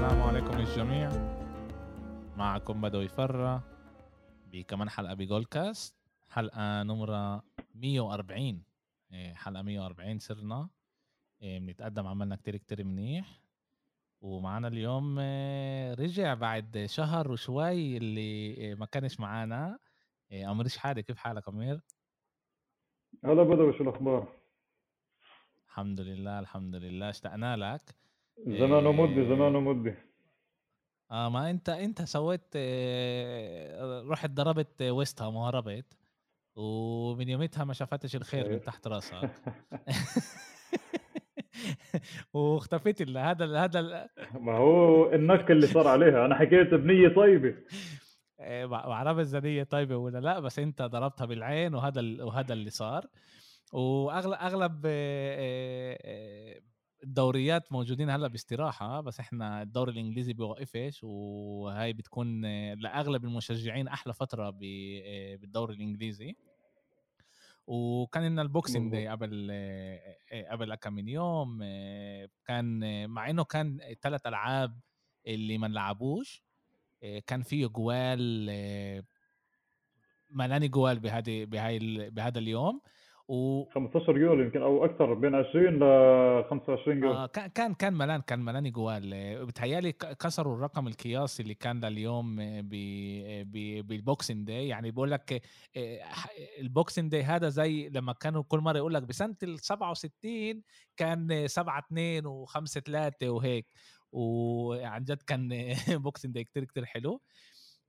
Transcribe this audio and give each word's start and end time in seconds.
السلام 0.00 0.22
عليكم 0.22 0.58
للجميع 0.58 1.10
معكم 2.36 2.80
بدوي 2.80 3.08
فرة 3.08 3.62
بكمان 4.52 4.90
حلقة 4.90 5.14
بجول 5.14 5.44
كاست 5.44 5.96
حلقة 6.30 6.82
نمرة 6.82 7.44
140 7.74 8.62
إيه، 9.12 9.34
حلقة 9.34 9.62
140 9.62 10.18
صرنا. 10.18 10.68
إيه، 11.42 11.58
بنتقدم 11.58 12.06
عملنا 12.06 12.36
كتير 12.36 12.56
كتير 12.56 12.84
منيح. 12.84 13.42
ومعنا 14.20 14.68
اليوم 14.68 15.18
إيه، 15.18 15.94
رجع 15.94 16.34
بعد 16.34 16.84
شهر 16.88 17.32
وشوي 17.32 17.96
اللي 17.96 18.74
ما 18.74 18.86
كانش 18.86 19.20
معانا. 19.20 19.78
أمير 20.32 20.68
شحادة 20.68 21.00
كيف 21.00 21.18
حالك 21.18 21.48
أمير؟ 21.48 21.80
هلا 23.24 23.42
بدوي 23.42 23.72
شو 23.78 23.82
الأخبار؟ 23.84 24.28
الحمد 25.66 26.00
لله 26.00 26.38
الحمد 26.38 26.74
لله. 26.74 27.10
اشتقنا 27.10 27.56
لك. 27.56 27.94
زمان 28.46 28.86
ومدة 28.86 29.24
زمان 29.24 29.54
ومدة. 29.54 29.94
آه 31.10 31.28
ما 31.28 31.50
أنت 31.50 31.68
أنت 31.68 32.02
سويت 32.02 32.44
آه، 32.56 34.02
رحت 34.08 34.30
ضربت 34.30 34.82
ويست 34.82 35.22
هام 35.22 35.36
وهربت 35.36 35.96
ومن 36.56 37.28
يومتها 37.28 37.64
ما 37.64 37.72
شافتش 37.72 38.16
الخير 38.16 38.50
من 38.50 38.60
تحت 38.60 38.86
راسك 38.86 39.30
واختفيت 42.34 43.08
هذا 43.16 43.58
هذا 43.64 44.08
ما 44.46 44.56
هو 44.56 45.12
النك 45.12 45.50
اللي 45.50 45.66
صار 45.66 45.88
عليها. 45.88 46.26
أنا 46.26 46.34
حكيت 46.34 46.74
بنية 46.74 47.08
طيبة. 47.08 47.54
آه، 48.40 48.66
ما 48.66 48.86
بعرف 48.88 49.18
إذا 49.18 49.40
نية 49.40 49.62
طيبة 49.62 49.96
ولا 49.96 50.18
لا 50.18 50.40
بس 50.40 50.58
أنت 50.58 50.82
ضربتها 50.82 51.24
بالعين 51.24 51.74
وهذا 51.74 52.24
وهذا 52.24 52.52
اللي 52.52 52.70
صار. 52.70 53.06
واغلب 53.72 54.32
أغلب 54.32 54.82
آه، 54.86 56.60
الدوريات 57.04 57.72
موجودين 57.72 58.10
هلأ 58.10 58.28
باستراحة 58.28 59.00
بس 59.00 59.20
إحنا 59.20 59.62
الدوري 59.62 59.92
الإنجليزي 59.92 60.32
بيوقفش 60.32 61.00
وهي 61.02 61.92
بتكون 61.92 62.44
لأغلب 62.72 63.24
المشجعين 63.24 63.88
أحلى 63.88 64.12
فترة 64.14 64.50
بالدوري 64.50 65.74
الإنجليزي. 65.74 66.36
وكان 67.66 68.26
لنا 68.26 68.42
ال 68.42 68.49
Boxing 68.49 68.92
Day 68.92 69.08
قبل 69.08 69.52
قبل 70.50 70.74
كم 70.74 70.92
من 70.92 71.08
يوم 71.08 71.58
كان 72.44 72.80
مع 73.10 73.30
إنه 73.30 73.44
كان 73.44 73.78
ثلاث 74.02 74.26
ألعاب 74.26 74.80
اللي 75.26 75.58
ما 75.58 75.66
لعبوش 75.66 76.42
كان 77.26 77.42
فيه 77.42 77.66
جوال 77.66 78.50
ملاني 80.30 80.68
جوال 80.68 80.98
بهذه 81.00 81.44
بهاي 81.44 82.10
بهذا 82.10 82.38
اليوم. 82.38 82.80
و 83.30 83.64
15 83.74 84.18
جول 84.18 84.40
يمكن 84.40 84.62
أو 84.62 84.84
أكثر 84.84 85.14
بين 85.14 85.34
20 85.34 85.74
ل 85.74 86.44
25 86.50 87.00
جول 87.00 87.12
آه 87.12 87.26
كان 87.26 87.74
كان 87.74 87.92
ملان 87.92 88.20
كان 88.20 88.38
ملان 88.38 88.70
جوال 88.70 89.46
بتهيألي 89.46 89.92
كسروا 89.92 90.54
الرقم 90.54 90.86
القياسي 90.86 91.42
اللي 91.42 91.54
كان 91.54 91.84
لليوم 91.84 92.36
بال 93.82 93.98
Boxing 93.98 94.44
Day. 94.44 94.68
يعني 94.68 94.90
بقول 94.90 95.10
لك 95.10 95.42
آه، 95.76 96.00
ال 96.60 96.67
Boxing 96.67 97.08
Day 97.08 97.22
هذا 97.22 97.48
زي 97.48 97.88
لما 97.88 98.12
كانوا 98.12 98.42
كل 98.42 98.58
مرة 98.58 98.76
يقول 98.76 98.94
لك 98.94 99.02
بسنة 99.02 99.36
ال 99.42 99.60
67 99.60 100.62
كان 100.96 101.48
7 101.48 101.78
2 101.78 102.46
و5 102.46 102.64
3 102.64 103.30
وهيك. 103.30 103.66
وعن 104.12 105.04
جد 105.04 105.22
كان 105.22 105.48
Boxing 106.02 106.32
Day 106.32 106.44
كتير 106.44 106.64
كتير 106.64 106.84
حلو. 106.84 107.20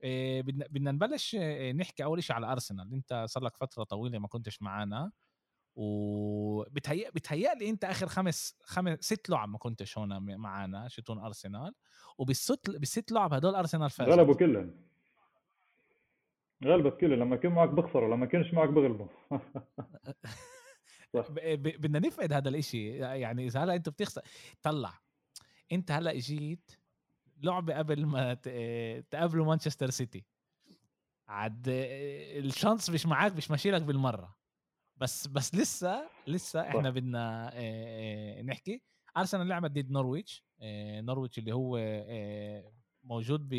آه، 0.04 0.42
بدنا 0.42 0.92
نبلش 0.92 1.36
آه، 1.40 1.72
نحكي 1.72 2.04
أول 2.04 2.24
شيء 2.24 2.36
على 2.36 2.52
أرسنال. 2.52 2.94
أنت 2.94 3.26
صار 3.30 3.44
لك 3.44 3.58
فترة 3.58 3.84
طويلة 3.84 4.20
ما 4.20 4.28
كنتش 4.28 4.62
معنا 4.62 5.12
وبتهيأ 5.76 7.10
بتهيألي 7.10 7.70
أنت 7.70 7.84
آخر 7.84 8.08
خمس 8.08 8.56
خمس 8.64 9.00
ست 9.00 9.30
لعب 9.30 9.50
ما 9.50 9.58
كنتش 9.58 9.98
هون 9.98 10.38
معنا 10.38 10.88
شتون 10.88 11.20
أرسنال. 11.20 11.74
وبالست 12.18 12.70
بالست 12.70 13.12
لعب 13.12 13.34
هدول 13.34 13.56
أرسنال 13.56 13.90
فاز 13.90 14.08
غلبوا 14.08 14.36
كلهم. 14.36 14.76
غلبت 16.66 17.00
كلهم. 17.00 17.20
لما 17.20 17.36
يكون 17.36 17.52
معك 17.52 17.70
بخسروا 17.70 18.16
لما 18.16 18.26
كانش 18.26 18.54
معك 18.54 18.70
بغلبوا. 18.70 19.08
بدنا 21.56 22.00
نفقد 22.00 22.34
هذا 22.34 22.50
الإشي. 22.50 22.88
يعني 22.98 23.46
إذا 23.46 23.64
هلأ 23.64 23.76
أنت 23.76 23.90
بتخسر 23.90 24.22
طلع. 24.62 25.02
أنت 25.72 25.92
هلأ 25.92 26.12
اجيت 26.12 26.72
لعبة 27.44 27.78
قبل 27.78 28.06
ما 28.06 28.34
تقابلوا 29.12 29.46
مانشستر 29.46 29.90
سيتي. 29.90 30.26
عاد 31.28 31.64
ال 31.68 31.85
chance 31.85 32.90
مش 32.90 33.06
معاك 33.06 33.36
مش 33.36 33.52
ماشي 33.52 33.72
لك 33.72 33.82
بالمرة. 33.82 34.41
بس 35.02 35.28
بس 35.28 35.56
لسه 35.56 36.10
لسه 36.28 36.62
إحنا 36.62 36.90
بدنا 36.90 37.52
نحكي. 38.42 38.82
ارسنال 39.18 39.48
لعبت 39.48 39.72
ضد 39.72 39.92
نورويتش؟ 39.92 40.44
نورويتش 41.02 41.40
اللي 41.40 41.52
هو 41.52 41.78
موجود 43.04 43.50
ب 43.50 43.56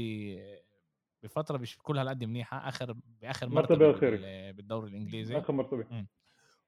بفترة 1.23 1.59
مش 1.59 1.79
كل 1.79 1.99
هالقد 1.99 2.25
منيحة 2.25 2.69
آخر 2.69 2.93
بآخر 2.93 3.49
مرتبة 3.49 3.91
أخيرة. 3.91 4.51
بالدوري 4.51 4.91
الإنجليزي. 4.91 5.39
آخر 5.39 5.53
مرتبة. 5.53 6.07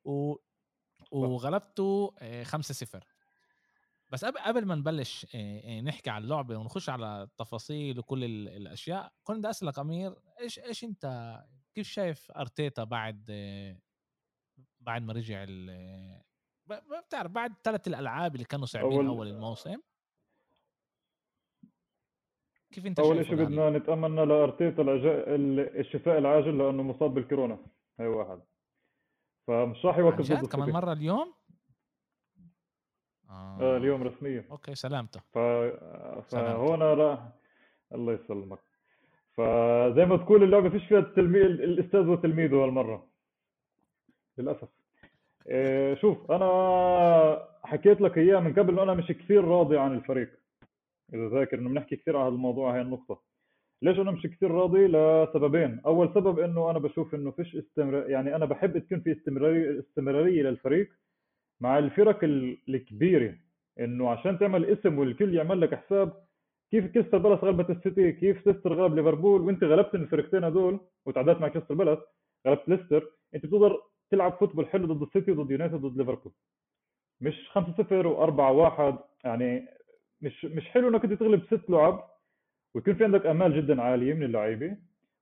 و 0.04 0.36
وغلبته 1.10 2.14
5-0 2.44 3.04
بس 4.10 4.24
قبل 4.24 4.64
ما 4.64 4.74
نبلش 4.74 5.36
نحكي 5.82 6.10
على 6.10 6.24
اللعبة 6.24 6.56
ونخش 6.56 6.88
على 6.88 7.22
التفاصيل 7.22 7.98
وكل 7.98 8.24
الأشياء 8.48 9.12
كنت 9.22 9.38
بدي 9.38 9.50
أسألك 9.50 9.78
أمير 9.78 10.14
إيش 10.40 10.58
إيش 10.58 10.84
أنت 10.84 11.34
كيف 11.74 11.88
شايف 11.88 12.30
أرتيتا 12.30 12.84
بعد 12.84 13.24
بعد 14.86 15.02
ما 15.02 15.12
رجع 15.12 15.44
ال 15.48 16.20
بتعرف 17.06 17.30
بعد 17.30 17.52
ثلاث 17.64 17.88
الألعاب 17.88 18.34
اللي 18.34 18.44
كانوا 18.44 18.66
صعبين 18.66 18.92
أول, 18.92 19.06
أول 19.06 19.28
الموسم. 19.28 19.80
كيف 22.72 22.86
أنت 22.86 23.00
أول 23.00 23.26
شيء 23.26 23.34
بدنا 23.34 23.70
نتامنى 23.70 24.26
لأرتيتا 24.26 24.82
الشفاء 25.80 26.18
العاجل 26.18 26.58
لأنه 26.58 26.82
مصاب 26.82 27.14
بالكورونا. 27.14 27.58
هي 28.00 28.06
واحد. 28.06 28.40
فمش 29.46 29.84
راح 29.84 29.98
يوقف 29.98 30.32
ضد 30.32 30.46
كمان 30.46 30.70
مرة 30.70 30.92
اليوم؟ 30.92 31.34
آه. 33.30 33.58
آه. 33.60 33.76
اليوم 33.76 34.02
رسميا. 34.02 34.44
أوكي 34.50 34.74
سلامته. 34.74 35.20
ف... 35.20 35.38
فهون 36.30 36.82
راح 36.82 37.28
الله 37.94 38.12
يسلمك. 38.12 38.58
فزي 39.32 40.04
ما 40.04 40.16
تقول 40.16 40.42
اللعبة 40.42 40.70
فيش 40.70 40.88
فيها 40.88 40.98
التلميذ 40.98 41.42
الأستاذ 41.42 42.00
وتلميذه 42.00 42.64
هالمرة. 42.64 43.13
للأسف. 44.38 44.68
إيه 45.48 45.94
شوف 45.94 46.32
أنا 46.32 47.48
حكيت 47.64 48.00
لك 48.00 48.18
إياه 48.18 48.40
من 48.40 48.52
قبل 48.52 48.72
إنه 48.72 48.82
أنا 48.82 48.94
مش 48.94 49.06
كثير 49.06 49.44
راضي 49.44 49.78
عن 49.78 49.94
الفريق. 49.94 50.30
إذا 51.14 51.28
ذاكر 51.28 51.58
إنه 51.58 51.68
بنحكي 51.68 51.96
كثير 51.96 52.16
عن 52.16 52.26
هذا 52.26 52.34
الموضوع 52.34 52.74
هاي 52.74 52.80
النقطة. 52.80 53.22
ليش 53.82 53.98
أنا 53.98 54.10
مش 54.10 54.22
كثير 54.22 54.50
راضي؟ 54.50 54.86
لسببين. 54.86 55.80
أول 55.86 56.08
سبب 56.14 56.38
إنه 56.38 56.70
أنا 56.70 56.78
بشوف 56.78 57.14
إنه 57.14 57.30
فيش 57.30 57.56
استمرار 57.56 58.10
يعني 58.10 58.36
أنا 58.36 58.44
بحب 58.44 58.78
تكون 58.78 59.00
في 59.00 59.12
استمراريه 59.12 59.80
استمرارية 59.80 60.42
للفريق 60.42 60.90
مع 61.60 61.78
الفرق 61.78 62.24
الكبيرة. 62.68 63.34
إنه 63.80 64.10
عشان 64.10 64.38
تعمل 64.38 64.64
اسم 64.64 64.98
والكل 64.98 65.34
يعمل 65.34 65.60
لك 65.60 65.74
حساب 65.74 66.12
كيف 66.70 66.86
كريستال 66.86 67.18
بالاس 67.18 67.38
غلبت 67.38 67.70
السيتي؟ 67.70 68.12
كيف 68.12 68.46
ليستر 68.46 68.72
غلب 68.72 68.94
ليفربول؟ 68.94 69.40
وأنت 69.40 69.64
غلبت 69.64 69.94
الفرقتين 69.94 70.44
هذول 70.44 70.80
وتعادلت 71.06 71.40
مع 71.40 71.48
كريستال 71.48 71.76
بالاس 71.76 71.98
غلبت 72.46 72.68
ليستر. 72.68 73.10
أنت 73.34 73.46
بتقدر 73.46 73.80
تلعب 74.14 74.32
football 74.32 74.66
حلو 74.66 74.86
ضد 74.86 75.02
السيتي 75.02 75.30
وضد 75.32 75.50
يونايتد 75.50 75.84
وضد 75.84 75.96
ليفربول. 75.96 76.32
مش 77.20 77.50
5 77.50 77.72
0 77.82 78.02
و4 78.02 78.38
1 78.40 78.98
يعني 79.24 79.68
مش 80.22 80.44
مش 80.44 80.68
حلو 80.68 80.88
إنك 80.88 81.04
أنت 81.04 81.12
تغلب 81.12 81.42
ست 81.46 81.70
لعب 81.70 82.10
ويكون 82.74 82.94
في 82.94 83.04
عندك 83.04 83.26
أمال 83.26 83.56
جدا 83.56 83.82
عالية 83.82 84.14
من 84.14 84.22
اللعيبة. 84.22 84.76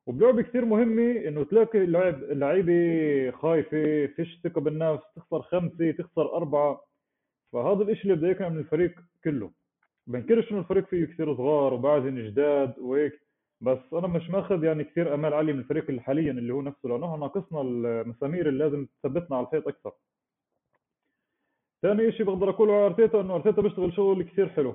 وبلعبه 0.07 0.43
كثير 0.43 0.65
مهمه 0.65 1.29
إنه 1.29 1.45
تلاقي 1.45 1.79
اللعب 1.79 2.15
اللعيبة 2.23 3.31
خايفة 3.31 4.07
فيش 4.07 4.41
ثقة 4.45 4.61
بالنفس 4.61 5.05
تخسر 5.17 5.43
خمسة 5.43 5.91
تخسر 5.91 6.37
أربعة. 6.37 6.85
فهذا 7.53 7.83
الشيء 7.83 8.13
اللي 8.13 8.15
بده 8.33 8.41
اياه 8.41 8.49
من 8.49 8.59
الفريق 8.59 9.01
كله. 9.25 9.51
بنكرش 10.07 10.53
إنه 10.53 10.61
الفريق 10.61 10.87
فيه 10.87 11.05
كثير 11.05 11.37
صغار 11.37 11.75
وبعدين 11.75 12.27
جداد 12.27 12.79
وهيك. 12.79 13.22
بس 13.63 13.79
أنا 13.93 14.07
مش 14.07 14.31
ماخذ 14.31 14.65
يعني 14.65 14.85
كثير 14.85 15.15
أمال 15.15 15.35
عاليه 15.35 15.53
من 15.53 15.59
الفريق 15.59 15.85
اللي 15.89 16.01
حاليا 16.01 16.33
اللي 16.33 16.53
هو 16.55 16.63
نفسه 16.63 16.89
لأنه 16.89 17.17
ناقصنا 17.17 17.61
المسامير 17.61 18.49
اللي 18.49 18.65
لازم 18.65 18.87
تثبتنا 19.03 19.37
على 19.37 19.47
الحيط 19.47 19.69
أكثر. 19.69 19.93
ثاني 21.83 22.13
شيء 22.13 22.27
بقدر 22.27 22.51
أقوله 22.51 22.73
على 22.75 22.87
أرتيتا 22.87 23.21
إنه 23.21 23.35
أرتيتا 23.35 23.63
بيشتغل 23.63 23.93
شغل 23.93 24.23
كثير 24.23 24.49
حلو. 24.49 24.75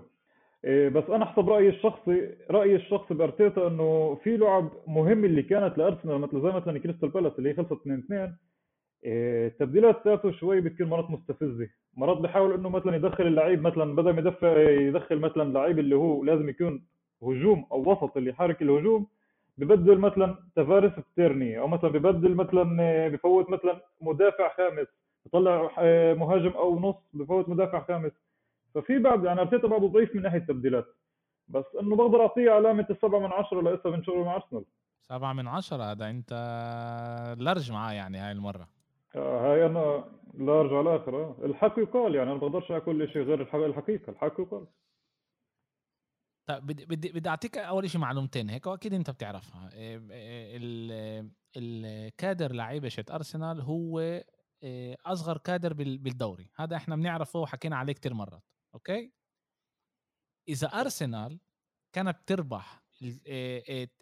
إيه 0.66 0.90
بس 0.90 1.04
أنا 1.10 1.26
حسب 1.26 1.50
رأيي 1.50 1.70
الشخصي 1.70 2.36
رأيي 2.52 2.76
الشخصي 2.76 3.14
بأرتيتا 3.14 3.68
إنه 3.68 4.16
في 4.24 4.38
لعب 4.38 4.70
مهمه 4.88 5.28
اللي 5.28 5.44
كانت 5.44 5.78
لأرسنال 5.78 6.22
مثل 6.22 6.42
زي 6.42 6.52
مثلا 6.52 6.80
كريستال 6.80 7.10
بالاس 7.10 7.34
اللي 7.38 7.50
هي 7.50 7.54
خلصت 7.54 7.72
2 7.72 8.00
2 8.00 8.36
إيه 9.04 9.48
التبديلات 9.48 10.04
تاعته 10.04 10.32
شوي 10.32 10.62
بتكون 10.62 10.88
مرات 10.88 11.12
مستفزة. 11.12 11.70
مرات 11.98 12.18
بحاول 12.18 12.54
إنه 12.54 12.70
مثلا 12.70 12.96
يدخل 12.96 13.28
اللعيب 13.28 13.62
مثلا 13.62 13.96
بدل 13.96 14.12
ما 14.14 14.20
يدفع 14.20 14.60
يدخل 14.70 15.20
مثلا 15.20 15.54
لعيب 15.54 15.80
اللي 15.80 15.96
هو 15.96 16.24
لازم 16.24 16.50
يكون 16.50 16.86
هجوم 17.24 17.66
أو 17.72 17.92
وسط 17.92 18.18
اللي 18.18 18.30
يحرك 18.30 18.62
الهجوم 18.62 19.08
ببدل 19.58 19.98
مثلا 19.98 20.38
تفارس 20.56 20.92
بتيرني 21.00 21.60
أو 21.60 21.68
مثلا 21.68 21.90
ببدل 21.90 22.36
مثلا 22.36 23.08
بفوت 23.08 23.50
مثلا 23.50 23.82
مدافع 24.02 24.56
خامس 24.58 24.88
بطلع 25.26 25.72
آه، 25.80 26.14
مهاجم 26.14 26.50
أو 26.52 26.80
نص 26.80 26.96
بفوت 27.14 27.50
مدافع 27.50 27.84
خامس. 27.84 28.12
ففي 28.76 29.00
بعض 29.00 29.26
يعني 29.26 29.42
أرتيتا 29.42 29.68
بعضه 29.68 29.88
ضعيف 29.88 30.16
من 30.16 30.22
ناحية 30.22 30.38
التبديلات. 30.38 30.86
بس 31.48 31.66
إنه 31.82 31.96
بقدر 31.96 32.22
أعطيه 32.22 32.52
علامة 32.52 32.86
السبعة 32.90 33.20
من 33.20 33.32
عشرة 33.32 33.62
لسه 33.62 33.90
من 33.90 34.04
شغله 34.04 34.24
مع 34.24 34.36
أرسنال. 34.36 34.66
سبعة 35.02 35.34
من 35.34 35.48
عشرة 35.48 35.84
هذا 35.84 36.10
أنت 36.10 36.34
لرج 37.40 37.72
معاه 37.72 37.94
يعني 37.94 38.18
هاي 38.18 38.32
المرة. 38.32 38.68
آه 39.16 39.54
هاي 39.54 39.66
أنا 39.66 40.04
لا 40.34 40.60
ارجع 40.60 40.82
الآخر 40.82 41.16
آه. 41.16 41.36
الحق 41.44 41.80
يقال 41.80 42.16
يعني 42.16 42.32
أنا 42.32 42.40
بقدرش 42.40 42.72
أقول 42.72 43.10
شيء 43.10 43.22
غير 43.22 43.42
الحقيقة 43.66 44.10
الحق 44.10 44.40
يقال. 44.40 44.66
طيب 46.48 46.66
بدي 46.66 46.86
بدي 46.86 47.12
بدي 47.12 47.30
أعطيك 47.30 47.58
أول 47.58 47.90
شيء 47.90 48.02
معلومتين 48.02 48.50
هيك 48.50 48.66
وأكيد 48.68 48.94
أنت 48.94 49.10
بتعرفها. 49.10 49.70
إيه، 49.74 50.12
إيه، 50.12 51.32
الكادر 51.58 52.52
لعيبه 52.54 52.90
شت 52.90 53.12
أرسنال 53.12 53.62
هو 53.62 54.00
إيه، 54.64 54.98
أصغر 55.06 55.38
كادر 55.38 55.74
بالدوري. 55.74 56.50
هذا 56.56 56.76
إحنا 56.76 56.96
بنعرفه 56.96 57.40
وحكينا 57.40 57.76
عليه 57.78 57.94
كتير 57.94 58.14
مرات 58.14 58.44
أوكي؟ 58.76 59.12
إذا 60.50 60.68
أرسنال 60.68 61.40
كانت 61.96 62.18
تربح 62.28 62.84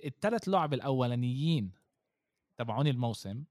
الثلاث 0.05 0.49
لعب 0.49 0.73
الأولانيين 0.73 1.71
تبعون 2.59 2.87
الموسم 2.87 3.43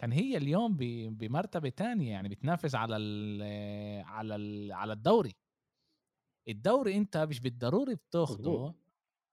كان 0.00 0.12
هي 0.12 0.36
اليوم 0.36 0.76
بمرتبة 1.10 1.68
تانية 1.68 2.10
يعني 2.10 2.28
بتنافس 2.28 2.74
على 2.74 2.96
ال 2.96 3.42
على 4.04 4.36
ال 4.36 4.72
على 4.72 4.92
الدوري. 4.92 5.39
الدوري 6.48 6.96
أنت 6.96 7.16
مش 7.16 7.40
بالضروري 7.40 7.94
بتاخده 7.94 8.74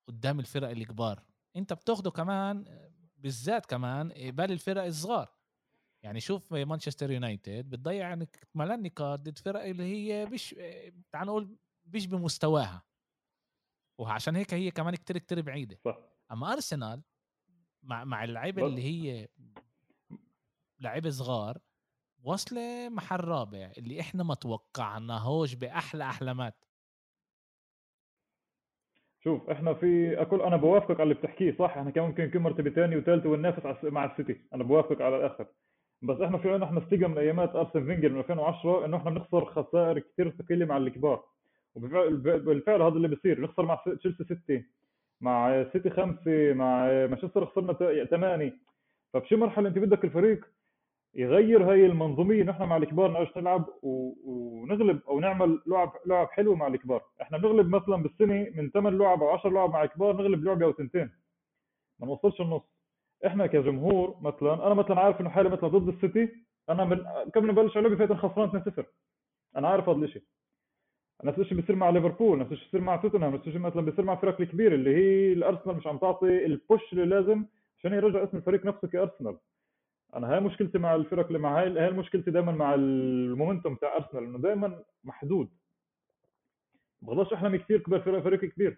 قدام 0.08 0.40
الفرق 0.40 0.70
الكبار 0.70 1.24
أنت 1.56 1.74
بتاخده 1.74 2.12
كمان 2.12 2.66
بالذات 3.18 3.66
كمان 3.66 4.12
قبال 4.12 4.52
الفرق 4.52 4.84
الصغار. 4.84 5.38
يعني 6.04 6.20
شوف 6.20 6.54
مانشستر 6.54 7.12
يونايتد 7.12 7.70
بتضيع 7.70 8.18
ملان 8.56 8.84
نقاط 8.84 9.20
ضد 9.20 9.38
فرق 9.38 9.64
اللي 9.64 9.84
هي 9.84 10.26
مش 10.26 10.56
تعال 11.12 11.28
نقول 11.28 11.58
مش 11.86 12.08
بمستواها. 12.08 12.84
وعشان 13.98 14.36
هيك 14.36 14.54
هي 14.54 14.72
كمان 14.72 14.96
كتير 14.96 15.18
كتير 15.18 15.42
بعيدة. 15.42 15.80
صح. 15.86 15.98
أما 16.32 16.54
أرسنال 16.54 17.02
مع 17.84 18.04
مع 18.04 18.24
اللعيبة 18.24 18.68
اللي 18.68 18.84
هي 18.84 19.28
لعيبة 20.80 21.10
صغار 21.10 21.58
وصله 22.24 22.90
محل 22.90 23.20
رابع 23.20 23.72
اللي 23.78 24.02
إحنا 24.02 24.24
ما 24.24 24.34
توقعناهوش 24.36 25.54
بأحلى 25.54 26.04
أحلامات. 26.04 26.66
شوف 29.28 29.50
إحنا 29.50 29.74
في 29.74 30.22
اكل 30.22 30.42
أنا 30.42 30.56
بوافقك 30.58 30.92
على 31.00 31.04
اللي 31.04 31.14
بتحكيه 31.14 31.56
صح؟ 31.60 31.78
إحنا 31.78 31.92
كان 31.92 32.04
ممكن 32.04 32.24
نكون 32.24 32.42
مرتبة 32.42 32.70
ثانية 32.70 32.98
وثالثه 32.98 33.30
وننافس 33.30 33.84
مع 33.84 34.06
السيتي. 34.06 34.38
أنا 34.54 34.64
بوافق 34.64 35.02
على 35.02 35.18
الآخر. 35.18 35.46
بس 36.02 36.22
إحنا 36.22 36.38
في 36.38 36.64
إحنا 36.64 36.80
استيقا 36.84 37.08
من 37.08 37.18
أيامات 37.18 37.56
أرسن 37.56 37.86
فينجر 37.86 38.10
من 38.10 38.20
2010 38.20 38.86
إنه 38.86 38.98
إحنا 38.98 39.12
بنخسر 39.12 39.46
خسائر 39.46 40.00
كثير 40.00 40.30
ثقيلة 40.30 40.66
مع 40.66 40.78
الكبار. 40.78 41.24
وبالفعل 41.76 42.82
هذا 42.82 42.96
اللي 42.96 43.08
بيصير. 43.08 43.42
نخسر 43.42 43.66
مع 43.66 43.76
تشيلسي 44.00 44.24
ستة 44.24 44.64
مع 45.22 45.66
سيتي 45.74 45.90
خمسة 45.90 46.54
مع 46.54 46.86
مانشستر 46.86 47.46
خسرنا 47.46 48.06
ثمانية. 48.06 48.54
فبشي 49.14 49.36
مرحلة 49.36 49.70
أنت 49.70 49.78
بدك 49.78 50.06
الفريق؟ 50.06 50.46
يغير 51.18 51.72
هاي 51.72 51.86
المنظومية. 51.86 52.44
نحن 52.44 52.64
مع 52.64 52.78
الكبار 52.78 53.12
نعرف 53.12 53.38
نلعب 53.38 53.66
ونغلب 53.84 55.00
أو 55.08 55.20
نعمل 55.20 55.62
لعب 55.68 55.92
لعب 56.06 56.28
حلوة 56.28 56.56
مع 56.56 56.68
الكبار. 56.68 57.04
إحنا 57.22 57.38
بنغلب 57.38 57.70
مثلا 57.76 57.96
بالسنة 57.96 58.48
من 58.56 58.70
8 58.70 58.98
لعب 58.98 59.24
أو 59.24 59.30
10 59.30 59.50
لعب 59.50 59.70
مع 59.70 59.84
الكبار 59.84 60.16
نغلب 60.18 60.44
لعبة 60.44 60.66
أو 60.66 60.72
تنتين 60.72 61.10
ما 62.00 62.08
نوصلش 62.08 62.42
النص. 62.42 62.62
إحنا 63.26 63.48
كجمهور 63.48 64.18
مثلا 64.22 64.68
أنا 64.68 64.74
مثلا 64.74 65.00
عارف 65.00 65.22
إنه 65.22 65.30
حالي 65.30 65.50
مثلا 65.50 65.70
ضد 65.70 65.88
السيتي 65.88 66.30
أنا 66.70 66.86
من 66.86 67.04
قبل 67.36 67.46
ما 67.46 67.52
نبلش 67.52 67.78
اللعبة 67.78 67.96
فاتن 67.96 68.16
خسران 68.16 68.50
2-0 68.50 68.84
أنا 69.58 69.68
عارف 69.68 69.90
هذا 69.90 70.06
الشيء 70.06 70.24
نفس 71.24 71.40
الشيء 71.40 71.58
بيصير 71.58 71.76
مع 71.76 71.90
ليفربول 71.90 72.40
نفس 72.40 72.52
الشيء 72.52 72.66
بيصير 72.66 72.82
مع 72.82 72.96
توتنهام 72.96 73.34
نفس 73.36 73.48
الشيء 73.48 73.62
مثلا 73.62 73.82
بيصير 73.82 74.06
مع 74.06 74.14
الفرق 74.14 74.42
الكبيره 74.42 74.76
اللي 74.76 74.96
هي 74.96 75.34
الأرسنال 75.34 75.76
مش 75.76 75.88
عم 75.88 75.98
تعطي 75.98 76.46
البوش 76.46 76.94
اللي 76.94 77.06
لازم 77.06 77.46
عشان 77.80 77.94
يرجع 77.94 78.24
اسم 78.24 78.38
الفريق 78.38 78.66
نفسه 78.66 78.88
كأرسنال. 78.88 79.38
أنا 80.18 80.34
هاي 80.34 80.40
مشكلتي 80.40 80.78
مع 80.78 80.96
الفرق 80.96 81.28
اللي 81.28 81.40
مع 81.40 81.62
هاي 81.62 81.80
هاي 81.80 81.92
مشكلتي 81.92 82.32
دائما 82.32 82.52
مع 82.52 82.74
المومنتوم 82.74 83.76
تاع 83.76 83.96
أرسنال 83.96 84.24
إنه 84.24 84.38
دائما 84.38 84.84
محدود. 85.04 85.50
بقدرش 87.02 87.34
احلم 87.34 87.56
كثير 87.56 87.80
كبير 87.80 88.02
فريق, 88.02 88.24
فريق 88.24 88.46
كبير. 88.46 88.78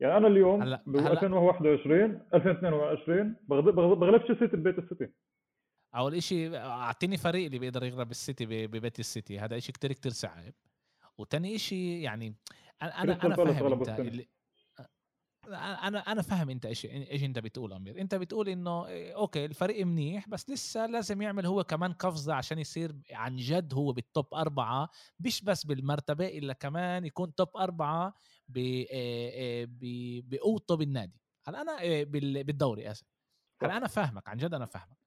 يعني 0.00 0.16
أنا 0.16 0.28
اليوم 0.28 0.76
ب 0.86 0.96
2021 0.96 2.20
2022 2.34 3.36
بغلبش 3.48 4.30
السيتي 4.30 4.56
ببيت 4.56 4.78
السيتي. 4.78 5.08
أول 5.96 6.22
شيء 6.22 6.56
أعطيني 6.56 7.16
فريق 7.16 7.46
اللي 7.46 7.58
بيقدر 7.58 7.84
يغلب 7.84 8.10
السيتي 8.10 8.66
ببيت 8.66 8.98
السيتي 8.98 9.38
هذا 9.38 9.58
شيء 9.58 9.74
كتير 9.74 9.92
كتير 9.92 10.12
صعب 10.12 10.52
وتاني 11.18 11.58
شيء 11.58 11.78
يعني 11.78 12.34
أنا 12.82 13.02
أنا 13.02 13.14
فاهم 13.14 13.72
أنت 13.72 14.00
اللي 14.00 14.26
أنا 15.48 15.98
أنا 15.98 16.22
فاهم 16.22 16.50
أنت 16.50 16.66
إيش 16.66 16.86
إيش 16.86 17.22
أنت 17.22 17.38
بتقول 17.38 17.72
أمير. 17.72 18.00
أنت 18.00 18.14
بتقول 18.14 18.48
إنه 18.48 18.86
okay 18.90 19.44
الفريق 19.44 19.86
منيح 19.86 20.28
بس 20.28 20.50
لسه 20.50 20.86
لازم 20.86 21.22
يعمل 21.22 21.46
هو 21.46 21.64
كمان 21.64 21.92
قفزة 21.92 22.34
عشان 22.34 22.58
يصير 22.58 22.96
عن 23.10 23.36
جد 23.36 23.74
هو 23.74 23.92
بال 23.92 24.09
top 24.09 24.34
أربعة 24.34 24.88
مش 25.20 25.42
بس 25.42 25.66
بالمرتبة 25.66 26.26
إلا 26.26 26.52
كمان 26.52 27.04
يكون 27.04 27.34
توب 27.34 27.56
أربعة 27.56 28.14
بقوته 30.28 30.74
بالنادي. 30.74 31.20
هلا 31.46 31.62
أنا 31.62 32.02
بالدوري 32.42 32.90
آسف. 32.90 33.06
هلا 33.62 33.76
أنا 33.76 33.86
فاهمك 33.86 34.28
عن 34.28 34.36
جد 34.36 34.54
أنا 34.54 34.66
فاهمك. 34.66 34.98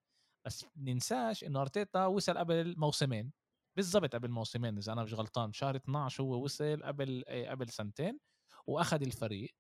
بس 0.46 0.66
ننساش 0.78 1.44
إنه 1.44 1.62
أرتيتا 1.62 2.06
وصل 2.06 2.38
قبل 2.38 2.76
موسمين 2.78 3.32
بالضبط 3.76 4.16
قبل 4.16 4.30
موسمين 4.32 4.78
إذا 4.78 4.94
أنا 4.94 5.04
مش 5.04 5.14
غلطان 5.14 5.54
شهر 5.54 5.76
12 5.76 6.24
هو 6.24 6.44
وصل 6.44 6.84
قبل 6.84 7.24
قبل 7.48 7.70
سنتين 7.70 8.20
وأخذ 8.68 9.02
الفريق. 9.02 9.56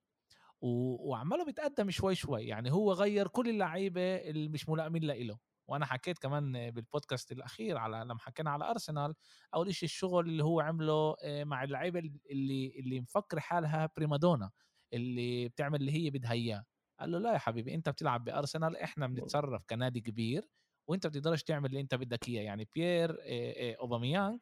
وعماله 0.61 1.45
بيتقدم 1.45 1.89
شوي 1.91 2.15
شوي. 2.15 2.47
يعني 2.47 2.71
هو 2.71 2.93
غير 2.93 3.27
كل 3.27 3.49
اللعيبة 3.49 4.15
اللي 4.15 4.49
مش 4.49 4.69
ملائمين 4.69 5.03
له 5.03 5.39
وأنا 5.69 5.85
حكيت 5.85 6.17
كمان 6.19 6.71
بالبودكاست 6.71 7.31
الأخير 7.31 7.77
على 7.77 7.97
لما 7.97 8.19
حكينا 8.19 8.49
على 8.51 8.69
ارسنال 8.69 9.15
أول 9.53 9.75
شيء 9.75 9.89
الشغل 9.89 10.27
اللي 10.29 10.43
هو 10.43 10.59
عمله 10.59 11.15
آه، 11.23 11.43
مع 11.43 11.63
اللعيبة 11.63 11.99
اللي 12.31 12.73
اللي 12.79 12.99
مفكر 12.99 13.39
حالها 13.39 13.89
prima 13.97 14.24
donna 14.24 14.51
اللي 14.93 15.47
بتعمل 15.49 15.79
اللي 15.79 15.91
هي 15.91 16.09
بدها 16.09 16.31
إياه. 16.31 16.65
قال 16.99 17.11
له 17.11 17.19
لا 17.19 17.33
يا 17.33 17.37
حبيبي 17.37 17.75
أنت 17.75 17.89
بتلعب 17.89 18.23
بارسنال 18.23 18.77
إحنا 18.77 19.07
بنتصرف 19.07 19.63
كنادي 19.69 20.01
كبير 20.01 20.49
وأنت 20.87 21.07
بتقدرش 21.07 21.43
تعمل 21.43 21.65
اللي 21.69 21.81
أنت 21.81 21.95
بدك 21.95 22.29
إياه. 22.29 22.41
يعني 22.43 22.67
بيير 22.75 23.11
آه، 23.11 23.15
آه، 23.21 23.75
اوباميانج 23.79 24.39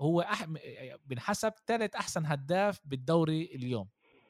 هو 0.00 0.20
أح... 0.20 0.44
بنحسب 1.04 1.52
ثالث 1.66 1.96
أحسن 1.96 2.26
هداف 2.26 2.80
بالدوري 2.84 3.44
اليوم. 3.54 3.88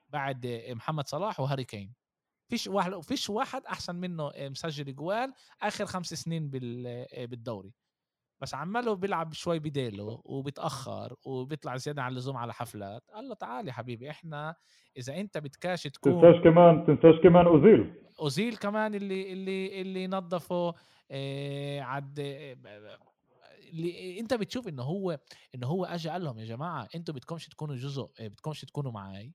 بعد 0.08 0.64
محمد 0.70 1.08
صلاح 1.08 1.40
وهاري 1.40 1.64
كين. 1.64 1.94
فيش 2.50 2.66
واحد 2.66 3.00
فيش 3.00 3.30
واحد 3.30 3.66
أحسن 3.66 3.94
منه 3.94 4.30
مسجل 4.36 4.94
جوال 4.94 5.32
آخر 5.62 5.86
خمس 5.86 6.14
سنين 6.14 6.50
بالدوري. 6.50 7.72
بس 8.40 8.54
عماله 8.54 8.94
بيلعب 8.94 9.32
شوي 9.32 9.58
بديله 9.58 10.22
وبتاخر 10.24 11.16
وبيطلع 11.24 11.76
زيادة 11.76 12.02
عن 12.02 12.12
اللزوم 12.12 12.36
على 12.36 12.52
حفلات. 12.52 13.02
قال 13.14 13.28
له 13.28 13.34
تعال 13.34 13.68
يا 13.68 13.72
حبيبي 13.72 14.10
إحنا 14.10 14.54
إذا 14.96 15.16
أنت 15.16 15.38
بتكاش 15.38 15.82
تكون 15.82 16.12
تنساش 16.12 16.44
كمان 16.44 16.86
تنساش 16.86 17.22
كمان 17.22 17.46
أوزيل. 17.46 17.94
أوزيل 18.20 18.56
كمان 18.56 18.94
اللي 18.94 19.32
اللي 19.32 19.80
اللي 19.80 20.06
نظفه 20.06 20.74
آه 21.10 21.80
عد 21.80 22.18
اللي 23.72 24.20
أنت 24.20 24.34
بتشوف 24.34 24.68
إنه 24.68 24.82
هو 24.82 25.18
إنه 25.54 25.66
هو 25.66 25.84
اجى 25.84 26.08
قال 26.08 26.24
لهم 26.24 26.38
يا 26.38 26.44
جماعة 26.44 26.88
أنتوا 26.94 27.14
بدكمش 27.14 27.48
تكونوا 27.48 27.76
جزء 27.76 28.10
بدكمش 28.20 28.60
تكونوا 28.60 28.92
معي 28.92 29.32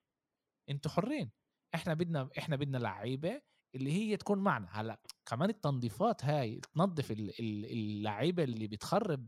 أنتوا 0.69 0.91
حرين. 0.91 1.31
إحنا 1.75 1.93
بدنا 1.93 2.29
إحنا 2.37 2.55
بدنا 2.55 2.77
لعيبة 2.77 3.41
اللي 3.75 3.91
هي 3.91 4.17
تكون 4.17 4.39
معنا. 4.39 4.67
هلأ 4.71 5.01
كمان 5.25 5.49
التنظيفات 5.49 6.25
هاي 6.25 6.61
تنظف 6.73 7.11
اللعيبة 7.11 8.43
اللي 8.43 8.67
بتخرب 8.67 9.27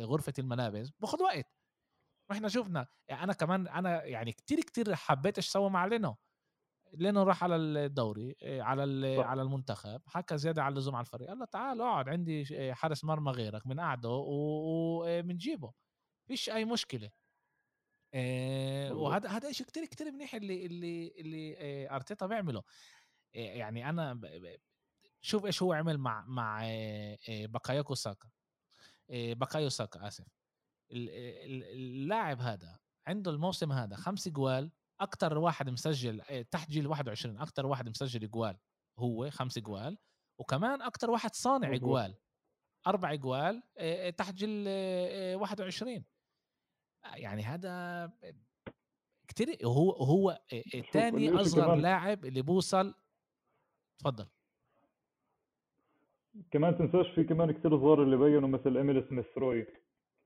غرفة 0.00 0.32
الملابس 0.38 0.90
باخذ 1.00 1.22
وقت. 1.22 1.46
وإحنا 2.30 2.48
شفنا 2.48 2.86
أنا 3.10 3.32
كمان 3.32 3.68
أنا 3.68 4.04
يعني 4.04 4.32
كتير 4.32 4.60
كتير 4.60 4.94
حبيت 4.94 5.38
إيش 5.38 5.48
سوى 5.48 5.70
مع 5.70 5.86
لينو. 5.86 6.16
لينو 6.92 7.22
راح 7.22 7.44
على 7.44 7.56
الدوري 7.56 8.36
على 8.42 9.16
صح. 9.16 9.26
على 9.26 9.42
المنتخب 9.42 10.02
حكى 10.06 10.38
زيادة 10.38 10.62
على 10.62 10.72
اللزوم 10.72 10.94
على 10.96 11.04
الفريق. 11.04 11.28
قال 11.28 11.38
له 11.38 11.44
تعال 11.44 11.80
اقعد 11.80 12.08
عندي 12.08 12.74
حارس 12.74 13.04
مرمى 13.04 13.32
غيرك 13.32 13.66
من 13.66 13.80
قعدة 13.80 14.08
وبنجيبه 14.10 15.72
فيش 16.28 16.50
أي 16.50 16.64
مشكلة. 16.64 17.10
آه 18.14 18.94
وهذا 18.94 19.28
هذا 19.28 19.52
شيء 19.52 19.66
كتير 19.66 19.84
كتير 19.84 20.12
منيح 20.12 20.34
اللي 20.34 20.66
اللي 20.66 21.12
اللي 21.18 21.56
آه 21.58 21.96
أرتيتا 21.96 22.26
بيعمله. 22.26 22.62
آه 23.36 23.38
يعني 23.38 23.88
أنا 23.88 24.14
ب... 24.14 24.20
ب... 24.20 24.56
شوف 25.20 25.46
إيش 25.46 25.62
هو 25.62 25.72
عمل 25.72 25.98
مع 25.98 26.24
مع 26.26 26.60
آه 26.64 27.18
بكايوكو 27.28 27.94
ساكا. 27.94 28.28
آه 29.10 29.32
بكايو 29.32 29.68
ساكا 29.68 30.08
آسف. 30.08 30.26
اللاعب 30.92 32.40
هذا 32.40 32.78
عنده 33.06 33.30
الموسم 33.30 33.72
هذا 33.72 33.96
خمس 33.96 34.28
جوال 34.28 34.72
أكثر 35.00 35.38
واحد 35.38 35.70
مسجل 35.70 36.44
تحت 36.50 36.70
جيل 36.70 36.86
21 36.86 37.38
أكثر 37.38 37.66
واحد 37.66 37.88
مسجل 37.88 38.30
جوال 38.30 38.58
هو 38.98 39.30
خمس 39.30 39.58
جوال 39.58 39.98
وكمان 40.38 40.82
أكثر 40.82 41.10
واحد 41.10 41.34
صانع 41.34 41.76
جوال 41.76 42.14
أربع 42.86 43.14
جوال 43.14 43.62
تحت 44.16 44.34
جيل 44.34 44.68
21 45.36 46.04
يعني 47.16 47.42
هذا 47.42 48.10
كتير 49.28 49.48
هو 49.64 49.90
هو 49.90 50.38
ثاني 50.92 51.30
أصغر 51.30 51.74
لاعب 51.74 52.24
اللي 52.24 52.42
بوصل. 52.42 52.94
تفضل. 53.98 54.26
كمان 56.50 56.78
تنساش 56.78 57.08
في 57.08 57.24
كمان 57.24 57.50
كثير 57.50 57.78
صغار 57.78 58.02
اللي 58.02 58.16
بينوا 58.16 58.48
مثل 58.48 58.76
ايميل 58.76 59.04
سميث 59.08 59.38
روي 59.38 59.66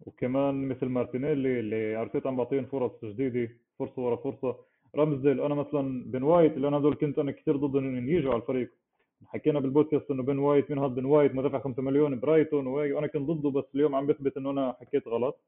وكمان 0.01 0.69
مثل 0.69 0.87
مارتينيلي 0.87 1.61
اللي 1.61 1.97
أرتيتا 1.97 2.29
عم 2.29 2.37
بعطيهم 2.37 2.67
فرص 2.67 3.05
جديدة 3.05 3.53
فرصة 3.79 4.03
ورا 4.03 4.17
فرصة. 4.17 4.57
رامزديل 4.95 5.41
أنا 5.41 5.55
مثلا 5.55 6.11
بن 6.11 6.23
وايت 6.23 6.53
اللي 6.53 6.69
أنا 6.69 6.77
هدول 6.77 6.95
كنت 6.95 7.19
أنا 7.19 7.33
كثير 7.33 7.57
ضد 7.57 7.77
إنهم 7.77 8.09
يجوا 8.09 8.33
على 8.33 8.43
الفريق. 8.43 8.73
حكينا 9.27 9.61
بالبودكاست 9.61 10.11
إنه 10.11 10.23
بن 10.23 10.39
وايت 10.39 10.71
مين 10.71 10.79
هذا 10.79 10.89
بن 10.89 11.05
وايت؟ 11.05 11.35
مدافع 11.35 11.59
5 11.59 11.83
مليون 11.83 12.21
برايتون 12.21 12.67
وأنا 12.67 13.07
كنت 13.07 13.31
ضده 13.31 13.51
بس 13.51 13.65
اليوم 13.75 13.95
عم 13.95 14.07
بثبت 14.07 14.37
إنه 14.37 14.51
أنا 14.51 14.77
حكيت 14.81 15.09
غلط. 15.09 15.41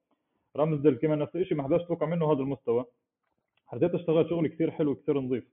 رامزديل 0.57 0.95
كمان 0.95 1.19
نفس 1.19 1.37
الشيء 1.37 1.57
ما 1.57 1.63
حداش 1.63 1.83
توقع 1.83 2.07
منه 2.07 2.33
هذا 2.33 2.41
المستوى. 2.41 2.85
أرتيتا 3.73 3.97
اشتغل 3.97 4.31
شغل 4.31 4.49
كثير 4.49 4.71
حلو 4.71 4.95
كثير 4.95 5.21
نظيف. 5.21 5.45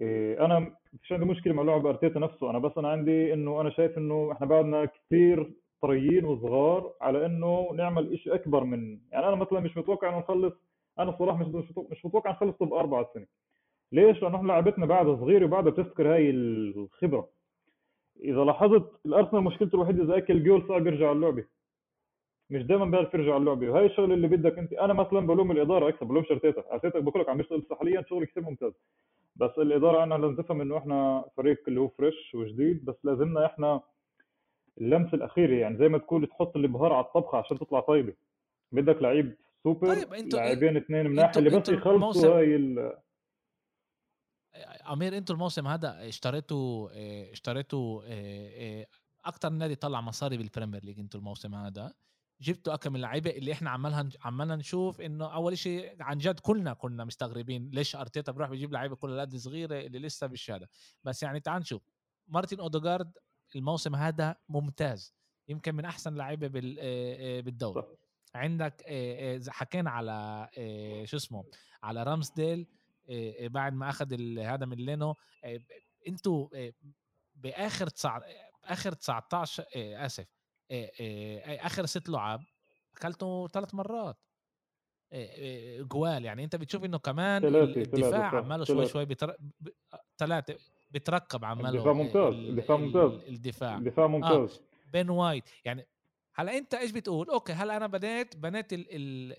إيه 0.00 0.44
أنا 0.44 0.76
فيش 1.02 1.12
عندي 1.12 1.24
مشكلة 1.24 1.54
مع 1.54 1.62
لعب 1.62 1.86
أرتيتا 1.86 2.18
نفسه. 2.18 2.50
أنا 2.50 2.58
بس 2.58 2.78
أنا 2.78 2.88
عندي 2.88 3.32
إنه 3.32 3.60
أنا 3.60 3.70
شايف 3.70 3.98
إنه 3.98 4.32
إحنا 4.32 4.46
بعدنا 4.46 4.84
كثير 4.84 5.50
طريين 5.82 6.24
وصغار 6.24 6.92
على 7.00 7.26
إنه 7.26 7.70
نعمل 7.74 8.18
شيء 8.18 8.34
أكبر 8.34 8.64
من 8.64 8.98
يعني 9.12 9.28
أنا 9.28 9.34
مثلا 9.36 9.60
مش 9.60 9.76
متوقع 9.76 10.08
إنه 10.08 10.18
نخلص 10.18 10.54
أنا 10.98 11.10
الصراحه 11.10 11.38
مش 11.38 11.66
مش 11.90 12.04
متوقع 12.04 12.30
نخلص 12.30 12.56
top 12.56 12.74
أربعة 12.74 13.02
السنة 13.02 13.26
ليش؟ 13.92 14.22
لأنه 14.22 14.36
إحنا 14.36 14.46
لعبتنا 14.48 14.86
بعدها 14.86 15.16
صغيرة 15.16 15.44
وبعدها 15.44 15.72
بتذكر 15.72 16.14
هاي 16.14 16.30
الخبرة. 16.30 17.28
إذا 18.20 18.44
لاحظت 18.44 19.06
الأرسنال 19.06 19.44
مشكلته 19.44 19.76
الوحيدة 19.76 20.04
إذا 20.04 20.16
أكل 20.16 20.44
جول 20.44 20.68
صعب 20.68 20.86
يرجع 20.86 21.12
اللعبة. 21.12 21.44
مش 22.50 22.62
دايما 22.62 22.84
بيعرف 22.84 23.14
يرجع 23.14 23.34
على 23.34 23.40
اللعبة. 23.40 23.70
وهي 23.70 23.86
الشغله 23.86 24.14
اللي 24.14 24.28
بدك 24.28 24.58
أنت. 24.58 24.72
أنا 24.72 24.92
مثلا 24.92 25.20
بلوم 25.20 25.50
الإدارة 25.50 25.88
أكثر 25.88 26.04
بلومش 26.04 26.30
ارتيتا 26.30 26.72
ارتيتا 26.72 26.98
بقول 26.98 27.22
لك 27.22 27.28
عم 27.28 27.40
يشتغل 27.40 27.66
حاليا 27.78 28.04
شغل 28.08 28.24
كثير 28.24 28.42
ممتاز. 28.42 28.72
بس 29.36 29.50
الإدارة 29.58 30.00
عنا 30.00 30.14
لازم 30.14 30.36
تفهم 30.36 30.60
إنه 30.60 30.78
إحنا 30.78 31.24
فريق 31.36 31.62
اللي 31.68 31.80
هو 31.80 31.88
fresh 31.88 32.34
وجديد 32.34 32.84
بس 32.84 32.96
لازمنا 33.04 33.46
إحنا 33.46 33.80
اللمسة 34.78 35.14
الأخيرة 35.14 35.54
يعني. 35.54 35.78
زي 35.78 35.88
ما 35.88 35.98
تقول 35.98 36.26
تحط 36.26 36.56
البهار 36.56 36.92
على 36.92 37.04
الطبخة 37.04 37.38
عشان 37.38 37.58
تطلع 37.58 37.80
طيبة. 37.80 38.14
بدك 38.72 39.02
لعيب 39.02 39.36
سوبر 39.62 39.94
طيب 39.94 40.14
أنتوا 40.14 40.38
لاعبين 40.38 40.76
اثنين 40.76 41.06
مناح 41.06 41.36
اللي 41.36 41.50
بس 41.50 41.68
يخلصوا 41.68 42.38
هاي 42.38 42.56
ال 42.56 42.92
أمير 44.92 45.16
أنتوا 45.16 45.34
الموسم 45.34 45.66
هذا 45.66 46.08
اشتريتوا 46.08 46.88
اشتريتوا 47.32 48.02
أكثر 49.24 49.50
نادي 49.50 49.74
طلع 49.74 50.00
مصاري 50.00 50.36
بال 50.36 50.47
Premier 50.47 50.84
League 50.84 50.98
أنتوا 50.98 51.20
الموسم 51.20 51.54
هذا. 51.54 51.92
جبتوا 52.40 52.74
أكم 52.74 52.96
اللعيبة 52.96 53.30
اللي 53.30 53.52
إحنا 53.52 53.70
عمالها 53.70 54.08
عمالنا 54.24 54.56
نشوف 54.56 55.00
إنه 55.00 55.34
أول 55.34 55.58
شيء 55.58 56.02
عن 56.02 56.18
جد 56.18 56.40
كلنا 56.40 56.72
كنا 56.72 57.04
مستغربين 57.04 57.70
ليش 57.70 57.96
أرتيتا 57.96 58.32
بروح 58.32 58.50
بيجيب 58.50 58.72
لعيبة 58.72 58.96
كلها 58.96 59.20
قد 59.20 59.36
صغيره 59.36 59.80
اللي 59.80 59.98
لسه 59.98 60.26
بالشهاده 60.26 60.68
بس 61.04 61.22
يعني 61.22 61.40
تعال 61.40 61.60
نشوف. 61.60 61.82
مارتن 62.28 62.60
اودوغارد 62.60 63.12
الموسم 63.56 63.96
هذا 63.96 64.36
ممتاز. 64.48 65.14
يمكن 65.48 65.74
من 65.74 65.84
أحسن 65.84 66.14
لعيبة 66.14 66.48
بالدوري. 67.40 67.86
عندك 68.34 68.82
حكينا 69.48 69.90
على 69.90 70.48
شو 71.04 71.16
اسمه 71.16 71.44
على 71.82 72.02
رامسديل 72.02 72.66
بعد 73.40 73.72
ما 73.72 73.88
أخذ 73.88 74.38
هذا 74.38 74.66
من 74.66 74.76
لينو 74.76 75.14
أنتوا 76.08 76.48
بآخر 77.34 77.86
تسع 77.86 78.20
آخر 78.64 78.92
19 78.92 79.64
آسف 79.76 80.26
آخر 80.70 81.86
ست 81.86 82.08
لعب 82.08 82.44
أكلته 82.96 83.48
ثلاث 83.48 83.74
مرات. 83.74 84.16
جوال 85.78 86.24
يعني 86.24 86.44
أنت 86.44 86.56
بتشوف 86.56 86.84
إنه 86.84 86.98
كمان 86.98 87.44
الدفاع 87.44 88.36
عماله 88.36 88.64
شوي 88.64 88.86
شوي 88.86 89.06
ثلاثة 90.18 90.56
بتركب 90.90 91.44
عماله 91.44 91.68
الدفاع 91.68 91.92
ممتاز 91.92 92.34
الدفاع 92.34 92.76
ممتاز 92.76 93.12
الدفاع. 93.12 93.78
الدفاع 93.78 94.06
ممتاز. 94.06 94.56
آه. 94.56 94.90
بن 94.92 95.10
وايت 95.10 95.44
يعني 95.64 95.86
هلأ 96.34 96.58
أنت 96.58 96.74
إيش 96.74 96.90
بتقول؟ 96.90 97.30
أوكي 97.30 97.52
هلأ 97.52 97.76
أنا 97.76 97.86
بنيت 97.86 98.36
بنيت 98.36 98.72
ال 98.72 98.86
ال 98.90 99.32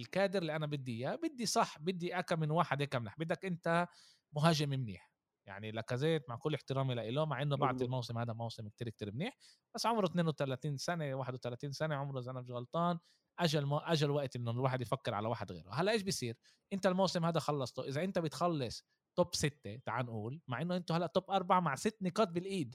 الكادر 0.00 0.42
اللي 0.42 0.56
أنا 0.56 0.66
بدي 0.66 0.92
إياه 0.98 1.14
بدي 1.14 1.46
صح 1.46 1.78
بدي 1.78 2.18
اكم 2.18 2.40
من 2.40 2.50
واحد 2.50 2.80
هيك 2.80 2.96
بدك 2.96 3.44
أنت 3.44 3.88
مهاجم 4.32 4.68
منيح. 4.68 5.13
يعني 5.46 5.70
لاكازيت 5.70 6.28
مع 6.28 6.36
كل 6.36 6.54
احترامي 6.54 6.94
له 6.94 7.24
مع 7.24 7.42
إنه 7.42 7.56
بعد 7.56 7.82
الموسم 7.82 8.18
هذا 8.18 8.32
موسم 8.32 8.68
كتير 8.68 8.88
كتير 8.88 9.12
منيح 9.12 9.38
بس 9.74 9.86
عمره 9.86 10.06
32 10.06 10.76
سنة 10.76 11.14
31 11.14 11.72
سنة 11.72 11.94
عمره 11.94 12.20
إذا 12.20 12.30
أنا 12.30 12.40
مش 12.40 12.50
غلطان 12.50 12.98
أجا 13.38 13.80
أجا 13.82 14.10
وقت 14.10 14.36
إنه 14.36 14.50
الواحد 14.50 14.80
يفكر 14.80 15.14
على 15.14 15.28
واحد 15.28 15.52
غيره. 15.52 15.70
هلأ 15.70 15.92
إيش 15.92 16.02
بيصير؟ 16.02 16.36
أنت 16.72 16.86
الموسم 16.86 17.24
هذا 17.24 17.40
خلصته 17.40 17.88
إذا 17.88 18.04
أنت 18.04 18.18
بتخلص 18.18 18.84
top 19.16 19.34
ستة 19.34 19.76
تعال 19.76 20.06
نقول 20.06 20.40
مع 20.48 20.62
إنه 20.62 20.76
أنتم 20.76 20.94
هلأ 20.94 21.06
top 21.06 21.30
أربعة 21.30 21.60
مع 21.60 21.74
ست 21.74 21.96
نقاط 22.02 22.28
بالإيد 22.28 22.74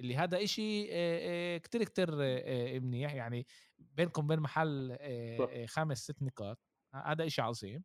اللي 0.00 0.16
هذا 0.16 0.44
إشي 0.44 0.84
كتير 1.58 1.84
كتير 1.84 2.10
منيح. 2.80 3.14
يعني 3.14 3.46
بينكم 3.78 4.26
بين 4.26 4.40
محل 4.40 4.98
خمس 5.68 5.98
ست 5.98 6.22
نقاط 6.22 6.58
هذا 6.94 7.26
إشي 7.26 7.42
عظيم. 7.42 7.82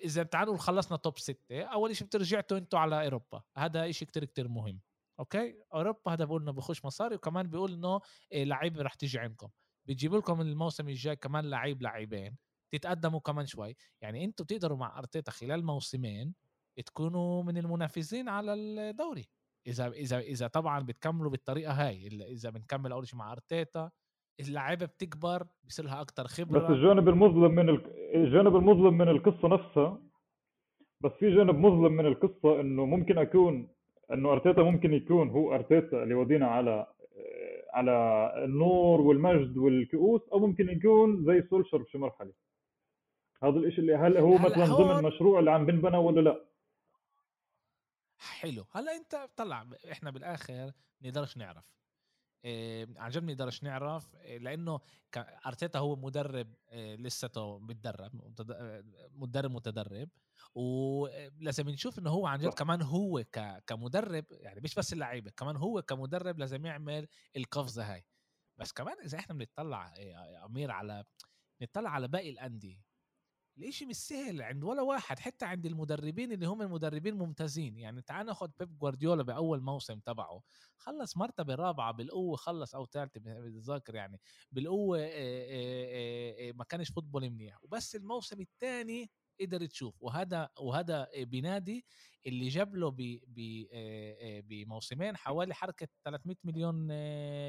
إذا 0.00 0.22
تعالوا 0.22 0.56
خلصنا 0.56 0.96
top 0.96 1.18
ستة 1.18 1.62
أول 1.62 1.96
شيء 1.96 2.06
بترجعتوا 2.06 2.58
أنتوا 2.58 2.78
على 2.78 3.04
أوروبا. 3.04 3.42
هذا 3.56 3.90
إشي 3.90 4.04
كتير 4.04 4.24
كتير 4.24 4.48
مهم. 4.48 4.80
أوكي؟ 5.18 5.54
أوروبا 5.74 6.12
هذا 6.12 6.24
بقول 6.24 6.42
إنه 6.42 6.52
بخش 6.52 6.84
مصاري 6.84 7.14
وكمان 7.14 7.46
بيقول 7.46 7.72
إنه 7.72 8.00
لعيبه 8.32 8.82
رح 8.82 8.94
تيجي 8.94 9.18
عندكم. 9.18 9.48
بيجيبوا 9.86 10.18
لكم 10.18 10.40
الموسم 10.40 10.88
الجاي 10.88 11.16
كمان 11.16 11.50
لعيب 11.50 11.82
لعيبين 11.82 12.36
تتقدموا 12.70 13.20
كمان 13.20 13.46
شوي. 13.46 13.76
يعني 14.00 14.24
أنتوا 14.24 14.46
تقدروا 14.46 14.78
مع 14.78 14.98
أرتيتا 14.98 15.30
خلال 15.30 15.64
موسمين 15.64 16.34
تكونوا 16.86 17.42
من 17.42 17.58
المنافسين 17.58 18.28
على 18.28 18.54
الدوري. 18.54 19.28
إذا 19.66 19.88
إذا 19.88 20.18
إذا 20.18 20.46
طبعا 20.46 20.80
بتكملوا 20.80 21.30
بالطريقة 21.30 21.72
هاي 21.72 22.06
إذا 22.06 22.50
بنكمل 22.50 22.92
أول 22.92 23.06
شيء 23.08 23.18
مع 23.18 23.32
أرتيتا 23.32 23.90
اللعيبة 24.40 24.86
بتكبر 24.86 25.46
بصير 25.64 25.84
لها 25.84 26.00
أكثر 26.00 26.26
خبرة. 26.26 26.58
بس 26.58 26.70
الجانب 26.70 27.08
المظلم 27.08 27.54
من 27.54 27.68
الجانب 28.14 28.56
المظلم 28.56 28.98
من 28.98 29.08
القصة 29.08 29.48
نفسها 29.48 30.02
بس 31.00 31.12
في 31.12 31.34
جانب 31.34 31.58
مظلم 31.58 31.92
من 31.92 32.06
القصة 32.06 32.60
إنه 32.60 32.86
ممكن 32.86 33.18
أكون 33.18 33.68
إنه 34.12 34.32
أرتيتا 34.32 34.62
ممكن 34.62 34.92
يكون 34.92 35.30
هو 35.30 35.54
أرتيتا 35.54 36.02
اللي 36.02 36.14
ودينا 36.14 36.46
على 36.46 36.86
على 37.72 37.92
النور 38.44 39.00
والمجد 39.00 39.56
والكؤوس 39.56 40.20
أو 40.32 40.38
ممكن 40.38 40.68
يكون 40.68 41.24
زي 41.24 41.42
سولشر 41.50 41.78
بشي 41.78 41.98
مرحلة. 41.98 42.32
هذا 43.42 43.58
الشيء 43.58 43.80
اللي 43.80 43.94
هل 43.94 44.16
هو 44.16 44.34
مثلا 44.34 44.66
ضمن 44.66 45.04
مشروع 45.04 45.38
اللي 45.40 45.50
عم 45.50 45.66
بنبنى 45.66 45.96
ولا 45.96 46.20
لا؟ 46.20 46.44
حلو. 48.18 48.64
هلا 48.72 48.96
أنت 48.96 49.28
طلع 49.36 49.66
إحنا 49.92 50.10
بالآخر 50.10 50.72
نقدرش 51.02 51.36
نعرف. 51.36 51.64
عن 52.96 53.10
جد 53.10 53.24
نقدرش 53.24 53.62
نعرف 53.62 54.14
لأنه 54.14 54.80
أرتيتا 55.46 55.78
هو 55.78 55.96
مدرب 55.96 56.54
إيه 56.68 56.96
لساته 56.96 57.58
بتدرب 57.58 58.10
مدرب 59.14 59.50
متدرب 59.50 60.08
ولازم 60.54 61.68
نشوف 61.68 61.98
إنه 61.98 62.10
هو 62.10 62.26
عن 62.26 62.38
جد 62.38 62.48
كمان 62.54 62.82
هو 62.82 63.24
كمدرب 63.66 64.24
يعني 64.30 64.60
مش 64.60 64.74
بس 64.74 64.92
اللعيبة 64.92 65.30
كمان 65.30 65.56
هو 65.56 65.82
كمدرب 65.82 66.38
لازم 66.38 66.66
يعمل 66.66 67.08
القفزة 67.36 67.94
هاي. 67.94 68.04
بس 68.58 68.72
كمان 68.72 68.96
إذا 69.04 69.18
إحنا 69.18 69.34
بنطلع 69.34 69.94
يا 69.98 70.44
أمير 70.46 70.70
على 70.70 71.04
نطلع 71.62 71.90
على 71.90 72.08
باقي 72.08 72.30
الأندية 72.30 72.84
الاشي 73.58 73.86
مش 73.86 73.96
سهل 73.96 74.42
عند 74.42 74.64
ولا 74.64 74.82
واحد 74.82 75.18
حتى 75.18 75.44
عند 75.44 75.66
المدربين 75.66 76.32
اللي 76.32 76.46
هم 76.46 76.62
المدربين 76.62 77.14
ممتازين. 77.14 77.78
يعني 77.78 78.02
تعال 78.02 78.26
ناخذ 78.26 78.48
بيب 78.58 78.78
جوارديولا 78.78 79.22
بأول 79.22 79.60
موسم 79.60 79.98
تبعه. 79.98 80.42
خلص 80.76 81.16
مرتبة 81.16 81.54
رابعة 81.54 81.92
بالقوة 81.92 82.36
خلص 82.36 82.74
أو 82.74 82.86
ثالثه 82.86 83.20
بتذكر 83.24 83.94
يعني 83.94 84.20
بالقوة 84.52 84.98
ما 86.52 86.64
كانش 86.68 86.90
فوتبول 86.90 87.30
منيح. 87.30 87.64
وبس 87.64 87.96
الموسم 87.96 88.40
الثاني 88.40 89.10
قدر 89.40 89.66
تشوف 89.66 90.02
وهذا 90.02 90.48
وهذا 90.58 91.08
بنادي 91.16 91.84
اللي 92.26 92.48
جاب 92.48 92.76
له 92.76 92.94
بموسمين 94.48 95.16
حوالي 95.16 95.54
حركة 95.54 95.88
300 96.04 96.36
مليون 96.44 96.90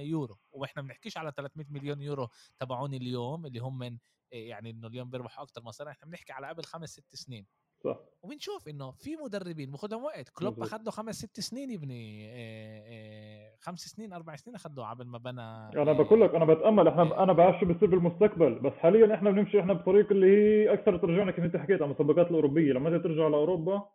يورو. 0.01 0.37
وإحنا 0.51 0.81
بنحكيش 0.81 1.17
على 1.17 1.33
300 1.37 1.67
مليون 1.69 2.01
يورو 2.01 2.29
تبعون 2.59 2.93
اليوم 2.93 3.45
اللي 3.45 3.59
هم 3.59 3.77
من 3.77 3.97
يعني 4.31 4.69
إنه 4.69 4.87
اليوم 4.87 5.09
بيربحوا 5.09 5.43
أكثر 5.43 5.61
مصاري 5.63 5.91
إحنا 5.91 6.09
بنحكي 6.09 6.33
على 6.33 6.47
قبل 6.47 6.63
خمس 6.63 6.89
ست 6.89 7.15
سنين. 7.15 7.45
صح. 7.83 7.99
وبنشوف 8.21 8.67
إنه 8.67 8.91
في 8.91 9.15
مدربين 9.15 9.71
بخدهم 9.71 10.03
وقت. 10.03 10.29
كلوب 10.29 10.61
اخذ 10.61 10.81
له 10.83 10.91
خمس 10.91 11.15
ست 11.15 11.39
سنين 11.39 11.71
يبني 11.71 13.57
خمس 13.59 13.79
سنين 13.79 14.13
أربع 14.13 14.35
سنين 14.35 14.55
اخذ 14.55 14.69
له 14.77 14.89
قبل 14.89 15.05
ما 15.05 15.17
بنى 15.17 15.41
أنا 15.81 15.93
بقول 15.93 16.21
لك 16.21 16.35
أنا 16.35 16.45
بتأمل 16.45 16.87
إحنا 16.87 17.23
أنا 17.23 17.33
بعرف 17.33 17.59
شو 17.59 17.65
بصير 17.65 17.89
بالمستقبل 17.89 18.59
بس 18.59 18.73
حاليا 18.73 19.15
إحنا 19.15 19.31
بنمشي 19.31 19.59
إحنا 19.59 19.73
بطريق 19.73 20.11
اللي 20.11 20.27
هي 20.27 20.73
أكثر 20.73 20.97
ترجعنا 20.97 21.31
كيف 21.31 21.43
أنت 21.43 21.57
حكيت 21.57 21.81
على 21.81 21.85
المسابقات 21.85 22.27
الأوروبية. 22.27 22.73
لما 22.73 22.95
انت 22.95 23.03
ترجع 23.03 23.27
لأوروبا 23.27 23.89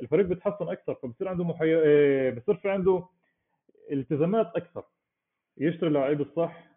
الفريق 0.00 0.26
بيتحسن 0.26 0.68
أكثر 0.68 0.94
فبصير 0.94 1.28
عنده 1.28 1.44
محي... 1.44 1.74
بصير 2.30 2.56
في 2.56 2.70
عنده 2.70 3.08
التزامات 3.92 4.52
أكثر. 4.56 4.84
يشتري 5.58 5.88
اللعيب 5.88 6.20
الصح 6.20 6.73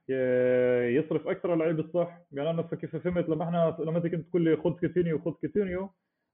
يصرف 1.00 1.28
أكثر 1.28 1.52
على 1.52 1.64
اللعيب 1.64 1.80
الصح. 1.80 2.22
يعني 2.32 2.50
أنا 2.50 2.62
كيف 2.62 2.96
فهمت 2.96 3.30
لما 3.30 3.44
إحنا 3.44 3.78
لما 3.80 3.98
أنت 3.98 4.08
كنت 4.08 4.30
تقول 4.30 4.44
لي 4.44 4.58
خذ 4.58 4.72
كوتينيو 4.80 5.20
خذ 5.20 5.32
كوتينيو 5.32 5.90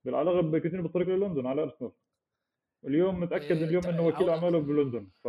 بالاغلب 0.05 0.57
كوتينيو 0.57 0.83
بالطريق 0.83 1.07
للندن 1.07 1.47
على 1.47 1.61
أرسنال. 1.61 1.91
اليوم 2.85 3.19
متأكد 3.19 3.57
إيه 3.57 3.63
اليوم 3.63 3.85
إنه 3.85 4.07
وكيل 4.07 4.29
أعماله 4.29 4.59
بلندن. 4.59 5.09
ف 5.23 5.27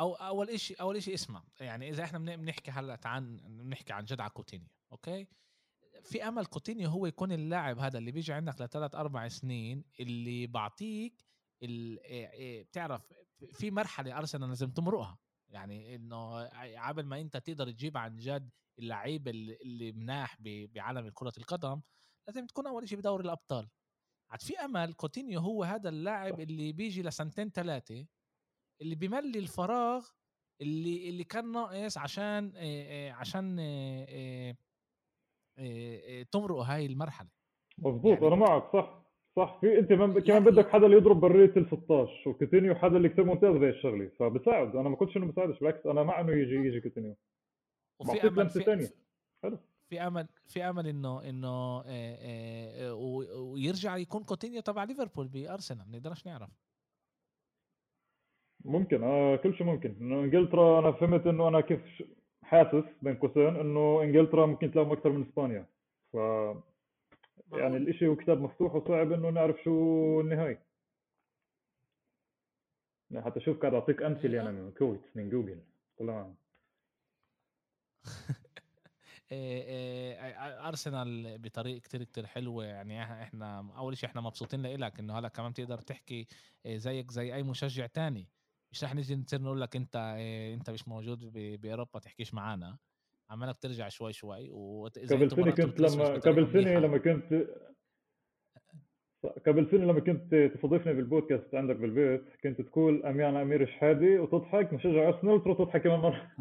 أو 0.00 0.14
أول 0.14 0.60
شيء 0.60 0.80
أول 0.80 1.02
شيء 1.02 1.14
اسمع. 1.14 1.42
يعني 1.60 1.88
إذا 1.88 2.04
إحنا 2.04 2.18
بنحكي 2.36 2.70
هلأ 2.70 2.98
عن 3.04 3.36
بنحكي 3.36 3.92
عن 3.92 4.04
جد 4.04 4.20
على 4.20 4.30
كوتينيو 4.30 4.68
أوكي؟ 4.92 5.28
في 6.04 6.28
أمل 6.28 6.46
كوتينيو 6.46 6.88
هو 6.88 7.06
يكون 7.06 7.32
اللاعب 7.32 7.78
هذا 7.78 7.98
اللي 7.98 8.12
بيجي 8.12 8.32
عندك 8.32 8.60
لثلاث 8.60 8.94
أربع 8.94 9.28
سنين 9.28 9.84
اللي 10.00 10.46
بعطيك 10.46 11.24
بتعرف 11.62 13.12
في 13.52 13.70
مرحلة 13.70 14.18
أرسنال 14.18 14.48
لازم 14.48 14.70
تمرقها. 14.70 15.18
يعني 15.52 15.94
إنه 15.94 16.48
قبل 16.88 17.04
ما 17.04 17.20
أنت 17.20 17.36
تقدر 17.36 17.70
تجيب 17.70 17.96
عن 17.96 18.16
جد 18.16 18.50
اللعيب 18.78 19.28
اللي 19.28 19.92
مناح 19.92 20.36
بعالم 20.40 21.10
كرة 21.14 21.32
القدم 21.38 21.80
لازم 22.28 22.46
تكون 22.46 22.66
أول 22.66 22.88
شيء 22.88 22.98
بدوري 22.98 23.24
الأبطال. 23.24 23.68
عاد 24.30 24.42
في 24.42 24.58
أمل 24.58 24.92
كوتينيو 24.92 25.40
هو 25.40 25.64
هذا 25.64 25.88
اللاعب 25.88 26.40
اللي 26.40 26.72
بيجي 26.72 27.02
لسنتين 27.02 27.50
ثلاثة 27.50 28.06
اللي 28.82 28.94
بيملي 28.94 29.38
الفراغ 29.38 30.06
اللي 30.60 31.08
اللي 31.08 31.24
كان 31.24 31.52
ناقص 31.52 31.98
عشان 31.98 32.52
عشان 33.10 33.56
تمرق 36.30 36.58
هاي 36.58 36.86
المرحلة. 36.86 37.28
مظبوط 37.78 38.12
يعني 38.12 38.26
أنا 38.26 38.36
معك 38.36 38.72
صح. 38.72 39.01
صح 39.36 39.58
في 39.60 39.78
انت 39.78 39.88
كمان 39.88 40.22
يعني 40.26 40.44
بدك 40.44 40.68
حدا 40.68 40.86
اللي 40.86 40.96
يضرب 40.96 41.20
برات 41.20 41.52
ال 41.56 41.66
16 41.66 42.28
وكوتينيو 42.30 42.74
حدا 42.74 42.96
اللي 42.96 43.08
كثير 43.08 43.24
ممتاز 43.24 43.56
بهي 43.56 43.70
الشغلة. 43.70 44.10
فبساعد 44.18 44.76
أنا 44.76 44.88
ما 44.88 44.96
قلتش 44.96 45.16
إنه 45.16 45.26
بساعدش 45.26 45.58
بالعكس 45.58 45.86
أنا 45.86 46.02
مع 46.02 46.20
إنه 46.20 46.32
يجي 46.32 46.54
يجي 46.54 46.80
كوتينيو 46.80 47.16
وفي 48.00 48.28
أمل 48.28 48.48
في, 48.48 48.60
ثانية 48.60 48.88
حلو. 49.42 49.58
في 49.88 50.00
أمل 50.00 50.28
في 50.46 50.62
أمل 50.62 50.86
إنه 50.86 51.28
إنه 51.28 51.78
ويرجع 53.52 53.96
يكون 53.96 54.22
كوتينيو 54.22 54.60
تبع 54.60 54.84
ليفربول 54.84 55.28
بأرسنال 55.28 55.90
ما 55.90 55.98
نقدرش 55.98 56.26
نعرف. 56.26 56.50
ممكن 58.64 59.02
آه 59.02 59.36
كل 59.36 59.54
شيء 59.54 59.66
ممكن. 59.66 59.96
إنه 60.00 60.20
إنجلترا 60.20 60.78
أنا 60.78 60.92
فهمت 60.92 61.26
إنه 61.26 61.48
أنا 61.48 61.60
كيف 61.60 62.02
حاسس 62.42 62.84
بين 63.02 63.14
قوسين 63.14 63.56
إنه 63.56 64.02
إنجلترا 64.02 64.46
ممكن 64.46 64.70
تلاقيهم 64.70 64.92
أكثر 64.92 65.10
من 65.12 65.22
إسبانيا. 65.22 65.66
ف 66.12 66.16
يعني 67.52 67.76
الإشي 67.76 68.06
هو 68.06 68.16
كتاب 68.16 68.40
مفتوح 68.40 68.74
وصعب 68.74 69.12
إنه 69.12 69.30
نعرف 69.30 69.56
شو 69.64 70.20
النهاية. 70.20 70.66
يعني 73.10 73.24
حتى 73.24 73.40
شوف 73.40 73.58
كان 73.58 73.74
أعطيك 73.74 74.02
أمثلة 74.02 74.40
أنا 74.40 74.50
من 74.50 74.72
كويت 74.72 75.00
من 75.14 75.30
جوجل. 75.30 75.60
طلع. 75.98 76.34
إيه، 79.32 79.62
إيه، 79.62 80.68
أرسنال 80.68 81.38
بطريقة 81.38 81.80
كتير 81.80 82.04
كتير 82.04 82.26
حلوة. 82.26 82.64
يعني 82.64 83.02
إحنا 83.02 83.72
أول 83.76 83.96
شيء 83.96 84.08
إحنا 84.08 84.20
مبسوطين 84.20 84.62
لك 84.66 84.98
إنه 85.00 85.18
هلأ 85.18 85.28
كمان 85.28 85.54
تقدر 85.54 85.78
تحكي 85.78 86.26
إيه، 86.66 86.76
زيك 86.78 87.10
زي 87.10 87.34
أي 87.34 87.42
مشجع 87.42 87.86
تاني. 87.86 88.30
مش 88.72 88.84
رح 88.84 88.94
نيجي 88.94 89.16
نصير 89.16 89.42
نقول 89.42 89.60
لك 89.60 89.76
أنت 89.76 89.96
أنت 90.54 90.70
مش 90.70 90.88
موجود 90.88 91.18
بأوروبا 91.60 91.98
تحكيش 92.00 92.34
معنا 92.34 92.78
عمالك 93.32 93.58
ترجع 93.58 93.88
شوي 93.88 94.12
شوي 94.12 94.50
قبل 95.10 95.30
سنه 95.30 95.50
كنت 95.50 95.80
لما 95.80 96.04
قبل 96.04 96.52
سنه 96.52 96.78
لما 96.78 96.98
كنت 96.98 97.46
قبل 99.46 99.70
سنه 99.70 99.84
لما 99.84 100.00
كنت 100.00 100.34
تستضيفني 100.34 100.94
بالبودكاست 100.94 101.54
عندك 101.54 101.76
بالبيت 101.76 102.24
كنت 102.42 102.60
تقول 102.60 103.06
اميان 103.06 103.36
أمير 103.36 103.66
شحادي 103.66 104.18
وتضحك 104.18 104.72
مشجع 104.72 105.08
أرسنال 105.08 105.44
تروح 105.44 105.58
تضحك 105.58 105.82
كمان 105.82 106.00
مرة. 106.00 106.30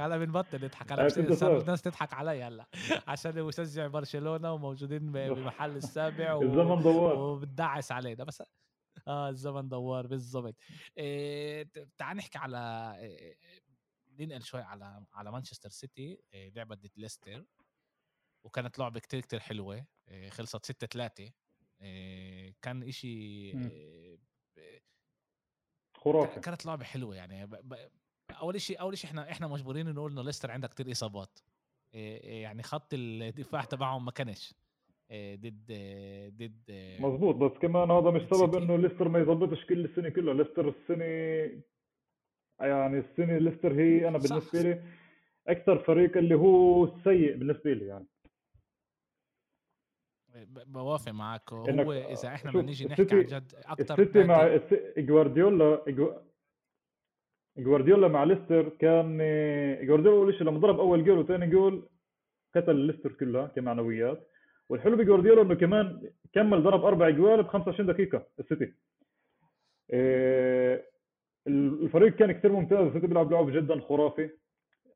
هلا 0.00 0.18
بنبطل 0.18 0.64
نضحك 0.64 0.92
هلا 0.92 1.34
صار 1.34 1.60
الناس 1.60 1.82
تضحك 1.82 2.14
علي 2.14 2.42
هلا 2.42 2.66
عشان 3.08 3.42
مشجع 3.42 3.86
برشلونة 3.86 4.52
وموجودين 4.52 5.12
بمحل 5.12 5.76
السابع 5.76 6.34
و... 6.34 6.42
الزمن 6.42 6.82
دوار. 6.82 7.18
وبتدعس 7.18 7.92
علينا 7.92 8.24
بس 8.24 8.42
آه 9.08 9.28
الزمن 9.28 9.68
دوار 9.68 10.06
بالضبط. 10.06 10.54
إيه 10.98 11.68
تعال 11.98 12.16
نحكي 12.16 12.38
على 12.38 12.94
إيه 12.98 13.38
ننقل 14.18 14.42
شوي 14.42 14.60
على 14.62 15.04
على 15.12 15.32
مانشستر 15.32 15.70
سيتي. 15.70 16.20
إيه 16.32 16.50
لعبة 16.50 16.74
ضد 16.74 16.90
ليستر. 16.96 17.44
وكانت 18.44 18.78
لعبة 18.78 19.00
كتير 19.00 19.20
كتير 19.20 19.40
حلوة. 19.40 19.86
إيه 20.08 20.30
خلصت 20.30 20.64
6 20.64 20.86
3 20.86 21.32
إيه 21.80 22.54
كان 22.62 22.82
إشي 22.82 23.08
إيه 23.50 24.18
خرافي. 25.96 26.40
كانت 26.40 26.66
لعبة 26.66 26.84
حلوة 26.84 27.16
يعني. 27.16 27.46
ب... 27.46 27.50
ب... 27.50 27.90
أول 28.30 28.60
شيء 28.60 28.80
أول 28.80 28.98
شيء 28.98 29.10
إحنا 29.10 29.30
إحنا 29.30 29.46
مجبورين 29.46 29.94
نقول 29.94 30.12
انه 30.12 30.22
ليستر 30.22 30.50
عندها 30.50 30.70
كتير 30.70 30.92
إصابات. 30.92 31.38
يعني 31.92 32.62
خط 32.62 32.88
الدفاع 32.92 33.64
تبعهم 33.64 34.04
ما 34.04 34.10
كانش. 34.10 34.54
آه، 34.54 34.67
ضد 35.12 35.72
ضد 36.38 36.96
مظبوط 37.00 37.34
بس 37.34 37.58
كمان 37.58 37.90
هذا 37.90 38.10
مش 38.10 38.22
سبب 38.22 38.54
إنه 38.54 38.76
ليستر 38.76 39.08
ما 39.08 39.18
يظبطش 39.18 39.64
كل 39.66 39.84
السنة 39.84 40.08
كلها. 40.08 40.34
ليستر 40.34 40.68
السنة 40.68 41.04
يعني 42.60 42.98
السنة 42.98 43.38
ليستر 43.38 43.72
هي 43.72 44.08
أنا 44.08 44.18
بالنسبة 44.18 44.62
لي 44.62 44.82
أكثر 45.48 45.78
فريق 45.78 46.16
اللي 46.16 46.34
هو 46.34 46.86
سيء 47.04 47.36
بالنسبة 47.36 47.72
لي 47.72 47.86
يعني. 47.86 48.06
بوافق 50.66 51.12
معك 51.12 51.52
هو 51.52 51.92
إذا 51.92 52.28
إحنا 52.28 52.50
بدنا 52.50 52.62
نيجي 52.62 52.84
نحكي 52.84 53.14
عن 53.14 53.22
جد 53.22 53.52
أكثر 53.64 54.02
السيتي 54.02 54.24
مع 54.24 54.60
جوارديولا 54.98 55.84
جوارديولا 57.58 58.08
مع 58.08 58.24
ليستر 58.24 58.68
كان 58.68 59.18
جوارديولا 59.86 60.18
أول 60.18 60.34
شيء 60.34 60.42
لما 60.42 60.58
ضرب 60.58 60.80
أول 60.80 61.04
جول 61.04 61.18
وثاني 61.18 61.46
جول 61.46 61.88
قتل 62.54 62.76
ليستر 62.76 63.12
كلها 63.12 63.46
كمعنويات. 63.46 64.27
والحلو 64.68 64.96
بجوارديولا 64.96 65.42
إنه 65.42 65.54
كمان 65.54 66.10
كمل 66.32 66.62
ضرب 66.62 66.84
أربع 66.84 67.08
اجوال 67.08 67.42
ب 67.42 67.46
25 67.46 67.86
دقيقة 67.88 68.26
السيتي. 68.40 68.72
آه، 69.90 70.82
الفريق 71.46 72.14
كان 72.16 72.32
كثير 72.32 72.52
ممتاز 72.52 72.86
السيتي 72.86 73.06
بيلعب 73.06 73.32
لعب 73.32 73.50
جدا 73.50 73.80
خرافي. 73.80 74.30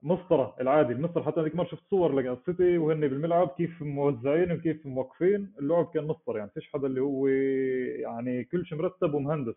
مسطره 0.03 0.57
العادي 0.61 0.93
المسطره 0.93 1.23
حتى 1.23 1.41
هذيك 1.41 1.55
مره 1.55 1.67
شفت 1.67 1.83
صور 1.91 2.21
للسيتي 2.21 2.79
وهن 2.79 3.01
بالملعب 3.01 3.49
كيف 3.49 3.83
موزعين 3.83 4.53
وكيف 4.53 4.87
موقفين. 4.87 5.53
اللعب 5.59 5.91
كان 5.95 6.05
مسطر 6.05 6.37
يعني 6.39 6.51
فيش 6.51 6.73
حدا 6.73 6.87
اللي 6.87 7.01
هو 7.01 7.27
يعني 7.27 8.45
كل 8.45 8.67
شيء 8.67 8.79
مرتب 8.79 9.15
ومهندس. 9.15 9.55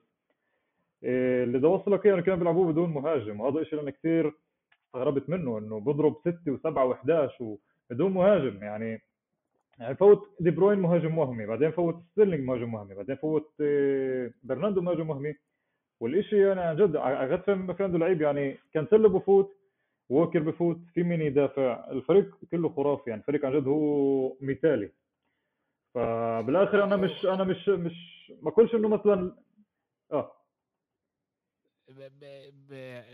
آه، 1.03 1.43
اللي 1.43 1.59
ده 1.59 1.67
وصلك 1.67 2.07
إنه 2.07 2.21
كانوا 2.21 2.39
بيلعبوه 2.39 2.71
بدون 2.71 2.89
مهاجم 2.89 3.39
وهذا 3.41 3.59
الشيء 3.59 3.81
أنا 3.81 3.91
كثير 3.91 4.33
استغربت 4.87 5.29
منه 5.29 5.57
إنه 5.57 5.79
بضرب 5.79 6.15
ستة 6.21 6.51
وسبعة 6.51 6.93
و11 6.93 7.41
وبدون 7.41 8.11
مهاجم. 8.11 8.63
يعني 8.63 9.01
يعني 9.79 9.95
فوت 9.95 10.29
دي 10.39 10.51
بروين 10.51 10.79
مهاجم 10.79 11.17
وهمي 11.17 11.45
بعدين 11.45 11.71
فوت 11.71 12.03
ستيرلينج 12.11 12.43
مهاجم 12.43 12.73
وهمي 12.73 12.95
بعدين 12.95 13.15
فوت 13.15 13.51
آه، 13.61 14.31
برناردو 14.43 14.81
مهاجم 14.81 15.09
وهمي 15.09 15.35
والشيء 15.99 16.39
يعني 16.39 16.61
عن 16.61 16.75
جد 16.75 16.95
عن 16.95 17.37
فهم 17.37 17.97
لعيب 17.97 18.21
يعني 18.21 18.57
كانسيلو 18.73 19.09
بفوت 19.09 19.55
ووكر 20.09 20.39
بفوت 20.39 20.77
في 20.93 21.03
مين 21.03 21.21
يدافع؟ 21.21 21.91
الفريق 21.91 22.35
كله 22.51 22.69
خرافي 22.69 23.09
يعني 23.09 23.21
الفريق 23.21 23.45
عن 23.45 23.59
جد 23.59 23.67
هو 23.67 24.33
مثالي 24.41 24.91
فبالآخر 25.93 26.83
أنا 26.83 26.95
مش 26.95 27.25
أنا 27.25 27.43
مش 27.43 27.69
مش 27.69 28.31
ما 28.41 28.49
أقولش 28.49 28.75
إنه 28.75 28.87
مثلا 28.87 29.35
آه. 30.11 30.31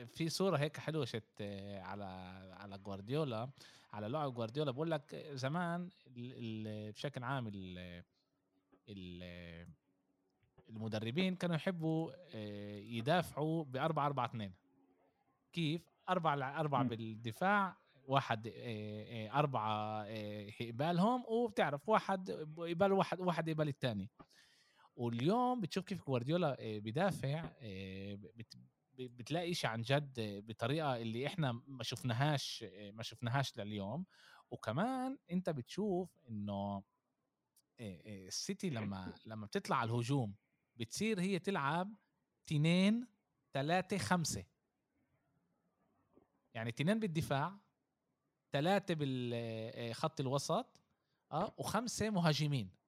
في 0.05 0.29
صورة 0.29 0.57
هيك 0.57 0.77
حلوة 0.77 1.05
شت 1.05 1.23
آه، 1.41 1.81
على 1.81 2.03
على 2.60 2.77
جوارديولا 2.77 3.49
على 3.93 4.07
لعب 4.07 4.34
جوارديولا. 4.34 4.71
بقول 4.71 4.91
لك 4.91 5.15
زمان 5.34 5.89
بشكل 6.07 7.23
عام 7.23 7.51
ال 8.89 9.63
المدربين 10.69 11.36
كانوا 11.36 11.55
يحبوا 11.55 12.12
آه، 12.36 12.79
يدافعوا 12.79 13.63
ب 13.63 13.77
4 13.77 14.05
4 14.05 14.25
2 14.25 14.53
كيف؟ 15.53 15.81
أربعة 16.10 16.60
أربعة 16.60 16.84
بالدفاع 16.84 17.77
واحد 18.07 18.51
آه، 18.55 19.39
أربعة 19.39 20.05
يقبالهم 20.60 21.23
وبتعرف 21.27 21.89
واحد 21.89 22.29
يقبل 22.57 22.91
واحد 22.91 23.19
واحد 23.19 23.47
يقبل 23.47 23.67
الثاني. 23.67 24.10
واليوم 25.02 25.62
بتشوف 25.62 25.86
كيف 25.86 26.06
جوارديولا 26.08 26.58
بدافع 26.60 27.50
بتلاقي 28.94 29.54
شيء 29.54 29.70
عن 29.70 29.82
جد 29.82 30.14
بطريقة 30.20 30.98
اللي 30.98 31.28
إحنا 31.28 31.52
ما 31.68 31.84
شفناهاش 31.84 32.66
ما 32.94 33.04
شفناهاش 33.04 33.58
لليوم. 33.58 34.06
وكمان 34.52 35.18
أنت 35.32 35.50
بتشوف 35.50 36.20
إنه 36.30 36.84
السيتي 37.80 38.70
لما 38.70 39.14
لما 39.26 39.46
بتطلع 39.46 39.76
على 39.76 39.90
الهجوم 39.90 40.36
بتصير 40.76 41.22
هي 41.22 41.40
تلعب 41.40 41.96
تنين 42.46 43.08
ثلاثة 43.54 43.98
خمسة. 43.98 44.46
يعني 46.54 46.72
تنين 46.72 47.00
بالدفاع 47.00 47.60
ثلاثة 48.52 48.94
بالخط 48.94 50.20
الوسط 50.20 50.82
آه 51.32 51.54
وخمسة 51.58 52.10
مهاجمين. 52.10 52.81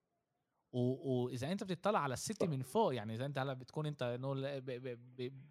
واذا 0.73 1.51
أنت 1.51 1.63
بتطلع 1.63 1.99
على 1.99 2.13
السيتي 2.13 2.47
من 2.47 2.61
فوق 2.61 2.95
يعني 2.95 3.15
إذا 3.15 3.25
أنت 3.25 3.37
هلا 3.37 3.53
بتكون 3.53 3.85
أنت 3.85 4.17
نقول 4.19 4.61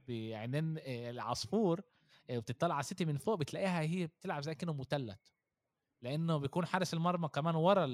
بعينين 0.08 0.78
آه، 0.78 1.10
العصفور 1.10 1.80
آه، 2.30 2.38
وبتطلع 2.38 2.74
على 2.74 2.80
السيتي 2.80 3.04
من 3.04 3.16
فوق 3.16 3.34
بتلاقيها 3.34 3.80
هي 3.80 4.06
بتلعب 4.06 4.42
زي 4.42 4.54
كأنه 4.54 4.72
مثلث. 4.72 5.18
لأنه 6.02 6.36
بيكون 6.36 6.66
حارس 6.66 6.94
المرمى 6.94 7.28
كمان 7.28 7.54
ورا 7.54 7.86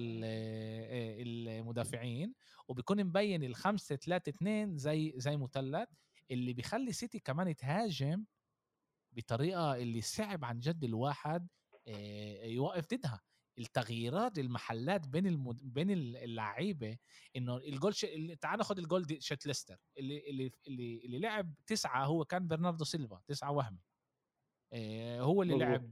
المدافعين 1.21 2.35
وبيكون 2.69 3.05
مبين 3.05 3.45
الخمسة 3.45 3.97
ثلاثة 3.97 4.31
اثنين 4.31 4.77
زي 4.77 5.12
زي 5.17 5.37
مثلث. 5.37 5.88
اللي 6.31 6.53
بيخلي 6.53 6.93
سيتي 6.93 7.19
كمان 7.19 7.49
يتهاجم 7.49 8.25
بطريقة 9.12 9.77
اللي 9.77 10.01
صعب 10.01 10.45
عن 10.45 10.59
جد 10.61 10.85
الواحد 10.85 11.49
يوقف 12.43 12.87
ضدها. 12.95 13.21
التغييرات 13.59 14.38
المحلات 14.38 15.09
بين 15.09 15.27
المد... 15.27 15.75
بين 15.75 15.90
اللعيبة 15.90 16.99
إنه 17.37 17.57
الجول 17.57 17.94
ش... 17.94 18.07
تعال 18.40 18.59
ناخذ 18.59 18.79
الجول 18.79 19.03
ضد 19.03 19.47
ليستر. 19.47 19.79
اللي 19.99 20.31
اللي 20.31 20.53
اللي, 20.66 21.01
اللي 21.05 21.18
لعب 21.18 21.55
تسعة 21.66 22.05
هو 22.05 22.25
كان 22.25 22.49
برناردو 22.49 22.85
سيلفا 22.85 23.23
تسعة 23.27 23.51
وهمي. 23.51 23.83
هو 25.21 25.42
اللي 25.42 25.59
لعب 25.59 25.90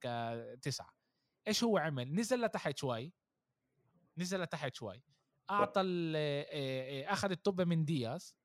كتسعه 0.00 0.94
إيش 1.48 1.64
هو 1.64 1.78
عمل؟ 1.78 2.14
نزل 2.14 2.40
لتحت 2.40 2.78
شوي. 2.78 3.12
نزل 4.18 4.42
لتحت 4.42 4.74
شوي. 4.74 5.02
أعطى 5.50 5.82
أخذ 7.06 7.30
الطابة 7.30 7.64
من 7.64 7.84
دياز. 7.84 8.36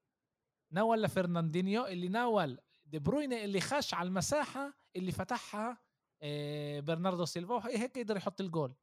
ناول 0.72 1.04
لفرناندينيو 1.04 1.86
اللي 1.86 2.08
ناول 2.08 2.60
دي 2.86 3.00
بروين 3.00 3.44
اللي 3.44 3.62
خش 3.62 3.94
على 3.94 4.08
المساحة 4.08 4.74
اللي 4.96 5.12
فتحها 5.12 5.82
برناردو 6.82 7.26
سيلفا 7.26 7.54
وهيك 7.54 8.00
قدر 8.00 8.18
يحط 8.18 8.42
الجول. 8.42 8.74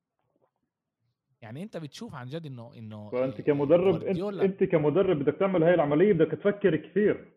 يعني 1.42 1.62
أنت 1.62 1.77
بتشوف 1.77 2.14
عن 2.14 2.27
جد 2.27 2.46
انه 2.46 2.74
إنه 2.79 3.11
فانت 3.11 3.40
كمدرب 3.40 4.03
انت, 4.03 4.18
أنت 4.20 4.64
كمدرب 4.64 5.18
بدك 5.18 5.35
تعمل 5.35 5.62
هاي 5.62 5.74
العملية 5.74 6.12
بدك 6.12 6.31
تفكر 6.31 6.77
كثير. 6.77 7.29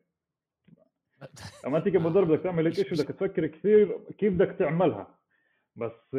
أما 1.65 1.77
أنت 1.77 1.89
كمدرب 1.89 2.27
بدك 2.27 2.43
تعمل 2.43 2.65
هيك 2.65 2.75
شيء 2.75 2.93
بدك 2.93 3.07
تفكر 3.07 3.47
كثير 3.47 3.99
كيف 4.17 4.33
بدك 4.33 4.55
تعملها. 4.59 5.19
بس 5.75 6.15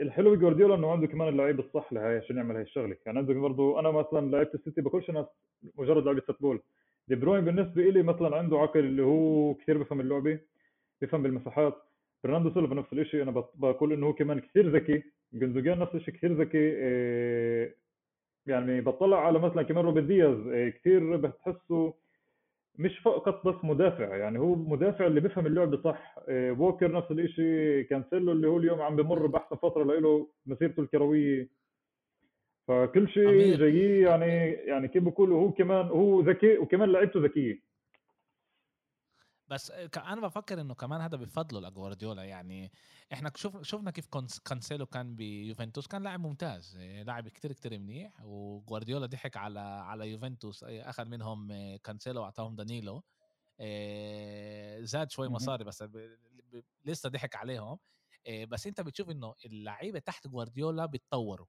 الحلو 0.00 0.36
بجوارديولا 0.36 0.74
إنه 0.74 0.90
عنده 0.92 1.06
كمان 1.06 1.28
اللعيبه 1.28 1.64
الصح 1.64 1.92
لهي 1.92 2.16
عشان 2.16 2.36
يعمل 2.36 2.54
هاي 2.54 2.62
الشغلة. 2.62 2.96
يعني 3.06 3.18
عندك 3.18 3.34
برضه 3.36 3.80
أنا 3.80 3.90
مثلا 3.90 4.30
لعيبه 4.30 4.50
السيتي 4.54 4.80
بقولش 4.80 5.10
ناس 5.10 5.26
مجرد 5.74 6.04
لعيبه 6.04 6.20
football. 6.20 6.62
دي 7.08 7.14
بروين 7.14 7.44
بالنسبة 7.44 7.82
لي 7.82 8.02
مثلا 8.02 8.36
عنده 8.36 8.58
عقل 8.58 8.80
اللي 8.80 9.02
هو 9.02 9.54
كثير 9.54 9.78
بفهم 9.78 10.00
اللعبة 10.00 10.40
بفهم 11.02 11.22
بالمساحات 11.22 11.87
برناردو 12.22 12.54
سيلفا 12.54 12.74
نفس 12.74 12.92
الشيء 12.92 13.22
أنا 13.22 13.44
بقول 13.54 13.92
إنه 13.92 14.06
هو 14.06 14.12
كمان 14.12 14.40
كثير 14.40 14.70
ذكي 14.70 15.02
جندوجان 15.32 15.78
نفس 15.78 15.94
الشيء 15.94 16.14
كثير 16.14 16.32
ذكي 16.32 16.72
آه، 16.76 17.70
يعني 18.46 18.80
بطلع 18.80 19.26
على 19.26 19.38
مثلا 19.38 19.62
كمان 19.62 19.84
روبن 19.84 20.06
دياز 20.06 20.46
آه، 20.46 20.68
كثير 20.68 21.16
بتحسه 21.16 21.94
مش 22.78 22.98
فقط 22.98 23.46
بس 23.48 23.64
مدافع 23.64 24.16
يعني 24.16 24.38
هو 24.38 24.54
مدافع 24.54 25.06
اللي 25.06 25.20
بيفهم 25.20 25.46
اللعب 25.46 25.82
صح 25.84 26.14
آه، 26.28 26.52
ووكر 26.52 26.92
نفس 26.92 27.10
الشيء 27.10 27.82
كانسيلو 27.90 28.32
اللي 28.32 28.48
هو 28.48 28.58
اليوم 28.58 28.80
عم 28.82 28.96
بمر 28.96 29.26
بأحسن 29.26 29.56
فترة 29.56 29.84
لمسيرته 29.84 30.80
الكروية. 30.80 31.48
فكل 32.68 33.08
شيء 33.08 33.56
جاي 33.56 34.00
يعني 34.00 34.50
يعني 34.52 34.88
كيف 34.88 35.02
بقولوا 35.02 35.40
هو 35.40 35.52
كمان 35.52 35.86
هو 35.86 36.20
ذكي 36.20 36.58
وكمان 36.58 36.92
لعيبته 36.92 37.20
ذكية. 37.20 37.67
بس 39.48 39.70
أنا 39.96 40.20
بفكر 40.20 40.60
إنه 40.60 40.74
كمان 40.74 41.00
هذا 41.00 41.16
بفضله 41.16 41.68
لجوارديولا. 41.68 42.24
يعني 42.24 42.72
إحنا 43.12 43.32
شوف 43.36 43.62
شفنا 43.62 43.90
كيف 43.90 44.06
كانسيلو 44.44 44.86
كان 44.86 45.16
بيوفنتوس 45.16 45.86
كان 45.86 46.02
لاعب 46.02 46.20
ممتاز 46.20 46.78
لاعب 46.78 47.28
كتير 47.28 47.52
كتير 47.52 47.78
منيح 47.78 48.24
وجوارديولا 48.24 49.06
ضحك 49.06 49.36
على 49.36 49.60
على 49.60 50.10
يوفنتوس 50.10 50.64
أخذ 50.64 51.04
منهم 51.04 51.48
كانسيلو 51.76 52.20
وأعطاهم 52.20 52.56
دانيلو. 52.56 53.02
زاد 54.84 55.10
شوي 55.10 55.28
مصاري 55.28 55.64
بس 55.64 55.84
لسه 56.84 57.08
ضحك 57.08 57.36
عليهم. 57.36 57.78
بس 58.48 58.66
أنت 58.66 58.80
بتشوف 58.80 59.10
إنه 59.10 59.34
اللعيبة 59.44 59.98
تحت 59.98 60.26
جوارديولا 60.26 60.86
بيتطوروا 60.86 61.46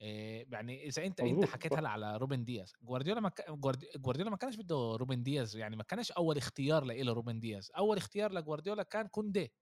يعني 0.00 0.86
إذا 0.88 1.06
أنت 1.06 1.20
أنت 1.20 1.44
حكيت 1.44 1.72
هلا 1.72 1.88
على 1.88 2.16
روبن 2.16 2.44
دياز 2.44 2.72
جوارديولا 2.82 3.20
ما 3.20 3.30
جوارديولا 3.96 4.30
ما 4.30 4.36
كانش 4.36 4.56
بده 4.56 4.96
روبن 4.96 5.22
دياز 5.22 5.56
يعني 5.56 5.76
ما 5.76 5.82
كانش 5.82 6.12
أول 6.12 6.36
اختيار 6.36 6.84
له 6.84 7.12
روبن 7.12 7.40
دياز 7.40 7.70
أول 7.76 7.96
اختيار 7.96 8.32
لجوارديولا 8.32 8.82
كان 8.82 9.06
كوندي. 9.06 9.52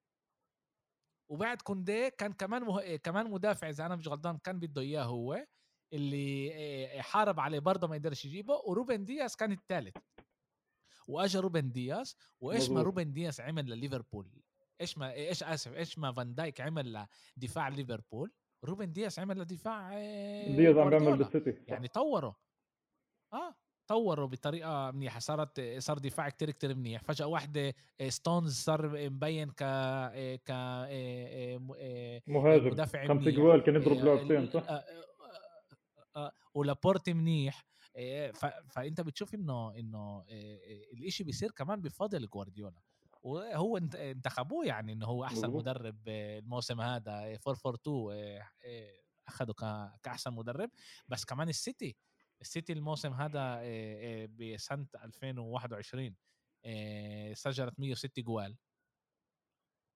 وبعد 1.29 1.62
كوندي 1.62 2.11
كان 2.11 2.33
كمان 2.33 2.62
مه... 2.62 2.97
كمان 2.97 3.31
مدافع 3.31 3.68
إذا 3.68 3.87
أنا 3.87 3.97
مش 3.97 4.09
غلطان 4.09 4.38
كان 4.38 4.59
بده 4.59 4.81
إياه 4.81 5.05
هو 5.05 5.47
اللي 5.92 7.03
حارب 7.03 7.40
عليه 7.40 7.59
برضه 7.59 7.88
ما 7.88 7.95
قدرش 7.95 8.25
يجيبه 8.25 8.55
وروبن 8.55 9.05
دياز 9.05 9.35
كان 9.37 9.53
الثالث 9.53 9.97
واجى 11.07 11.38
روبن 11.38 11.73
دياز 11.73 12.16
وإيش 12.40 12.71
ما 12.71 12.83
روبن 12.83 13.12
دياز 13.12 13.40
عمل 13.40 13.71
لليفربول؟ 13.71 14.42
إيش 14.81 14.99
ما 14.99 15.12
إيش 15.12 15.42
آسف 15.42 15.73
إيش 15.73 15.99
ما 15.99 16.12
فان 16.12 16.35
دايك 16.35 16.61
عمل 16.61 17.07
لدفاع 17.37 17.68
ليفربول؟ 17.68 18.33
روبن 18.64 18.92
دياز 18.93 19.19
عمل 19.18 19.44
دفاع 19.44 19.90
دياز 20.57 20.77
عم 20.79 20.90
بيعمل 20.90 21.16
بالسيتي. 21.16 21.55
يعني 21.68 21.88
طوره. 21.88 22.37
آه 23.33 23.55
طوروا 23.88 24.27
بطريقة 24.27 24.90
منيحة 24.90 25.18
صارت 25.18 25.61
صار 25.79 25.98
دفاع 25.98 26.29
كتير 26.29 26.51
كتير 26.51 26.75
منيح. 26.75 27.03
فجأة 27.03 27.27
واحدة 27.27 27.75
ستونز 28.09 28.55
صار 28.55 29.09
مبين 29.11 29.51
ك 29.51 29.62
ك 30.44 30.51
مهاجم. 32.27 32.66
مدافع 32.66 33.09
خمس 33.09 33.29
جوال 33.29 33.62
كان 33.62 33.75
يضرب 33.75 33.96
لعبتين 33.96 34.51
صح؟ 34.51 34.62
آه، 34.68 34.72
آه، 34.72 36.07
آه، 36.16 36.33
ولابورتي 36.55 37.14
منيح. 37.14 37.64
فأنت 38.70 39.01
بتشوف 39.01 39.35
إنه 39.35 39.79
إنه 39.79 40.25
الإشي 40.92 41.25
بيصير 41.25 41.51
كمان 41.51 41.81
بفضل 41.81 42.27
جوارديولا. 42.27 42.81
وهو 43.23 43.77
انتخبوه 43.77 44.67
يعني 44.67 44.93
إنه 44.93 45.07
هو 45.07 45.25
أحسن 45.25 45.51
مدرب 45.51 46.09
الموسم 46.09 46.81
هذا 46.81 47.39
442 47.47 48.43
أخذه 49.29 49.53
كأحسن 50.03 50.33
مدرب. 50.33 50.71
بس 51.09 51.25
كمان 51.25 51.49
السيتي 51.49 51.97
السيتي 52.41 52.73
الموسم 52.73 53.13
هذا 53.13 53.61
بسنة 54.27 54.87
2021 55.05 56.17
سجلت 57.35 57.81
106 57.81 58.23
جوال. 58.23 58.57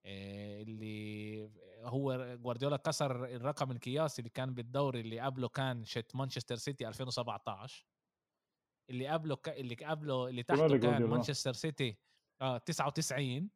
اللي 0.07 1.51
هو 1.83 2.37
جوارديولا 2.37 2.77
كسر 2.77 3.25
الرقم 3.25 3.71
القياسي 3.71 4.19
اللي 4.19 4.31
كان 4.31 4.55
بالدوري 4.55 5.01
اللي 5.01 5.21
قبله 5.21 5.49
كان 5.49 5.85
شت 5.85 6.17
مانشستر 6.17 6.57
سيتي 6.57 6.89
2017 6.89 7.87
اللي 8.91 9.09
قبله 9.09 9.37
ك... 9.37 9.49
اللي 9.49 9.75
قبله 9.75 10.29
اللي 10.29 10.43
تحته 10.43 10.79
كان 10.79 11.05
مانشستر 11.05 11.53
سيتي 11.53 11.99
آه 12.41 12.59
99 12.59 13.51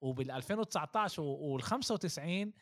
وبال 0.00 0.30
2019 0.30 1.22
وال 1.22 1.62
95 1.62 2.52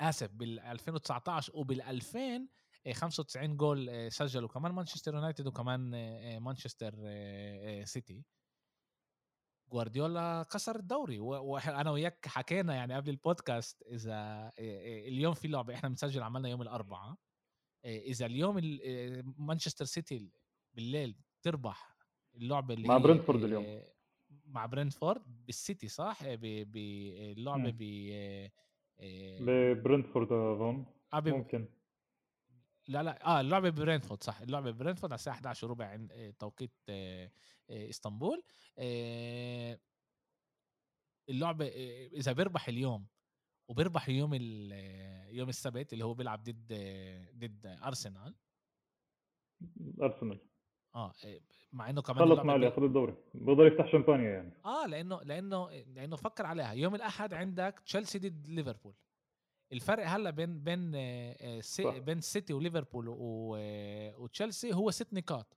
آسف 0.00 0.30
بال 0.32 0.60
2019 0.60 1.52
وبال 1.56 1.82
2000 1.82 2.48
95 2.92 3.56
جول 3.56 4.12
سجلوا 4.12 4.48
كمان 4.48 4.72
مانشستر 4.72 5.14
يونايتد 5.14 5.46
وكمان 5.46 5.90
مانشستر 6.38 6.94
سيتي. 7.84 8.24
جوارديولا 9.72 10.42
كسر 10.52 10.76
الدوري 10.76 11.18
وأنا 11.18 11.90
وياك 11.90 12.26
حكينا 12.28 12.74
يعني 12.74 12.94
قبل 12.94 13.10
البودكاست 13.10 13.82
إذا 13.82 14.52
اليوم 15.08 15.34
في 15.34 15.48
لعبة 15.48 15.74
إحنا 15.74 15.88
بنسجل 15.88 16.22
عملنا 16.22 16.48
يوم 16.48 16.62
الأربعاء 16.62 17.16
إذا 17.84 18.26
اليوم 18.26 18.78
مانشستر 19.38 19.84
سيتي 19.84 20.30
بالليل 20.74 21.16
تربح 21.42 21.95
اللعبة 22.36 22.74
اللي 22.74 22.88
مع 22.88 22.98
برنتفورد 22.98 23.44
اليوم. 23.44 23.82
مع 24.46 24.66
برنتفورد 24.66 25.46
بالسيتي 25.46 25.88
صح؟ 25.88 26.34
باللعبه 26.34 27.70
ب 27.78 27.82
ببرنتفورد 29.40 30.32
اظن 30.32 30.86
ممكن. 31.14 31.68
لا 32.88 33.02
لا 33.02 33.26
آه 33.26 33.40
اللعبة 33.40 33.70
ببرنتفورد 33.70 34.22
صح. 34.22 34.40
اللعبة 34.40 34.70
ببرنتفورد 34.70 35.12
على 35.12 35.18
الساعة 35.18 35.34
11 35.34 35.66
وربع 35.66 36.06
توقيت 36.38 36.72
إسطنبول. 37.70 38.42
اللعبة 41.28 41.66
إذا 42.06 42.32
بيربح 42.32 42.68
اليوم 42.68 43.06
وبيربح 43.68 44.08
يوم 44.08 44.34
يوم 45.30 45.48
السبت 45.48 45.92
اللي 45.92 46.04
هو 46.04 46.14
بيلعب 46.14 46.42
ضد 46.42 46.72
ضد 47.34 47.66
أرسنال. 47.66 48.34
أرسنال. 50.02 50.40
آه 50.96 51.12
إيه، 51.24 51.40
مع 51.72 51.90
إنه 51.90 52.02
كمان 52.02 52.18
خلص 52.28 52.38
مالي 52.38 52.66
ياخذ 52.66 52.82
الدوري. 52.82 53.14
بيقدر 53.34 53.66
يفتح 53.66 53.92
شامبانيا 53.92 54.30
يعني. 54.30 54.52
آه 54.64 54.86
لأنه 54.86 55.20
لأنه 55.22 55.70
لأنه 55.70 56.16
فكر 56.16 56.46
عليها. 56.46 56.72
يوم 56.72 56.94
الأحد 56.94 57.34
عندك 57.34 57.82
تشيلسي 57.86 58.18
ضد 58.18 58.46
ليفربول. 58.46 58.94
الفرق 59.72 60.06
هلا 60.08 60.30
بين 60.30 60.60
بين 60.64 60.92
آه، 60.94 61.60
سي 61.60 62.00
بين 62.00 62.20
سيتي 62.20 62.52
وليفربول 62.52 63.04
وتشيلسي 64.18 64.74
هو 64.74 64.90
ست 64.90 65.14
نقاط. 65.14 65.56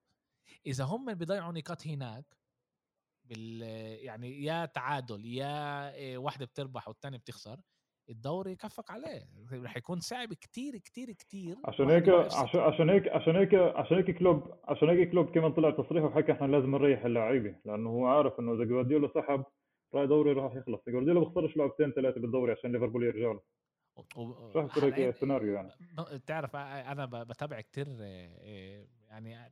إذا 0.66 0.84
هم 0.84 1.14
بيضيعوا 1.14 1.52
نقاط 1.52 1.88
هناك 1.88 2.38
بال 3.26 3.62
يعني 4.06 4.44
يا 4.44 4.66
تعادل 4.66 5.26
يا 5.26 5.54
آه، 6.14 6.18
واحدة 6.18 6.46
بتربح 6.46 6.88
والثانيه 6.88 7.18
بتخسر 7.18 7.60
الدوري 8.10 8.56
كفك 8.56 8.92
عليه 8.92 9.22
رح 9.54 9.78
يكون 9.78 10.00
صعب 10.00 10.34
كتير 10.34 10.78
كتير 10.78 11.12
كتير 11.12 11.56
عشان 11.66 11.90
هيك 11.90 12.10
عشان 12.10 12.60
عشان 12.60 12.90
هيك 12.90 13.08
عشان 13.08 13.36
هيك 13.36 13.54
عشان 13.54 13.98
هيك 13.98 14.18
كلوب 14.18 14.54
عشان 14.64 14.90
هيك 14.90 15.10
كلوب 15.12 15.30
كمان 15.32 15.54
طلع 15.54 15.70
تصريح 15.72 16.04
وحكى 16.04 16.32
إحنا 16.32 16.46
لازم 16.48 16.72
نريح 16.72 17.06
اللعيبة 17.06 17.56
لأنه 17.66 17.90
هو 17.90 18.06
عارف 18.06 18.40
إنه 18.40 18.54
إذا 18.54 18.64
جوارديولا 18.64 19.08
سحب 19.16 19.44
رأي 19.94 20.08
دوري 20.08 20.32
راح 20.34 20.56
يخلص. 20.56 20.82
جوارديولا 20.88 21.20
بيخسرش 21.20 21.58
لعبتين 21.58 21.92
ثلاثة 21.92 22.22
بالدوري 22.22 22.52
عشان 22.52 22.72
ليفربول 22.72 23.04
يرجع 23.04 23.32
له. 23.32 23.42
راح 24.56 24.78
يصير 24.78 24.96
هيك 24.96 25.16
سيناريو 25.16 25.54
يعني؟ 25.54 25.70
تعرف 26.28 26.56
أنا 26.56 27.06
بتابع 27.06 27.62
كتير 27.62 27.88
يعني 29.10 29.36
أنا 29.36 29.50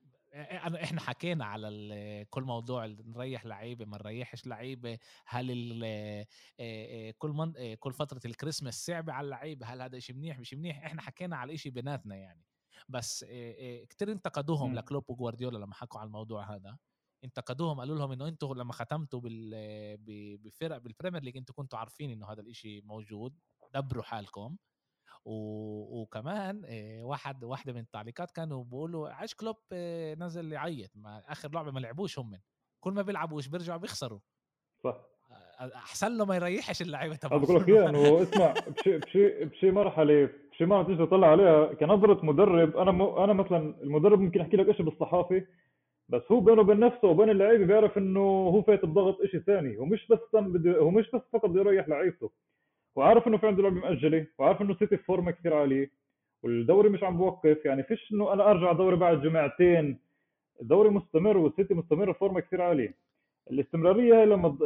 إحنا 0.83 1.01
حكينا 1.01 1.45
على 1.45 2.25
كل 2.29 2.43
موضوع 2.43 2.85
نريح 2.85 3.45
لعيبه 3.45 3.85
ما 3.85 3.97
نريحش 3.97 4.47
لعيبه 4.47 4.97
هل 5.25 5.47
كل 7.17 7.29
من 7.29 7.75
كل 7.75 7.93
فترة 7.93 8.21
الكريسماس 8.25 8.85
صعبه 8.85 9.13
على 9.13 9.25
اللعيبه 9.25 9.65
هل 9.65 9.81
هذا 9.81 9.99
شيء 9.99 10.15
منيح 10.15 10.39
مش 10.39 10.53
منيح 10.53 10.85
إحنا 10.85 11.01
حكينا 11.01 11.37
على 11.37 11.57
شيء 11.57 11.71
بيناتنا 11.71 12.15
يعني. 12.15 12.43
بس 12.89 13.25
كتير 13.89 14.11
انتقدوهم 14.11 14.75
لكلوب 14.75 15.09
وجوارديولا 15.09 15.57
لما 15.57 15.73
حكوا 15.73 15.99
على 15.99 16.07
الموضوع 16.07 16.55
هذا. 16.55 16.77
انتقدوهم 17.23 17.79
قالوا 17.79 17.97
لهم 17.97 18.11
إنه 18.11 18.27
أنتم 18.27 18.53
لما 18.53 18.73
ختمتوا 18.73 19.19
بال 19.19 20.37
بفرق 20.37 20.77
بال 20.77 20.87
Premier 20.87 21.23
League 21.23 21.37
أنتم 21.37 21.53
كنتوا 21.53 21.79
عارفين 21.79 22.11
إنه 22.11 22.31
هذا 22.31 22.41
الإشي 22.41 22.81
موجود 22.81 23.39
دبروا 23.73 24.03
حالكم. 24.03 24.57
وكمان 25.29 26.61
آه، 26.65 27.03
واحد 27.03 27.43
واحدة 27.43 27.73
من 27.73 27.79
التعليقات 27.79 28.31
كانوا 28.31 28.63
بيقولوا 28.63 29.09
عاش 29.09 29.35
كلوب 29.35 29.55
آه، 29.71 30.15
نزل 30.15 30.51
يعيط 30.51 30.89
ما 30.95 31.23
آخر 31.27 31.49
لعبة 31.53 31.71
ما 31.71 31.79
لعبوش 31.79 32.19
هم. 32.19 32.39
كل 32.79 32.93
ما 32.93 33.01
بيلعبوش 33.01 33.47
بيرجعوا 33.47 33.79
بيخسروا. 33.79 34.19
صح. 34.83 34.97
أحسن 35.59 36.17
له 36.17 36.25
ما 36.25 36.35
يريحش 36.35 36.81
اللعيبة 36.81 37.15
تبعه. 37.15 37.39
بقول 37.39 37.61
لك 37.61 37.69
إنه 37.69 38.21
اسمع 38.21 38.53
بشي 38.67 38.97
بشي 38.97 39.45
بشي 39.45 39.71
مرحلة 39.71 40.29
بشي 40.51 40.65
مرحلة 40.65 40.87
تيجي 40.87 41.05
تطلع 41.05 41.27
عليها. 41.27 41.73
كنظرة 41.73 42.25
مدرب 42.25 42.77
أنا 42.77 42.91
م... 42.91 43.01
أنا 43.01 43.33
مثلا 43.33 43.75
المدرب 43.83 44.19
ممكن 44.19 44.39
يحكي 44.39 44.57
لك 44.57 44.75
شيء 44.75 44.85
بالصحافي 44.85 45.45
بس 46.09 46.21
هو 46.31 46.39
بينه 46.39 46.61
وبين 46.61 46.79
نفسه 46.79 47.07
وبين 47.07 47.29
اللعيبة 47.29 47.65
بيعرف 47.65 47.97
إنه 47.97 48.19
هو 48.19 48.61
فايت 48.61 48.85
بضغط 48.85 49.17
شيء 49.25 49.39
ثاني. 49.39 49.77
هو 49.77 49.85
مش 49.85 50.07
بس 50.07 50.19
بده 50.33 50.77
هو 50.79 50.89
مش 50.89 51.11
بس 51.13 51.21
فقط 51.33 51.45
بده 51.45 51.59
يريح 51.59 51.87
لعيبته. 51.89 52.31
وعارف 52.97 53.27
إنه 53.27 53.37
في 53.37 53.47
عنده 53.47 53.63
لعبة 53.63 53.75
مؤجله 53.75 54.27
وعارف 54.37 54.61
إنه 54.61 54.75
سيتي 54.75 54.97
فورمه 54.97 55.31
كثير 55.31 55.53
عالية 55.53 55.91
والدوري 56.43 56.89
مش 56.89 57.03
عم 57.03 57.17
بوقف 57.17 57.65
يعني 57.65 57.83
فيش 57.83 58.11
إنه 58.11 58.33
أنا 58.33 58.51
أرجع 58.51 58.71
دوري 58.71 58.95
بعد 58.95 59.21
جمعتين 59.21 59.99
الدوري 60.61 60.89
مستمر 60.89 61.37
والسيتي 61.37 61.73
مستمر 61.73 62.13
فورمه 62.13 62.39
كثير 62.39 62.61
عالية. 62.61 62.95
الاستمرارية 63.51 64.13
هي 64.13 64.25
لما 64.25 64.57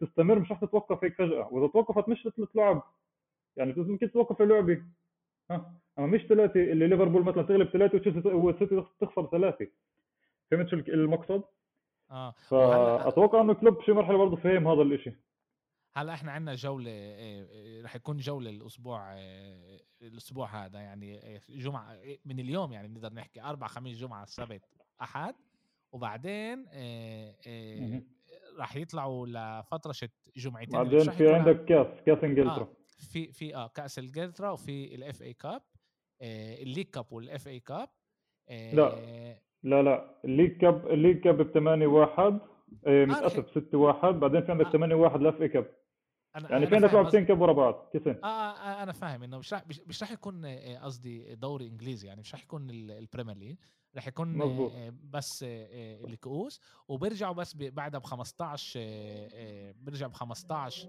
تستمر 0.00 0.38
مش 0.38 0.52
رح 0.52 0.60
تتوقف 0.60 1.04
هيك 1.04 1.14
فجأة. 1.14 1.48
وإذا 1.52 1.66
توقفت 1.66 2.08
مش 2.08 2.28
ثلاث 2.36 2.48
لعب 2.54 2.82
يعني 3.56 3.74
ممكن 3.76 4.10
توقف 4.10 4.42
اللعبة. 4.42 4.82
ها؟ 5.50 5.72
أما 5.98 6.06
مش 6.06 6.20
ثلاثة 6.26 6.60
اللي 6.60 6.86
ليفربول 6.86 7.24
مثلا 7.24 7.42
تغلب 7.42 7.68
ثلاثة 7.68 8.34
والسيتي 8.36 8.84
تخسر 9.00 9.26
ثلاثة. 9.26 9.66
فهمت 10.50 10.68
شو 10.68 10.76
المقصد؟ 10.76 11.42
آه. 12.10 12.34
فأتوقع 12.48 13.40
إنه 13.40 13.54
كلوب 13.54 13.78
بشي 13.78 13.92
مرحلة 13.92 14.16
برضه 14.16 14.36
فهم 14.36 14.68
هذا 14.68 14.82
الشيء 14.82 15.12
هلأ 15.96 16.14
إحنا 16.14 16.32
عندنا 16.32 16.54
جولة 16.54 16.90
آه، 16.90 17.46
آه، 17.52 17.82
رح 17.82 17.96
يكون 17.96 18.16
جولة 18.16 18.50
الأسبوع 18.50 19.12
آه، 19.12 19.80
الأسبوع 20.02 20.64
هذا 20.64 20.78
يعني 20.78 21.40
جمعة 21.48 21.98
من 22.24 22.40
اليوم 22.40 22.72
يعني 22.72 22.88
بنقدر 22.88 23.12
نحكي 23.12 23.42
أربع 23.42 23.66
خميس 23.66 23.98
جمعة 23.98 24.24
سبت 24.24 24.62
أحد. 25.02 25.34
وبعدين 25.92 26.66
راح 28.58 28.76
يطلعوا 28.76 29.26
لفترة 29.26 29.92
شت 29.92 30.30
جمعتين. 30.36 30.82
بعدين 30.82 31.10
في 31.10 31.34
عندك 31.34 31.64
كأس 31.64 31.86
كأس 32.06 32.24
إنجلترا. 32.24 32.62
آه 32.62 32.68
في 32.98 33.32
في 33.32 33.56
آه 33.56 33.68
كأس 33.68 33.98
إنجلترا 33.98 34.50
وفي 34.50 34.94
ال 34.94 35.03
FA 35.03 35.22
Cup 35.22 35.62
ال 36.22 36.31
League 36.31 36.86
Cup 36.86 37.12
وال 37.12 37.30
FA 37.30 37.48
Cup 37.48 37.88
لا 38.50 38.94
لا 39.62 39.82
لا 39.82 40.20
ال 40.24 40.29
League 40.29 40.56
Cup 40.56 40.86
ال 40.86 40.91
League 40.91 41.20
Cup 41.20 41.42
ب 41.42 41.52
8 41.52 41.86
1 41.86 42.40
متأسف 42.86 43.50
6 43.50 43.78
1 43.78 44.14
بعدين 44.14 44.42
في 44.42 44.52
عندك 44.52 44.68
8 44.68 44.94
1 44.94 45.20
ل 45.20 45.42
FA 45.42 45.48
Cup. 45.48 45.83
أنا 46.36 46.50
يعني 46.50 46.66
في 46.66 46.74
عندك 46.76 47.24
cup 47.24 47.40
ورا 47.40 47.52
بعض. 47.52 47.88
كيسين. 47.92 48.18
آه, 48.24 48.26
آه, 48.26 48.52
آه 48.52 48.82
أنا 48.82 48.92
فاهم 48.92 49.22
إنه 49.22 49.38
مش 49.38 49.54
رح 49.54 49.64
مش 49.86 50.02
رح 50.02 50.10
يكون 50.10 50.44
آه، 50.44 50.78
قصدي 50.78 51.34
دوري 51.34 51.66
إنجليزي 51.66 52.06
يعني 52.08 52.20
مش 52.20 52.34
رح 52.34 52.42
يكون 52.42 52.70
ال 52.70 52.78
Premier 52.78 53.36
League 53.36 53.56
رح 53.96 54.06
يكون 54.06 54.28
مزبوط. 54.38 54.72
بس 55.10 55.44
الكؤوس. 55.48 56.60
وبيرجعوا 56.88 57.34
بس 57.34 57.56
بعدها 57.56 58.00
ب 58.00 58.04
15 58.04 58.80
بيرجع 59.72 60.06
ب 60.06 60.12
15 60.12 60.88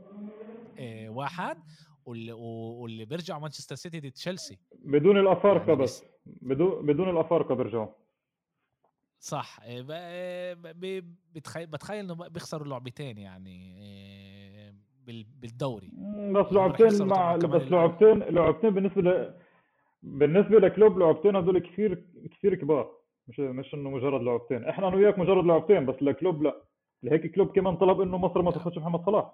واحد. 1.08 1.58
واللي 2.05 2.31
واللي 2.31 3.05
بيرجعوا 3.05 3.39
مانشستر 3.41 3.75
سيتي 3.75 3.99
ضد 3.99 4.12
تشيلسي. 4.12 4.60
بدون 4.71 5.19
الأفارقة 5.19 5.67
يعني 5.67 5.81
بس. 5.81 6.03
بدون 6.25 6.86
بدون 6.86 7.10
الأفارقة 7.10 7.55
بيرجعوا. 7.55 7.88
صح. 9.19 9.60
بتخيل 11.55 11.99
إنه 12.05 12.13
بيخسروا 12.13 12.67
لعبتين 12.67 13.17
يعني 13.17 13.75
بالدوري. 15.41 15.91
بس 16.34 16.54
لعبتين 16.54 17.08
مع 17.08 17.36
بس 17.36 17.72
لعبتين 17.72 18.20
لعبتين 18.20 18.70
بالنسبة 18.70 19.02
ل... 19.02 19.34
بالنسبة 20.04 20.60
لكلوب 20.60 21.00
لعبتين 21.00 21.36
هذول 21.36 21.60
كثير 21.60 22.06
كثير 22.32 22.56
كبار. 22.56 22.91
مش 23.28 23.39
مش 23.39 23.74
إنه 23.74 23.89
مجرد 23.89 24.22
لعبتين. 24.22 24.65
إحنا 24.65 24.88
أنا 24.88 24.96
وياك 24.96 25.20
مجرد 25.20 25.46
لعبتين 25.46 25.86
بس 25.86 26.04
لكلوب 26.04 26.44
لا. 26.44 26.62
لهيك 27.04 27.36
كلوب 27.36 27.56
كمان 27.56 27.76
طلب 27.78 28.02
إنه 28.02 28.18
مصر 28.18 28.41
ما 28.41 28.52
تاخذش 28.52 28.78
محمد 28.78 29.06
صلاح. 29.06 29.34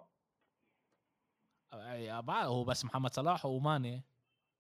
هو 2.29 2.63
بس 2.63 2.85
محمد 2.85 3.13
صلاح 3.13 3.45
وماني. 3.45 4.03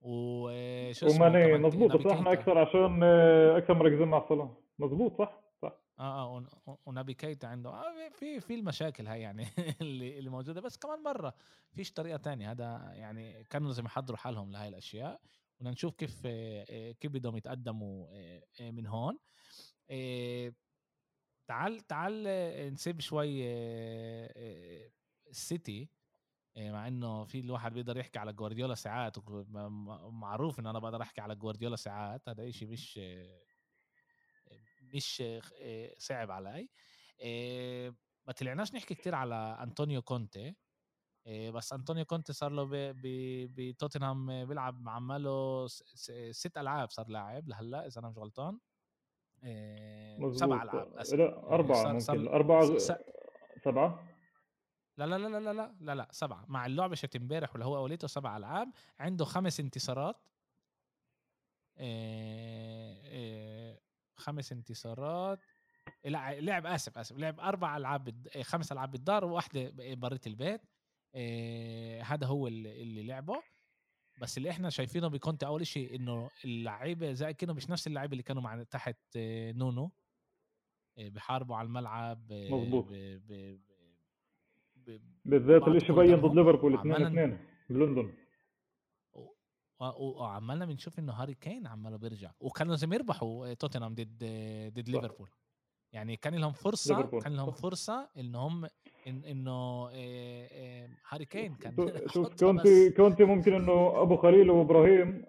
وشو 0.01 1.07
اسمه 1.07 1.25
وماني 1.25 1.57
مضبوط 1.57 1.95
بس 1.95 2.05
إحنا 2.05 2.33
أكثر 2.33 2.57
عشان 2.57 3.03
أكثر 3.57 3.73
مركزين 3.73 4.07
مع 4.07 4.29
صلاح. 4.29 4.49
مضبوط 4.79 5.17
صح 5.17 5.17
صح؟ 5.17 5.40
آه 5.99 6.37
آه 6.67 6.77
ونبي 6.85 7.13
كيتا 7.13 7.47
عنده. 7.47 7.69
آه 7.69 8.09
في 8.09 8.39
في 8.39 8.55
المشاكل 8.55 9.07
هاي 9.07 9.21
يعني 9.21 9.47
اللي 9.81 10.19
اللي 10.19 10.29
موجودة. 10.29 10.61
بس 10.61 10.77
كمان 10.77 11.03
مرة 11.03 11.33
فيش 11.71 11.93
طريقة 11.93 12.17
تانية. 12.17 12.51
هذا 12.51 12.91
يعني 12.93 13.43
كانوا 13.43 13.67
لازم 13.67 13.85
يحضروا 13.85 14.17
حالهم 14.17 14.51
لهي 14.51 14.67
الأشياء. 14.67 15.21
بدنا 15.59 15.71
نشوف 15.71 15.95
كيف 15.95 16.21
آه، 16.25 16.91
كيف 16.91 17.11
بدهم 17.11 17.37
يتقدموا 17.37 18.07
آه، 18.11 18.43
آه، 18.61 18.71
من 18.71 18.87
هون. 18.87 19.19
تعال 21.47 21.79
تعال 21.87 22.23
نسيب 22.73 22.99
شوي 23.01 23.43
السيتي. 25.29 25.89
مع 26.57 26.87
إنه 26.87 27.23
في 27.23 27.39
الواحد 27.39 27.73
بيقدر 27.73 27.97
يحكي 27.97 28.19
على 28.19 28.33
جوارديولا 28.33 28.75
ساعات. 28.75 29.15
معروف 30.09 30.59
إن 30.59 30.67
أنا 30.67 30.79
بقدر 30.79 31.01
أحكي 31.01 31.21
على 31.21 31.35
جوارديولا 31.35 31.75
ساعات. 31.75 32.29
هذا 32.29 32.51
شيء 32.51 32.67
مش 32.67 32.99
مش 34.93 35.23
صعب 35.97 36.31
علي. 36.31 36.69
ما 38.27 38.33
طلعناش 38.33 38.73
نحكي 38.73 38.95
كتير 38.95 39.15
على 39.15 39.57
أنطونيو 39.63 40.01
كونتي. 40.01 40.55
بس 41.27 41.73
أنطونيو 41.73 42.05
كونتي 42.05 42.33
صار 42.33 42.51
له 42.51 42.69
بتوتنهام 43.55 44.45
بيلعب 44.45 44.89
عماله 44.89 45.67
ست 46.31 46.57
ألعاب 46.57 46.89
صار 46.89 47.07
لاعب 47.07 47.47
لهلأ 47.47 47.87
إذا 47.87 47.99
أنا 47.99 48.09
مش 48.09 48.17
غلطان. 48.17 48.59
سبع 50.31 50.63
ألعاب 50.63 50.95
لا 51.13 51.53
أربعة 51.53 51.83
ممكن. 51.87 51.99
صار 51.99 52.33
أربعة 52.33 52.77
سبعة؟ 53.63 54.07
لا 54.97 55.05
لا 55.05 55.17
لا 55.17 55.39
لا 55.39 55.53
لا 55.53 55.75
لا 55.79 55.95
لا 55.95 56.07
سبعة. 56.11 56.45
مع 56.47 56.65
اللعبه 56.65 56.95
شت 56.95 57.15
امبارح 57.15 57.55
ولا 57.55 57.65
هو 57.65 57.77
اوليته 57.77 58.07
سبع 58.07 58.37
ألعاب 58.37 58.71
عنده 58.99 59.25
خمس 59.25 59.59
انتصارات. 59.59 60.15
خمس 64.21 64.51
انتصارات. 64.51 65.39
لا 66.05 66.41
لعب 66.41 66.65
آسف 66.65 66.97
آسف 66.97 67.17
لعب 67.17 67.39
أربع 67.39 67.77
ألعاب 67.77 68.27
خمس 68.41 68.71
ألعاب 68.71 68.91
بالدار 68.91 69.25
وواحدة 69.25 69.71
بريت 69.95 70.27
البيت. 70.27 70.61
إيه 71.15 72.03
هذا 72.03 72.27
هو 72.27 72.47
اللي, 72.47 72.81
اللي 72.81 73.03
لعبه. 73.03 73.41
بس 74.21 74.37
اللي 74.37 74.49
إحنا 74.49 74.69
شايفينه 74.69 75.07
بكونتي 75.07 75.45
أول 75.45 75.67
شيء 75.67 75.95
إنه 75.95 76.29
اللعيبة 76.45 77.11
زي 77.11 77.33
كانوا 77.33 77.55
مش 77.55 77.69
نفس 77.69 77.87
اللعيبة 77.87 78.11
اللي 78.11 78.23
كانوا 78.23 78.41
مع 78.41 78.63
تحت 78.63 78.97
نونو. 79.17 79.91
إيه 80.97 81.09
بحاربوا 81.09 81.55
على 81.55 81.65
الملعب 81.65 82.31
مظبوط. 82.31 82.85
بالذات 85.25 85.67
الشيء 85.67 85.95
بين 85.95 86.15
ضد 86.15 86.35
ليفربول 86.35 86.79
اثنين 86.79 87.05
اثنين 87.05 87.37
بلندن. 87.69 88.13
وعمالنا 89.81 90.65
بنشوف 90.65 90.99
إنه 90.99 91.13
هاري 91.13 91.33
كين 91.33 91.67
عماله 91.67 91.97
بيرجع. 91.97 92.31
وكانوا 92.39 92.71
لازم 92.71 92.93
يربحوا 92.93 93.51
آه، 93.51 93.53
توتنهام 93.53 93.95
ضد 93.95 94.17
ضد 94.73 94.89
ليفربول. 94.89 95.29
يعني 95.93 96.15
كان 96.15 96.35
لهم 96.35 96.51
فرصة 96.51 96.97
ليفربول. 96.97 97.21
كان 97.21 97.35
لهم 97.35 97.51
فرصة 97.51 98.09
إنهم 98.17 98.65
إن 99.07 99.23
إنه 99.23 99.89
آه، 99.89 100.47
آه، 100.51 100.89
هاري 101.09 101.25
كين 101.25 101.55
كان 101.55 101.75
شوف 102.07 102.33
كونتي 102.39 102.89
كونتي 102.89 103.23
ممكن 103.23 103.53
إنه 103.53 104.01
أبو 104.01 104.17
خليل 104.17 104.49
وإبراهيم 104.49 105.25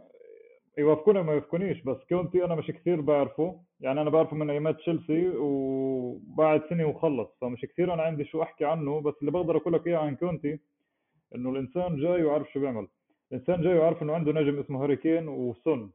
يوافقوني 0.78 1.22
ما 1.22 1.32
يوافقونيش 1.32 1.82
بس 1.82 1.96
كونتي 2.08 2.44
أنا 2.44 2.54
مش 2.54 2.66
كثير 2.66 3.00
بعرفه. 3.00 3.62
يعني 3.80 4.00
أنا 4.00 4.10
بعرفه 4.10 4.36
من 4.36 4.50
أيامات 4.50 4.76
تشيلسي 4.76 5.28
وبعد 5.28 6.62
سنة 6.70 6.84
وخلص 6.86 7.28
فمش 7.40 7.60
كثير 7.60 7.94
أنا 7.94 8.02
عندي 8.02 8.24
شو 8.24 8.42
أحكي 8.42 8.64
عنه 8.64 9.00
بس 9.00 9.14
اللي 9.20 9.30
بقدر 9.30 9.56
أقول 9.56 9.74
لك 9.74 9.86
إياه 9.86 9.98
عن 9.98 10.16
كونتي 10.16 10.58
إنه 11.34 11.50
الإنسان 11.50 11.96
جاي 11.96 12.22
وعارف 12.22 12.52
شو 12.52 12.60
بيعمل. 12.60 12.88
الانسان 13.32 13.62
جاي 13.62 13.78
وعارف 13.78 14.02
إنه 14.02 14.14
عنده 14.14 14.32
نجم 14.32 14.60
اسمه 14.60 14.82
هاري 14.82 14.96
كين 14.96 15.28
وسون. 15.28 15.92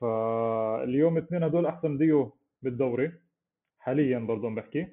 فاليوم 0.00 1.18
اثنين 1.18 1.42
هدول 1.42 1.66
أحسن 1.66 1.98
ديو 1.98 2.36
بالدوري 2.62 3.12
حاليا 3.78 4.18
برضه 4.18 4.54
بحكي. 4.54 4.86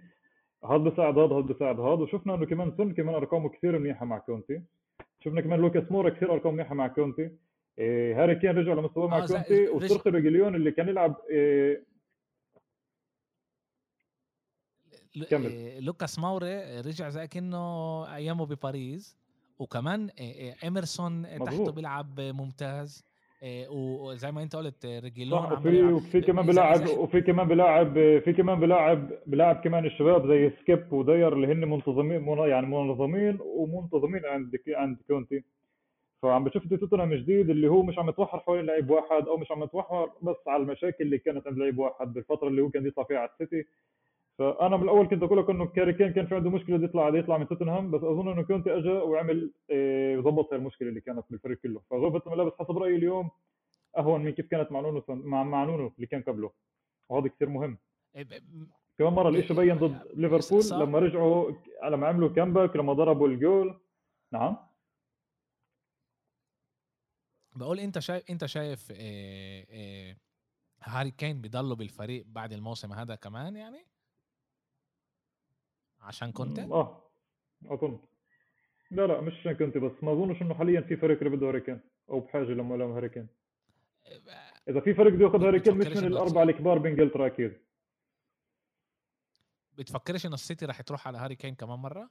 هذا 0.66 0.78
بساعد 0.78 1.18
هذا 1.18 1.36
هذا 1.36 1.42
بساعد 1.42 1.80
هذا 1.80 2.02
وشفنا 2.02 2.36
إنه 2.36 2.46
كمان 2.46 2.78
سون 2.78 2.94
كمان 2.94 3.16
أرقامه 3.16 3.50
كثير 3.50 3.80
منيحة 3.80 4.06
مع 4.06 4.18
كونتي. 4.18 4.62
شفنا 5.20 5.42
كمان 5.42 5.60
لوكاس 5.60 5.92
مورا 5.92 6.10
كثير 6.10 6.34
أرقام 6.34 6.54
منيحة 6.54 6.76
مع 6.76 6.88
كونتي. 6.88 7.32
إيه 7.80 8.24
هاري 8.24 8.36
كين 8.36 8.58
رجع 8.58 8.74
لمستواه 8.74 9.08
مع 9.08 9.24
آه 9.24 9.28
كونتي. 9.28 9.70
وسيرخيو 9.70 10.10
ريجيلون 10.10 10.56
اللي 10.56 10.72
كان 10.72 10.90
يلعب 10.90 11.16
إيه 11.30 11.86
كمل. 15.30 15.46
إيه 15.46 15.80
لوكاس 15.80 16.20
مورا 16.20 16.82
رجع 16.82 17.10
زي 17.10 17.28
كأنه 17.28 18.16
أيامه 18.16 18.46
بباريس. 18.46 19.23
وكمان 19.64 20.10
إيمرسون 20.64 21.24
تحته 21.46 21.72
بيلعب 21.72 22.20
ممتاز 22.20 23.06
وزي 23.70 24.32
ما 24.32 24.44
أنت 24.44 24.56
قلت 24.56 24.86
ريجيلون 24.86 25.40
صح 25.42 25.52
وفي 25.52 25.84
وفي 25.84 26.22
كمان 26.22 26.46
بلاعب 26.46 26.88
وفي 26.88 27.22
كمان 27.22 27.48
بلاعب 27.48 27.94
في 27.94 28.34
كمان 28.38 28.60
بلاعب 28.60 29.10
بلاعب 29.28 29.56
كمان 29.56 29.86
الشباب 29.86 30.28
زي 30.28 30.52
سكيب 30.62 30.94
وداير 30.94 31.34
اللي 31.34 31.48
هن 31.48 31.70
منتظمين 31.70 32.28
يعني 32.28 32.68
منظمين 32.68 33.38
ومنتظمين 33.42 34.26
عند 34.26 34.60
عند 34.68 34.98
كونتي. 35.08 35.44
فعم 36.22 36.44
بشوف 36.44 36.64
توتنهام 36.68 37.14
جديد 37.14 37.50
اللي 37.50 37.68
هو 37.68 37.84
مش 37.84 38.00
عم 38.00 38.10
يتمحور 38.10 38.40
حوالين 38.40 38.66
لعيب 38.66 38.90
واحد 38.90 39.28
أو 39.28 39.38
مش 39.38 39.52
عم 39.52 39.64
يتمحور 39.64 40.10
بس 40.22 40.36
على 40.48 40.64
المشاكل 40.64 41.04
اللي 41.04 41.18
كانت 41.18 41.48
عند 41.48 41.58
لعيب 41.58 41.78
واحد 41.80 42.14
بالفترة 42.14 42.48
اللي 42.48 42.62
هو 42.62 42.70
كان 42.70 42.88
يطلع 42.88 43.04
فيها 43.04 43.18
على 43.18 43.30
السيتي. 43.30 43.68
فأنا 44.40 44.78
من 44.78 44.84
الأول 44.84 45.08
كنت 45.08 45.24
أقول 45.24 45.40
لك 45.40 45.50
إنه 45.50 45.66
هاري 45.66 45.94
كين 45.94 46.14
كان 46.14 46.28
في 46.28 46.36
عنده 46.36 46.50
مشكلة 46.50 46.84
يطلع 46.84 47.18
يطلع 47.18 47.38
من 47.38 47.48
توتنهام 47.48 47.92
بس 47.92 48.04
أظن 48.04 48.32
إنه 48.32 48.44
كونتي 48.44 48.78
اجى 48.78 48.90
وعمل 48.90 49.54
ظبط 50.24 50.54
المشكلة 50.54 50.90
اللي 50.90 51.02
كانت 51.02 51.26
بالفريق 51.30 51.58
كله. 51.58 51.82
فغرفة 51.90 52.22
الملابس 52.28 52.54
حسب 52.60 52.78
رأيي 52.78 52.96
اليوم 52.96 53.32
أهون 53.98 54.24
من 54.24 54.32
كيف 54.32 54.48
كانت 54.48 54.72
مع 54.72 54.80
نونو 54.80 55.04
مع 55.10 55.44
مع 55.44 55.64
نونو 55.64 55.94
اللي 55.96 56.08
كان 56.08 56.22
قبله. 56.22 56.52
وهذا 57.10 57.28
كثير 57.28 57.50
مهم. 57.50 57.78
إيه، 58.16 58.28
كمان 58.98 59.14
مرة 59.14 59.30
الشيء 59.30 59.56
بين 59.56 59.78
ضد 59.78 60.02
ليفربول 60.14 60.82
لما 60.82 61.00
رجعوا 61.00 61.52
لما 61.84 62.08
عملوا 62.08 62.30
comeback 62.30 62.76
لما 62.76 62.94
ضربوا 62.94 63.28
الجول. 63.28 63.80
نعم. 64.34 64.58
بقول 67.56 67.80
أنت 67.80 68.00
شايف 68.00 68.24
أنت 68.30 68.46
شايف 68.46 68.92
إيه 68.92 69.70
إيه 69.70 70.18
هاري 70.84 71.12
كين 71.12 71.42
بيضلوا 71.42 71.76
بالفريق 71.76 72.26
بعد 72.28 72.54
الموسم 72.54 72.94
هذا 72.94 73.16
كمان 73.16 73.56
يعني؟ 73.56 73.93
عشان 76.04 76.32
كنت؟ 76.32 76.60
آه. 76.60 77.04
اظن 77.66 78.00
لا 78.92 79.08
لا 79.08 79.22
مش 79.22 79.34
عشان 79.40 79.54
كنت 79.54 79.78
بس. 79.78 80.04
ما 80.04 80.12
أظنش 80.12 80.42
إنه 80.42 80.54
حاليا 80.54 80.82
في 80.82 80.96
فريق 80.98 81.18
اللي 81.18 81.30
بده 81.38 81.48
هاري 81.48 81.62
كين 81.62 81.80
أو 82.10 82.20
بحاجة 82.20 82.44
لما 82.44 82.76
لهم 82.76 82.92
هاري 82.92 83.10
كين 83.10 83.28
إذا 84.70 84.80
في 84.80 84.94
فريق 84.94 85.14
بده 85.14 85.26
ياخذ 85.26 85.44
هاري 85.46 85.60
كين 85.60 85.78
مش 85.78 85.88
من 85.88 86.06
الأربعة 86.06 86.44
الكبار 86.44 86.78
بإنجلترا 86.78 87.28
أكيد. 87.28 87.58
بتفكرش 89.78 90.26
إنه 90.26 90.34
السيتي 90.34 90.66
راح 90.66 90.82
تروح 90.82 91.08
على 91.08 91.18
هاري 91.18 91.36
كين 91.36 91.56
كمان 91.56 91.80
مرة؟ 91.80 92.10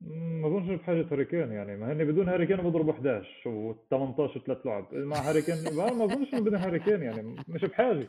ما 0.00 0.48
اظنش 0.48 0.80
بحاجة 0.80 1.06
هاري 1.12 1.24
كين 1.24 1.52
يعني 1.52 1.76
ما 1.76 1.92
هن 1.92 2.04
بدون 2.04 2.28
هاري 2.28 2.46
كين 2.46 2.56
بيضربوا 2.56 2.92
11 2.92 3.26
و18 3.44 4.38
ثلاث 4.46 4.66
لعب. 4.66 4.94
مع 4.94 5.16
هاري 5.16 5.42
كين 5.42 5.54
ما 5.76 6.04
اظنش 6.04 6.34
انه 6.34 6.40
بدون 6.40 6.54
هاري 6.56 6.78
كين 6.78 7.02
يعني 7.02 7.36
مش 7.48 7.64
بحاجة. 7.64 8.08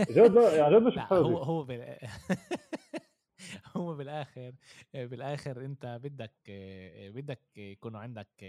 جد 0.00 0.18
لا 0.32 0.56
يعني 0.56 0.76
جد 0.76 0.82
مش 0.82 0.94
بحاجة. 0.94 1.18
هو 1.18 1.38
هو 1.38 1.66
هو 3.76 3.94
بالاخر 3.94 4.52
بالاخر 4.94 5.64
انت 5.64 6.00
بدك 6.02 6.34
بدك 7.14 7.40
يكونوا 7.56 8.00
عندك 8.00 8.44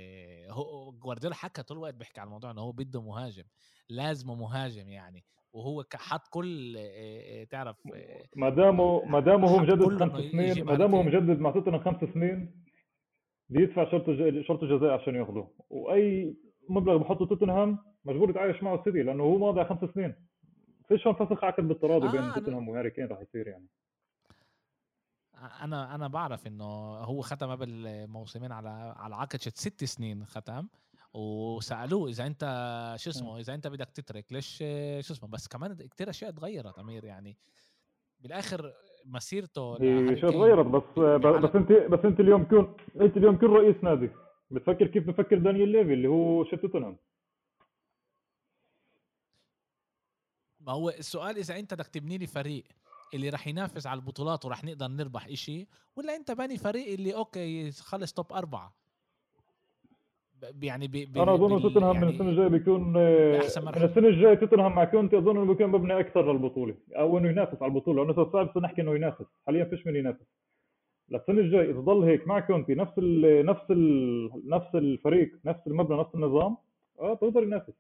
هو 0.50 0.92
جوارديولا 0.92 1.36
حكى 1.36 1.64
طول 1.64 1.78
الوقت 1.78 1.94
بيحكي 1.94 2.20
على 2.20 2.28
الموضوع 2.28 2.52
إنه 2.52 2.62
هو 2.62 2.72
بده 2.72 3.02
مهاجم 3.02 3.44
لازمه 3.90 4.36
مهاجم 4.36 4.90
يعني. 4.90 5.24
وهو 5.54 5.84
حط 5.94 6.28
كل 6.28 6.78
تعرف 7.52 7.78
ما 8.36 8.50
دامه 8.50 9.06
ما 9.06 9.20
دامه 9.20 9.48
هو 9.50 9.58
مجدد 9.58 9.98
خمس 10.00 10.22
سنين 10.24 10.64
ما 10.66 10.76
دامه 10.76 10.98
هو 10.98 11.04
مجدد 11.04 11.40
مع 11.40 11.52
توتنهام 11.52 11.84
خمس 11.84 12.10
سنين 12.14 12.64
بيدفع 13.50 13.92
شرط 13.92 14.06
شرط 14.48 14.64
جزاء 14.64 14.90
عشان 14.90 15.16
ياخذه 15.16 15.52
وأي 15.70 16.36
مبلغ 16.70 16.98
بحطه 16.98 17.26
توتنهام 17.26 17.80
مجبور 18.06 18.30
يتعايش 18.30 18.64
معه 18.64 18.76
السيتي 18.76 19.04
لأنه 19.04 19.24
هو 19.24 19.38
ماضي 19.38 19.66
خمس 19.66 19.90
سنين. 19.94 20.16
فيش 20.88 21.08
هون 21.08 21.16
فسخ 21.16 21.44
عقد 21.44 21.64
بالتراضي 21.68 22.08
آه 22.08 22.12
بين 22.12 22.34
توتنهام 22.34 22.70
وهاري 22.70 22.90
كين 22.90 23.08
راح 23.08 23.22
يصير 23.22 23.48
يعني. 23.48 23.68
أنا 25.62 25.96
أنا 25.96 26.08
بعرف 26.08 26.48
إنه 26.48 26.66
هو 26.96 27.22
ختم 27.22 27.52
قبل 27.52 28.08
موسمين 28.08 28.52
على 28.52 28.94
على 28.98 29.16
عقد 29.16 29.38
ست 29.40 29.84
سنين 29.84 30.26
ختم. 30.26 30.68
وسألوه 31.14 32.10
إذا 32.10 32.26
أنت 32.26 32.44
شو 33.00 33.10
اسمه 33.10 33.40
إذا 33.40 33.54
أنت 33.54 33.68
بدك 33.68 33.90
تترك 33.90 34.34
ليش 34.34 34.58
شو 35.08 35.14
اسمه 35.14 35.30
بس 35.30 35.48
كمان 35.48 35.76
كثير 35.76 36.10
أشياء 36.10 36.32
تغيرت 36.32 36.80
أمير 36.80 37.04
يعني. 37.04 37.38
بالآخر 38.20 38.74
مسيرته 39.06 39.82
هي 39.82 40.22
شو 40.22 40.30
تغيرت؟ 40.30 40.66
بس 40.66 41.00
بس 41.00 41.56
أنت 41.56 41.72
بس 41.72 42.00
أنت 42.06 42.20
اليوم 42.20 42.44
كن 42.44 42.76
أنت 43.02 43.18
اليوم 43.18 43.38
كن 43.38 43.48
رئيس 43.48 43.84
نادي. 43.84 44.10
بتفكر 44.52 44.88
كيف 44.88 45.08
بفكر 45.08 45.38
دانيال 45.38 45.70
ليفي 45.70 45.94
اللي 45.94 46.08
هو 46.08 46.44
chief 46.46 46.62
توتنهام؟ 46.62 46.98
ما 50.60 50.72
هو 50.72 50.90
السؤال 50.90 51.38
إذا 51.38 51.60
أنت 51.60 51.74
بدك 51.74 51.88
تبني 51.88 52.18
لي 52.18 52.28
فريق 52.28 52.64
اللي 53.14 53.30
راح 53.30 53.48
ينافس 53.48 53.88
على 53.88 53.98
البطولات 54.00 54.46
وراح 54.46 54.64
نقدر 54.64 54.88
نربح 54.88 55.28
إشي 55.28 55.68
ولا 55.96 56.16
أنت 56.16 56.32
باني 56.32 56.58
فريق 56.58 56.94
اللي 56.94 57.16
okay 57.16 57.72
خلص 57.72 58.14
top 58.14 58.34
أربعة؟ 58.34 58.83
يعني 60.62 60.88
بي 60.88 61.06
بي 61.06 61.24
أنا 61.24 61.34
أظن 61.34 61.62
توتنهام 61.62 61.94
يعني 61.96 62.06
من 62.06 62.14
السنة 62.14 62.30
الجاية 62.30 62.48
بيكون 62.48 62.94
من 62.94 63.84
السنة 63.84 64.08
الجاية 64.08 64.34
توتنهام 64.34 64.76
مع 64.76 64.84
كونتي 64.84 65.18
أظن 65.18 65.38
إنه 65.38 65.54
بيكون 65.54 65.68
مبني 65.68 66.00
أكثر 66.00 66.32
للبطولة 66.34 66.76
أو 66.92 67.18
إنه 67.18 67.30
ينافس 67.30 67.62
على 67.62 67.70
البطولة 67.72 68.06
لأنه 68.06 68.32
صعب 68.32 68.58
نحكي 68.58 68.82
إنه 68.82 68.96
ينافس. 68.96 69.26
حاليا 69.48 69.66
فيش 69.66 69.88
من 69.88 69.96
ينافس. 69.96 70.26
للسنة 71.10 71.40
الجاية 71.40 71.72
إذا 71.72 71.80
ضل 71.80 72.04
هيك 72.04 72.28
مع 72.28 72.40
كونتي 72.40 72.76
نفس 72.76 72.94
ال 72.98 73.46
نفس 73.46 73.72
ال 73.72 74.50
نفس 74.50 74.76
الفريق 74.76 75.40
نفس 75.46 75.68
المبنى 75.68 76.00
نفس 76.00 76.16
النظام 76.16 76.58
آه 77.00 77.14
بيقدر 77.14 77.44
ينافس. 77.44 77.74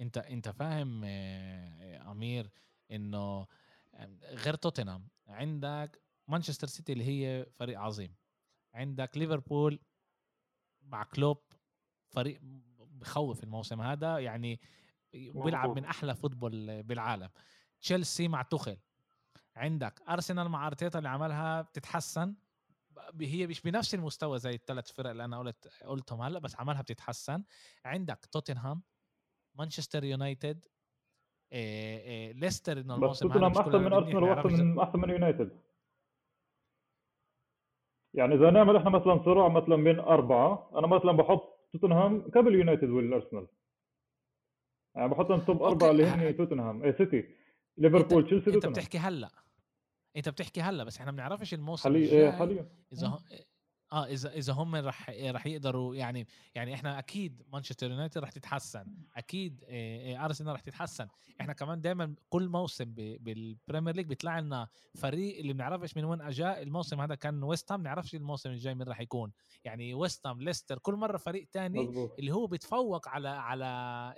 أنت 0.00 0.18
أنت 0.18 0.48
فاهم 0.48 1.02
آه، 1.04 2.10
أمير 2.12 2.50
إنه 2.92 3.46
غير 4.32 4.54
توتنهام 4.54 5.08
عندك 5.28 6.02
مانشستر 6.28 6.66
سيتي 6.66 6.92
اللي 6.92 7.04
هي 7.04 7.46
فريق 7.58 7.80
عظيم 7.80 8.14
عندك 8.74 9.18
ليفربول 9.18 9.78
مع 10.84 11.02
كلوب 11.02 11.38
فريق 12.08 12.40
بخوف 12.78 13.44
الموسم 13.44 13.80
هذا 13.80 14.18
يعني 14.18 14.60
بيلعب 15.14 15.76
من 15.76 15.84
أحلى 15.84 16.14
football 16.14 16.82
بالعالم. 16.82 17.28
تشيلسي 17.80 18.28
مع 18.28 18.42
توخل 18.42 18.76
عندك 19.56 20.02
أرسنال 20.08 20.48
مع 20.48 20.66
أرتيتا 20.66 20.98
اللي 20.98 21.08
عملها 21.08 21.62
بتتحسن. 21.62 22.34
هي 23.20 23.46
مش 23.46 23.60
بنفس 23.60 23.94
المستوى 23.94 24.38
زي 24.38 24.54
الثلاث 24.54 24.92
فرق 24.92 25.10
اللي 25.10 25.24
أنا 25.24 25.38
قلت 25.38 25.68
قلتهم 25.84 26.22
هلا 26.22 26.38
بس 26.38 26.56
عملها 26.56 26.82
بتتحسن. 26.82 27.44
عندك 27.84 28.26
توتنهام 28.32 28.82
مانشستر 29.54 30.04
يونايتد 30.04 30.66
إيه 31.52 31.98
إيه 32.00 32.32
ليستر 32.32 32.80
إنه 32.80 32.94
الموسم 32.94 33.28
بس 33.28 33.32
توتنهام 33.32 33.58
احسن 33.58 33.82
من 33.82 33.92
أرسنال 33.92 34.22
واحسن 34.22 34.64
من 34.64 34.80
احسن 34.80 34.98
من 34.98 35.10
يونايتد. 35.10 35.60
يعني 38.14 38.34
إذا 38.34 38.50
نعمل 38.50 38.76
إحنا 38.76 38.90
مثلا 38.90 39.24
صراع 39.24 39.48
مثلا 39.48 39.76
بين 39.76 39.98
أربعة 39.98 40.70
أنا 40.78 40.86
مثلا 40.86 41.12
بحط 41.12 41.68
توتنهام 41.72 42.30
قبل 42.30 42.54
يونايتد 42.54 42.88
والارسنال 42.88 43.46
يعني 44.94 45.08
بحطهم 45.08 45.40
top 45.40 45.62
أربعة 45.62 45.90
اللي 45.90 46.04
هن 46.04 46.36
توتنهام 46.36 46.82
اي 46.82 46.92
سيتي 46.92 47.24
ليفربول 47.78 48.26
تشيلسي 48.26 48.44
توتنهام. 48.44 48.68
انت 48.68 48.78
بتحكي 48.78 48.98
هلأ. 48.98 49.30
أنت 50.16 50.28
بتحكي 50.28 50.60
هلأ 50.60 50.84
بس 50.84 50.98
إحنا 50.98 51.10
ما 51.10 51.16
بنعرفش 51.16 51.54
الموسم 51.54 51.82
حاليا 51.82 52.12
إيه 52.12 52.30
حاليا. 52.30 52.68
إذا 52.92 53.18
آه 53.92 54.04
إذا 54.06 54.32
إذا 54.32 54.52
هم 54.52 54.76
رح 54.76 55.10
رح 55.10 55.46
يقدروا 55.46 55.94
يعني 55.94 56.26
يعني 56.54 56.74
إحنا 56.74 56.98
أكيد 56.98 57.42
مانشستر 57.52 57.90
يونايتد 57.90 58.18
رح 58.18 58.30
تتحسن 58.30 58.84
أكيد 59.16 59.64
ارسنال 59.68 60.54
رح 60.54 60.60
تتحسن. 60.60 61.08
إحنا 61.40 61.52
كمان 61.52 61.80
دائما 61.80 62.14
كل 62.28 62.48
موسم 62.48 62.84
بال 62.94 63.17
Premier 63.17 63.96
League 63.96 64.06
بيطلع 64.06 64.38
لنا 64.38 64.68
فريق 64.94 65.38
اللي 65.38 65.52
بنعرفش 65.52 65.96
من 65.96 66.04
وين 66.04 66.20
أجا. 66.20 66.62
الموسم 66.62 67.00
هذا 67.00 67.14
كان 67.14 67.42
ويست 67.42 67.72
هام 67.72 67.82
بنعرفش 67.82 68.14
الموسم 68.14 68.50
الجاي 68.50 68.74
مين 68.74 68.88
رح 68.88 69.00
يكون. 69.00 69.32
يعني 69.64 69.94
ويست 69.94 70.26
هام 70.26 70.42
ليستر 70.42 70.78
كل 70.78 70.94
مرة 70.94 71.16
فريق 71.16 71.48
تاني 71.52 71.80
مزبوط. 71.80 72.18
اللي 72.18 72.32
هو 72.32 72.46
بيتفوق 72.46 73.08
على 73.08 73.28
على 73.28 74.14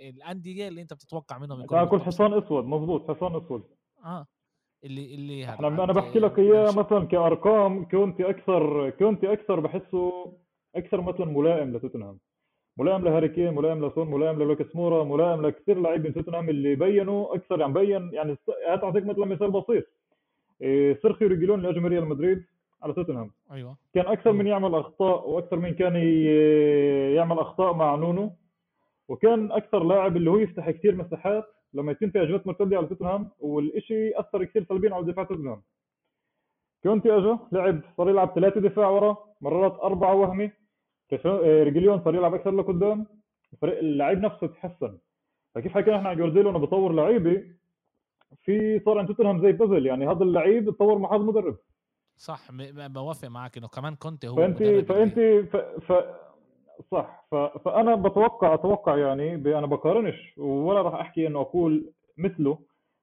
الأندية 0.00 0.68
اللي 0.68 0.82
أنت 0.82 0.94
بتتوقع 0.94 1.38
منهم 1.38 1.60
يكون 1.60 1.88
كل 1.88 2.00
حصان 2.00 2.32
أسود. 2.32 2.64
مزبوط 2.64 3.10
حصان 3.10 3.36
أسود. 3.36 3.64
آه. 4.04 4.26
اللي 4.86 5.14
اللي 5.14 5.44
إحنا 5.44 5.68
أنا 5.68 5.92
بحكي 5.92 6.18
لك 6.18 6.38
إياه 6.38 6.70
مثلا 6.78 7.04
كأرقام 7.04 7.84
كونتي 7.84 8.30
أكثر 8.30 8.90
كونتي 8.90 9.32
أكثر 9.32 9.60
بحسه 9.60 10.32
أكثر 10.76 11.00
مثلا 11.00 11.26
ملائم 11.26 11.76
لتوتنهام. 11.76 12.18
ملائم 12.78 13.04
لهاري 13.04 13.28
كين 13.28 13.54
ملائم 13.54 13.86
لسون 13.86 14.10
ملائم 14.10 14.42
للوكاس 14.42 14.76
مورا 14.76 15.04
ملائم 15.04 15.46
لكثير 15.46 15.78
لاعبين 15.78 16.14
توتنهام 16.14 16.48
اللي 16.48 16.74
بينوا 16.74 17.34
أكثر 17.34 17.60
يعني 17.60 17.72
بين 17.72 18.10
يعني 18.12 18.36
هات 18.68 18.84
أعطيك 18.84 19.04
مثلا 19.06 19.24
مثال 19.26 19.50
بسيط. 19.50 19.84
إيه 20.62 20.98
سيرخيو 21.02 21.28
ريجيلون 21.28 21.58
اللي 21.58 21.70
اجى 21.70 21.88
ريال 21.88 22.06
مدريد 22.08 22.44
على 22.82 22.92
توتنهام. 22.92 23.30
أيوه. 23.52 23.76
كان 23.94 24.06
أكثر 24.06 24.32
من 24.32 24.46
يعمل 24.46 24.74
أخطاء 24.74 25.28
وأكثر 25.28 25.56
من 25.56 25.74
كان 25.74 25.96
يعمل 27.16 27.38
أخطاء 27.38 27.74
مع 27.74 27.94
نونو. 27.94 28.32
وكان 29.08 29.52
أكثر 29.52 29.84
لاعب 29.84 30.16
اللي 30.16 30.30
هو 30.30 30.38
يفتح 30.38 30.70
كثير 30.70 30.94
مساحات 30.94 31.44
لما 31.74 31.92
يتم 31.92 32.10
في 32.10 32.22
هجمات 32.22 32.46
مرتدة 32.46 32.76
على 32.76 32.86
توتنهام 32.86 33.30
والشيء 33.40 34.20
أثر 34.20 34.44
كثير 34.44 34.64
سلبيا 34.68 34.94
على 34.94 35.04
دفاع 35.04 35.24
توتنهام. 35.24 35.62
كونتي 36.82 37.16
اجى 37.16 37.38
لعب 37.52 37.80
صار 37.96 38.10
يلعب 38.10 38.32
ثلاثة 38.34 38.60
دفاع 38.60 38.88
ورا 38.88 39.16
مرات 39.40 39.80
أربعة 39.80 40.14
وهمي. 40.14 40.50
رجليون 41.44 42.04
صار 42.04 42.14
يلعب 42.14 42.34
أكثر 42.34 42.50
لقدام. 42.50 43.06
الفريق 43.52 43.78
اللعيب 43.78 44.18
نفسه 44.18 44.46
تحسن. 44.46 44.98
فكيف 45.54 45.72
حكينا 45.72 45.96
إحنا 45.96 46.08
عن 46.08 46.16
جوارديولا 46.16 46.50
إنه 46.50 46.58
بطور 46.58 46.92
لعيبة 46.92 47.42
في 48.42 48.80
صار 48.84 48.98
عند 48.98 49.08
توتنهام 49.08 49.42
زي 49.42 49.52
بازل. 49.52 49.86
يعني 49.86 50.06
هذا 50.06 50.22
اللعيب 50.22 50.70
تطور 50.70 50.98
مع 50.98 51.10
هذا 51.10 51.20
المدرب 51.20 51.56
صح 52.16 52.50
بوافق 52.86 53.28
معك 53.28 53.58
إنه 53.58 53.68
كمان 53.68 53.94
كونتي 53.94 54.24
هو 54.24 54.36
فانت 54.36 54.62
فانت 54.62 55.18
ف... 55.50 55.56
ف... 55.56 55.92
صح. 56.90 57.26
فأنا 57.64 57.94
بتوقع 57.94 58.54
أتوقع 58.54 58.96
يعني 58.96 59.34
أنا 59.34 59.66
بقارنش 59.66 60.38
ولا 60.38 60.82
راح 60.82 60.94
أحكي 60.94 61.26
إنه 61.26 61.40
أقول 61.40 61.92
مثله 62.18 62.58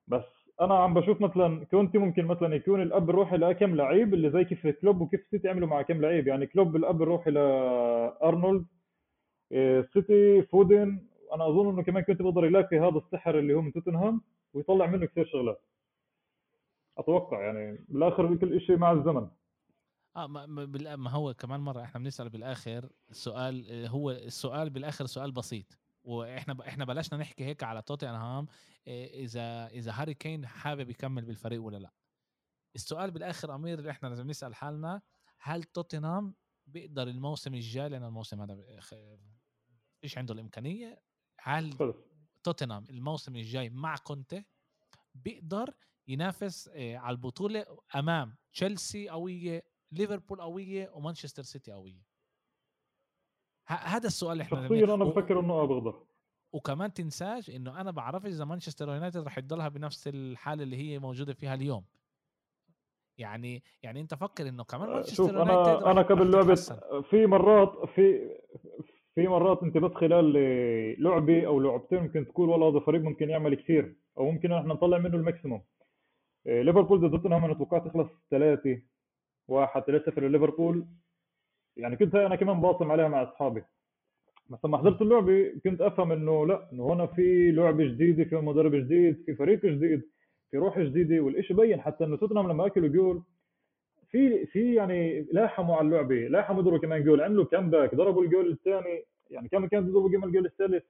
بس 0.07 0.23
أنا 0.61 0.75
عم 0.75 0.93
بشوف 0.93 1.21
مثلا 1.21 1.65
كونتي 1.65 1.97
ممكن 1.97 2.25
مثلا 2.25 2.55
يكون 2.55 2.81
الأب 2.81 3.09
الروحي 3.09 3.37
لكم 3.37 3.75
لعيب 3.75 4.13
اللي 4.13 4.29
زي 4.29 4.43
كيف 4.43 4.67
كلوب 4.67 5.01
وكيف 5.01 5.27
سيتي 5.31 5.49
عملوا 5.49 5.67
مع 5.67 5.81
كم 5.81 6.01
لعيب. 6.01 6.27
يعني 6.27 6.47
كلوب 6.47 6.75
الأب 6.75 7.01
الروحي 7.01 7.31
لارنولد 7.31 8.65
إيه، 9.51 9.89
سيتي 9.93 10.41
فودن. 10.41 10.99
أنا 11.33 11.47
أظن 11.47 11.69
إنه 11.69 11.83
كمان 11.83 12.03
كونتي 12.03 12.21
بقدر 12.21 12.45
يلاقي 12.45 12.79
هذا 12.79 12.97
السحر 12.97 13.39
اللي 13.39 13.53
هو 13.53 13.61
من 13.61 13.73
توتنهام 13.73 14.21
ويطلع 14.53 14.85
منه 14.85 15.05
كثير 15.05 15.25
شغلات. 15.25 15.61
أتوقع 16.97 17.41
يعني 17.41 17.85
بالاخر 17.89 18.35
كل 18.35 18.61
شيء 18.61 18.77
مع 18.77 18.91
الزمن. 18.91 19.27
آه 20.15 20.27
ما, 20.27 20.45
ما 20.95 21.09
هو 21.09 21.33
كمان 21.33 21.59
مرة 21.59 21.83
إحنا 21.83 21.99
بنسأل 21.99 22.29
بالآخر 22.29 22.89
السؤال 23.09 23.87
هو 23.87 24.11
السؤال 24.11 24.69
بالآخر 24.69 25.05
سؤال 25.05 25.31
بسيط. 25.31 25.77
وإحنا 26.03 26.57
إحنا 26.67 26.85
بلشنا 26.85 27.19
نحكي 27.19 27.45
هيك 27.45 27.63
على 27.63 27.81
توتنهام 27.81 28.47
إيه، 28.87 29.23
إذا 29.23 29.67
إذا 29.67 29.91
هاري 29.91 30.13
كين 30.13 30.47
حابب 30.47 30.89
يكمل 30.89 31.25
بالفريق 31.25 31.61
ولا 31.61 31.77
لأ. 31.77 31.93
السؤال 32.75 33.11
بالآخر 33.11 33.55
أمير 33.55 33.79
اللي 33.79 33.91
إحنا 33.91 34.07
لازم 34.07 34.27
نسأل 34.27 34.55
حالنا 34.55 35.01
هل 35.39 35.63
توتنهام 35.63 36.35
بيقدر 36.67 37.07
الموسم 37.07 37.53
الجاي؟ 37.53 37.89
لأن 37.89 38.03
الموسم 38.03 38.41
هذا 38.41 38.79
فيش 40.01 40.17
عنده 40.17 40.33
الإمكانية. 40.33 41.01
هل 41.39 41.73
توتنهام 42.43 42.85
الموسم 42.89 43.35
الجاي 43.35 43.69
مع 43.69 43.95
كونتي 43.95 44.45
بيقدر 45.15 45.73
ينافس 46.07 46.69
آه، 46.73 46.97
على 46.97 47.13
البطولة 47.15 47.65
أمام 47.95 48.35
تشيلسي 48.53 49.09
قوية 49.09 49.72
ليفربول 49.93 50.41
قوية 50.41 50.91
ومانشستر 50.93 51.43
سيتي 51.43 51.71
قوية. 51.71 52.01
هذا 53.67 54.07
السؤال 54.07 54.31
اللي 54.31 54.43
إحنا 54.43 54.61
شخصيا 54.61 54.83
أنا 54.95 55.05
بفكر 55.05 55.39
إنه 55.39 55.53
آه 55.53 55.65
بقدر 55.65 56.03
وكمان 56.53 56.93
تنساش 56.93 57.49
إنه 57.49 57.81
أنا 57.81 57.91
بعرفش 57.91 58.27
إذا 58.27 58.45
مانشستر 58.45 58.89
يونايتد 58.89 59.23
رح 59.25 59.37
يضلها 59.37 59.67
بنفس 59.67 60.07
الحالة 60.07 60.63
اللي 60.63 60.77
هي 60.77 60.99
موجودة 60.99 61.33
فيها 61.33 61.53
اليوم. 61.53 61.85
يعني 63.17 63.63
يعني 63.83 64.01
أنت 64.01 64.13
فكر 64.13 64.49
إنه 64.49 64.63
كمان 64.63 64.89
آه، 64.89 64.93
مانشستر 64.93 65.23
يونايتد 65.23 65.51
أنا 65.51 65.91
أنا 65.91 66.01
قبل 66.01 66.31
لعبة 66.31 66.55
في 67.01 67.25
مرات 67.25 67.89
في 67.95 68.29
في 69.15 69.27
مرات 69.27 69.63
أنت 69.63 69.77
بس 69.77 69.91
خلال 69.91 70.33
لعبة 71.03 71.47
أو 71.47 71.59
لعبتين 71.59 71.99
ممكن 71.99 72.27
تقول 72.27 72.49
والله 72.49 72.69
هذا 72.69 72.79
فريق 72.79 73.01
ممكن 73.01 73.29
يعمل 73.29 73.55
كثير 73.55 73.95
أو 74.17 74.31
ممكن 74.31 74.51
إحنا 74.51 74.73
نطلع 74.73 74.97
منه 74.97 75.15
ال 75.15 75.21
maximum. 75.21 75.63
إيه، 76.47 76.61
ليفربول 76.61 76.99
ضد 76.99 77.11
توتنهام 77.11 77.45
أنا 77.45 77.53
توقعت 77.53 77.87
تخلص 77.87 78.07
ثلاثة. 78.31 78.81
واحد 79.47 79.81
ثلاثة 79.81 80.11
في 80.11 80.29
ليفربول. 80.29 80.85
يعني 81.77 81.95
كنت 81.95 82.15
أنا 82.15 82.35
كمان 82.35 82.61
باصم 82.61 82.91
عليها 82.91 83.07
مع 83.07 83.23
أصحابي. 83.23 83.63
بس 84.49 84.59
لما 84.65 84.77
حضرت 84.77 85.01
اللعبه 85.01 85.53
كنت 85.63 85.81
أفهم 85.81 86.11
إنه 86.11 86.47
لا 86.47 86.71
إنه 86.73 86.93
هنا 86.93 87.05
في 87.05 87.51
لعبه 87.51 87.83
جديده 87.85 88.23
في 88.23 88.35
مدرب 88.35 88.75
جديد 88.75 89.23
في 89.25 89.35
فريق 89.35 89.65
جديد 89.65 90.01
في 90.51 90.57
روح 90.57 90.79
جديدة 90.79 91.19
والشيء 91.19 91.57
بين. 91.57 91.81
حتى 91.81 92.03
إنه 92.03 92.17
توتنهام 92.17 92.49
لما 92.51 92.65
أكلوا 92.65 92.89
جول 92.89 93.23
في 94.09 94.45
في 94.45 94.75
يعني 94.75 95.21
لاحموا 95.31 95.75
على 95.75 95.87
اللعبة 95.87 96.15
لاحموا 96.15 96.61
يضربوا 96.61 96.79
كمان 96.79 97.03
جول 97.03 97.21
عملوا 97.21 97.45
back 97.59 97.95
ضربوا 97.95 98.23
الجول 98.23 98.51
الثاني. 98.51 99.03
يعني 99.29 99.49
كان 99.49 99.67
كانت 99.67 99.87
يضربوا 99.87 100.09
كمان 100.11 100.23
الجول 100.23 100.45
الثالث. 100.45 100.83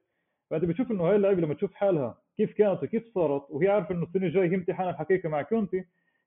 فأنت 0.50 0.64
بتشوف 0.64 0.90
إنه 0.90 1.04
هاي 1.04 1.16
اللعيبه 1.16 1.40
لما 1.40 1.54
تشوف 1.54 1.74
حالها 1.74 2.18
كيف 2.36 2.52
كانت 2.52 2.82
وكيف 2.82 3.06
صارت 3.14 3.50
وهي 3.50 3.68
عارفة 3.68 3.94
إنه 3.94 4.02
السنة 4.02 4.26
الجاية 4.26 4.50
هي 4.50 4.54
امتحان 4.54 4.88
الحقيقة 4.88 5.28
مع 5.28 5.42
كونتي. 5.42 5.84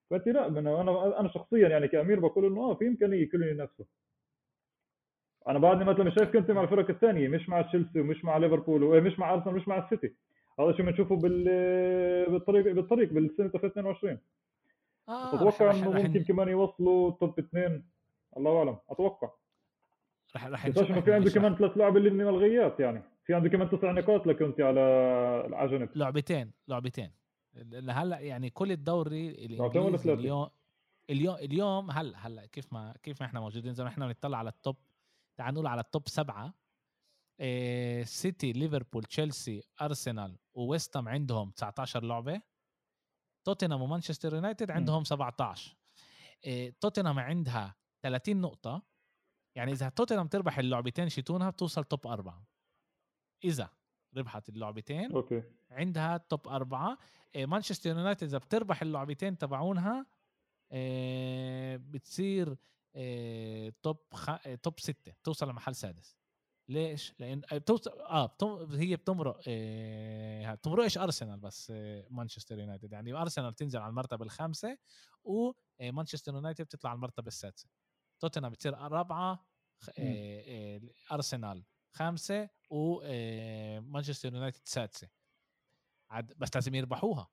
فأنت 0.09 0.27
لا 0.27 0.47
أنا 0.47 1.19
أنا 1.19 1.29
شخصيا 1.29 1.67
يعني 1.69 1.87
كأمير 1.87 2.19
بقول 2.19 2.45
إنه 2.45 2.61
آه 2.61 2.73
في 2.75 2.87
إمكانية 2.87 3.29
كل 3.29 3.43
ينافسوا 3.43 3.85
أنا 5.47 5.59
بعدني 5.59 5.83
مثلا 5.83 6.09
شايف 6.09 6.31
كونتي 6.31 6.53
مع 6.53 6.61
الفرق 6.63 6.89
الثانية 6.89 7.27
مش 7.27 7.49
مع 7.49 7.61
تشيلسي 7.61 7.99
ومش 7.99 8.25
مع 8.25 8.37
ليفربول 8.37 8.83
ومش 8.83 9.19
مع 9.19 9.33
أرسنال 9.33 9.55
مش 9.55 9.67
مع 9.67 9.77
السيتي. 9.77 10.13
هذا 10.59 10.71
شيء 10.71 10.85
بنشوفه 10.85 11.15
بالطريق 11.15 12.73
بالطريق 12.73 13.13
بالسنة 13.13 13.51
2022 13.55 14.17
آه 15.09 15.35
أتوقع 15.35 15.71
إنه 15.71 15.91
ممكن 15.91 16.23
كمان 16.23 16.47
يوصلوا 16.47 17.11
top 17.11 17.39
اثنين. 17.39 17.85
الله 18.37 18.57
أعلم. 18.57 18.77
أتوقع. 18.89 19.29
رح 20.35 20.47
رح 20.47 20.67
نشوف 20.67 20.91
إنه 20.91 21.01
في 21.01 21.13
عنده 21.13 21.31
كمان 21.31 21.55
ثلاث 21.55 21.77
لعب 21.77 21.97
اللي 21.97 22.09
ملغيات 22.09 22.79
يعني. 22.79 23.01
في 23.25 23.33
عنده 23.33 23.49
كمان 23.49 23.69
تسع 23.69 23.91
نقاط 23.91 24.27
لكنتي 24.27 24.63
على 24.63 24.79
العجنة 25.47 25.89
لعبتين 25.95 26.51
لعبتين. 26.67 27.11
هلأ 27.89 28.19
يعني 28.19 28.49
كل 28.49 28.71
الدوري 28.71 29.29
الإنجليزي 29.29 30.13
اليوم 30.13 30.49
اليوم 31.09 31.35
اليوم 31.35 31.91
هلأ 31.91 32.27
هلأ 32.27 32.45
كيف 32.45 32.73
ما 32.73 32.93
كيف 33.03 33.21
ما 33.21 33.27
إحنا 33.27 33.39
موجودين 33.39 33.73
زي 33.73 33.83
ما 33.83 33.89
إحنا 33.89 34.07
بنطلع 34.07 34.37
على 34.37 34.49
ال 34.49 34.56
top 34.56 34.77
تعال 35.37 35.53
نقول 35.53 35.67
على 35.67 35.81
ال 35.81 35.88
top 35.88 36.07
سبعة. 36.07 36.53
إيه 37.39 38.03
سيتي 38.03 38.51
ليفربول 38.51 39.03
تشيلسي 39.03 39.63
أرسنال 39.81 40.37
وويستام 40.53 41.07
عندهم 41.07 41.51
19 41.51 42.03
لعبة. 42.03 42.41
توتنهام 43.43 43.81
ومانشستر 43.81 44.33
يونايتد 44.33 44.71
عندهم 44.71 45.03
17 45.03 45.75
إيه 46.43 46.75
توتنهام 46.79 47.19
عندها 47.19 47.75
30 48.01 48.41
نقطة. 48.41 48.81
يعني 49.55 49.71
إذا 49.71 49.89
توتنهام 49.89 50.27
تربح 50.27 50.59
اللعبتين 50.59 51.09
شيتونها 51.09 51.49
بتوصل 51.49 51.83
top 51.83 52.07
أربعة. 52.07 52.47
إذا 53.43 53.69
ربحت 54.17 54.49
اللعبتين 54.49 55.11
okay. 55.11 55.43
عندها 55.71 56.17
top 56.17 56.47
أربعة 56.47 56.97
مانشستر 57.35 57.89
يونايتد 57.89 58.23
إذا 58.23 58.37
بتربح 58.37 58.81
اللعبتين 58.81 59.37
تبعونها 59.37 60.05
إيه 60.71 61.77
بتصير 61.77 62.57
top 63.83 63.97
خ... 64.13 64.29
إيه 64.29 64.55
top 64.55 64.79
ستة 64.79 65.11
بتوصل 65.11 65.49
لمحل 65.49 65.75
سادس 65.75 66.17
ليش؟ 66.69 67.13
لأن 67.19 67.41
بتوصل 67.53 67.99
آه 67.99 68.25
بتم... 68.25 68.47
هي 68.71 68.95
بتمرق 68.95 69.41
إيه... 69.47 70.53
بتمرقش 70.53 70.97
أرسنال 70.97 71.39
بس. 71.39 71.73
مانشستر 72.09 72.59
يونايتد 72.59 72.91
يعني 72.91 73.13
أرسنال 73.13 73.53
تنزل 73.55 73.79
على 73.79 73.89
المرتبة 73.89 74.25
الخامسة 74.25 74.77
ومانشستر 75.23 76.33
يونايتد 76.33 76.65
بتطلع 76.65 76.89
على 76.89 76.97
المرتبة 76.97 77.27
السادسة 77.27 77.69
توتنهام 78.19 78.51
بتصير 78.51 78.73
رابعه 78.73 79.45
إيه... 79.97 80.41
إيه... 80.41 80.81
أرسنال 81.11 81.63
خامسه 81.97 82.49
ومانشستر 82.69 84.33
يونايتد 84.33 84.65
سادسه 84.65 85.09
عاد 86.11 86.33
بس 86.37 86.55
لازم 86.55 86.75
يربحوها. 86.75 87.27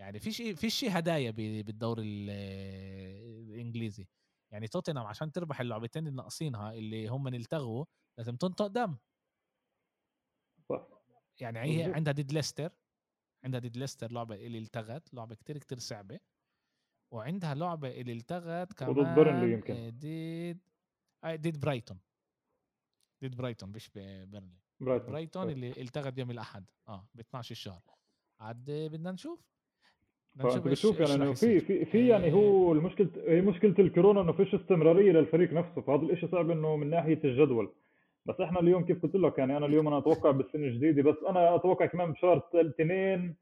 يعني 0.00 0.18
في 0.18 0.32
شيء 0.32 0.54
في 0.54 0.70
شيء 0.70 0.98
هدايا 0.98 1.30
بالدوري 1.30 2.02
الإنجليزي. 2.02 4.08
يعني 4.52 4.68
توتنهام 4.68 5.06
عشان 5.06 5.32
تربح 5.32 5.60
اللعبتين 5.60 6.06
اللي 6.06 6.16
ناقصينها 6.16 6.72
اللي 6.72 7.08
هم 7.08 7.28
التغوا 7.28 7.84
لازم 8.18 8.36
تنطق 8.36 8.66
دم. 8.66 8.96
يعني 11.40 11.58
هي 11.58 11.94
عندها 11.94 12.12
ضد 12.12 12.32
ليستر 12.32 12.72
عندها 13.44 13.60
ضد 13.60 13.76
ليستر 13.76 14.12
لعبة 14.12 14.34
اللي 14.34 14.58
التغت 14.58 15.14
لعبة 15.14 15.34
كتير 15.34 15.58
كتير 15.58 15.78
صعبة. 15.78 16.20
وعندها 17.12 17.54
لعبة 17.54 18.00
اللي 18.00 18.12
التغت 18.12 18.72
كمان 18.72 18.98
وضد 18.98 19.14
بيرنلي 19.14 19.52
يمكن 19.52 19.74
آه، 19.74 19.88
ضد 19.88 20.68
آه، 21.24 21.34
ضد 21.34 21.60
برايتون 21.60 22.00
ضد 23.22 23.36
برايتون 23.36 23.68
مش 23.68 23.90
بيرنلي 23.94 24.56
برايتون, 24.80 25.10
برايتون 25.10 25.50
اللي 25.50 25.70
التغت 25.70 26.18
يوم 26.18 26.30
الأحد 26.30 26.64
آه 26.88 27.08
ب 27.14 27.20
12 27.20 27.50
الشهر 27.50 27.80
عاد 28.40 28.64
بدنا 28.70 29.12
نشوف. 29.12 29.40
فانت 30.38 30.68
بتشوف 30.68 31.00
يعني 31.00 31.14
إنه 31.14 31.32
في 31.32 31.60
في 31.60 31.84
في 31.84 32.08
يعني 32.08 32.32
هو 32.32 32.72
المشكلة 32.72 33.10
هي 33.26 33.40
مشكلة 33.40 33.74
الكورونا 33.78 34.20
إنه 34.20 34.32
فيش 34.32 34.54
استمرارية 34.54 35.12
للفريق 35.12 35.52
نفسه 35.52 35.80
فهذا 35.80 36.02
الشيء 36.02 36.30
صعب 36.30 36.50
إنه 36.50 36.76
من 36.76 36.90
ناحية 36.90 37.20
الجدول. 37.24 37.72
بس 38.26 38.34
إحنا 38.40 38.60
اليوم 38.60 38.84
كيف 38.84 39.02
قلت 39.02 39.14
لك 39.14 39.38
يعني 39.38 39.56
أنا 39.56 39.66
اليوم 39.66 39.86
أنا 39.86 39.98
أتوقع 39.98 40.30
بالسنة 40.30 40.66
الجديدة 40.66 41.10
بس 41.10 41.16
أنا 41.28 41.56
أتوقع 41.56 41.86
كمان 41.86 42.12
بشهر 42.12 42.42
اثنين 42.54 43.36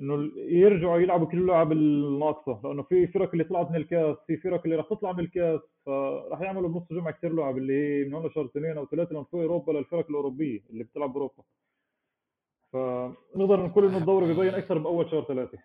إنه 0.00 0.30
يرجعوا 0.36 0.98
يلعبوا 0.98 1.26
كل 1.26 1.38
اللعب 1.38 1.72
الناقصة 1.72 2.60
لأنه 2.64 2.82
في 2.82 3.06
فرق 3.06 3.30
اللي 3.32 3.44
طلعت 3.44 3.70
من 3.70 3.76
الكاس 3.76 4.16
في 4.26 4.36
فرق 4.36 4.62
اللي 4.64 4.76
راح 4.76 4.86
تطلع 4.90 5.12
من 5.12 5.20
الكاس 5.20 5.60
فراح 5.86 6.40
يعملوا 6.40 6.68
بنص 6.68 6.92
جمعة 6.92 7.10
كثير 7.14 7.32
لعب 7.34 7.58
اللي 7.58 7.72
هي 7.72 8.04
من 8.04 8.14
هون 8.14 8.26
لشهر 8.26 8.44
اثنين 8.44 8.78
أو 8.78 8.86
ثلاثة 8.86 9.22
في 9.22 9.34
أوروبا 9.34 9.72
للفرق 9.72 10.06
الأوروبية 10.10 10.60
اللي 10.70 10.84
بتلعب 10.84 11.10
بأوروبا. 11.10 11.42
فنقدر 12.72 13.66
نقول 13.66 13.84
إنه 13.84 13.98
الدوري 13.98 14.34
ببين 14.34 14.54
أكثر 14.54 14.78
باول 14.78 15.10
شهر 15.10 15.24
ثلاثة. 15.24 15.58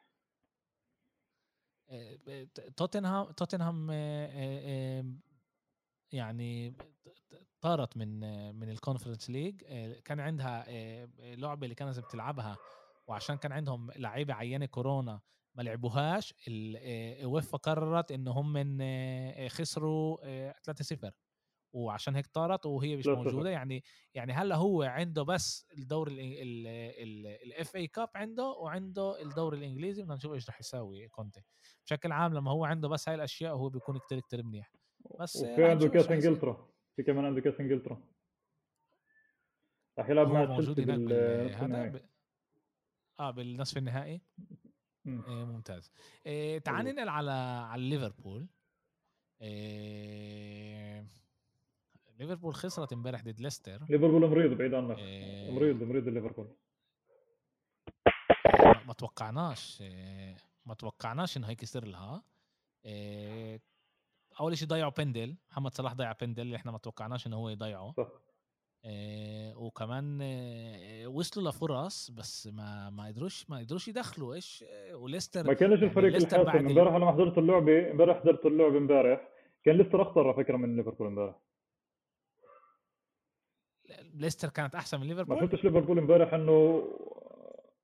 توتنهام 2.78 3.32
توتنهام 3.32 3.92
يعني 6.12 6.74
طارت 7.62 7.98
من 7.98 8.20
من 8.56 8.70
ال 8.70 8.75
Conference 8.75 9.30
League 9.30 9.62
كان 10.06 10.20
عندها 10.20 10.66
لعبة 11.36 11.64
اللي 11.64 11.76
كانت 11.76 12.00
بتلعبها 12.00 12.58
وعشان 13.08 13.36
كان 13.36 13.52
عندهم 13.52 13.92
لعيبة 13.92 14.34
عينة 14.34 14.66
كورونا 14.66 15.22
ما 15.56 15.64
لعبوهاش 15.64 16.34
اليويفا 16.48 17.58
قررت 17.58 18.12
ان 18.12 18.28
هم 18.28 18.54
من 18.54 18.80
خسروا 19.50 20.52
3-0 20.52 21.12
وعشان 21.74 22.16
هيك 22.16 22.28
طارت 22.28 22.66
وهي 22.66 22.96
مش 22.96 23.08
موجودة. 23.08 23.50
يعني 23.50 23.84
يعني 24.14 24.34
هلا 24.34 24.56
هو 24.56 24.84
عنده 24.84 25.24
بس 25.24 25.66
الدور 25.78 26.08
ال 26.08 27.76
FA 27.76 27.88
Cup 27.88 28.10
عنده 28.16 28.44
وعنده 28.44 29.22
الدوري 29.22 29.58
الإنجليزي؟ 29.58 30.04
بدنا 30.04 30.16
نشوف 30.16 30.34
إيش 30.34 30.50
رح 30.50 30.60
يساوي 30.60 31.08
كونتي. 31.08 31.42
بشكل 31.86 32.12
عام 32.12 32.34
لما 32.34 32.52
هو 32.52 32.66
عنده 32.66 32.88
بس 32.88 33.10
هاي 33.10 33.16
الأشياء 33.16 33.56
هو 33.56 33.70
بيكون 33.70 34.00
كتير 34.00 34.20
كتير 34.20 34.44
منيح. 34.44 34.72
بس 35.20 35.36
وفي 35.36 35.66
عنده 35.66 35.88
كاس 35.88 36.12
إنجلترا. 36.12 36.70
في 36.96 37.04
كمان 37.04 37.26
عنده 37.26 37.42
كاس 37.42 37.60
إنجلترا. 37.60 38.04
رح 40.00 40.10
يلعب 40.10 40.28
مع 40.28 40.46
موجود 40.46 40.80
هناك 40.80 41.92
بال... 41.92 42.10
آه 43.20 43.32
بالنصف 43.32 43.78
النهائي؟ 43.78 44.22
إيه 45.08 45.46
ممتاز. 45.46 45.92
إيه 46.26 46.60
تعال 46.60 46.86
ننقل 46.86 47.10
على 47.10 47.32
على 47.70 47.90
ليفربول. 47.90 48.48
إيه 49.42 51.08
ليفربول 52.20 52.56
خسرت 52.56 52.94
امبارح 52.94 53.24
ضد 53.24 53.42
ليستر. 53.42 53.86
ليفربول 53.90 54.30
مريض 54.30 54.58
بعيد 54.58 54.74
عنك. 54.74 54.98
إيه 54.98 55.52
مريض 55.52 55.84
مريض 55.84 56.08
ليفربول. 56.08 56.56
ما 58.88 58.94
توقعناش 58.94 59.82
إيه 59.82 60.38
ما 60.66 60.74
توقعناش 60.74 61.38
إنه 61.38 61.48
هيك 61.48 61.64
يصير 61.64 61.86
لها. 61.86 62.24
إيه 62.86 63.62
أول 64.40 64.58
شيء 64.58 64.68
ضيعوا 64.68 64.92
بندل 64.92 65.36
محمد 65.52 65.74
صلاح 65.74 65.94
ضيع 65.94 66.12
بندل 66.12 66.42
اللي 66.42 66.56
إحنا 66.56 66.72
ما 66.72 66.78
توقعناش 66.78 67.28
إنه 67.28 67.36
هو 67.36 67.50
يضيعه. 67.50 67.94
صح. 67.98 68.08
آه 68.08 68.25
وكمان 69.58 70.20
آه 70.22 71.08
وصلوا 71.08 71.50
لفرص 71.50 72.12
بس 72.12 72.48
ما 72.48 72.90
ما 72.90 73.08
قدروش 73.08 73.50
ما 73.50 73.58
قدروش 73.58 73.88
يدخلوا 73.88 74.34
إيش 74.34 74.66
آه 74.68 74.96
وليستر 74.96 75.48
ما 75.48 75.54
كانش 75.54 75.74
يعني 75.74 75.86
الفريق 75.86 76.16
الحاسم. 76.16 76.68
امبارح 76.68 76.96
لما 76.96 77.12
حضرت 77.12 77.38
اللعبه 77.38 77.92
امبارح 77.92 78.20
حضرت 78.22 78.46
اللعبه 78.46 78.78
امبارح 78.78 79.28
كان 79.64 79.78
ليستر 79.78 80.02
أخطر 80.02 80.28
على 80.28 80.34
فكرة 80.44 80.58
من 80.58 80.76
ليفربول 80.76 81.08
امبارح. 81.08 81.36
ليستر 84.14 84.50
كانت 84.50 84.76
أحسن 84.76 85.00
من 85.00 85.08
ليفربول؟ 85.08 85.36
ما 85.36 85.46
شفتش 85.46 85.64
ليفربول 85.64 85.98
امبارح 86.00 86.34
إنه 86.34 86.84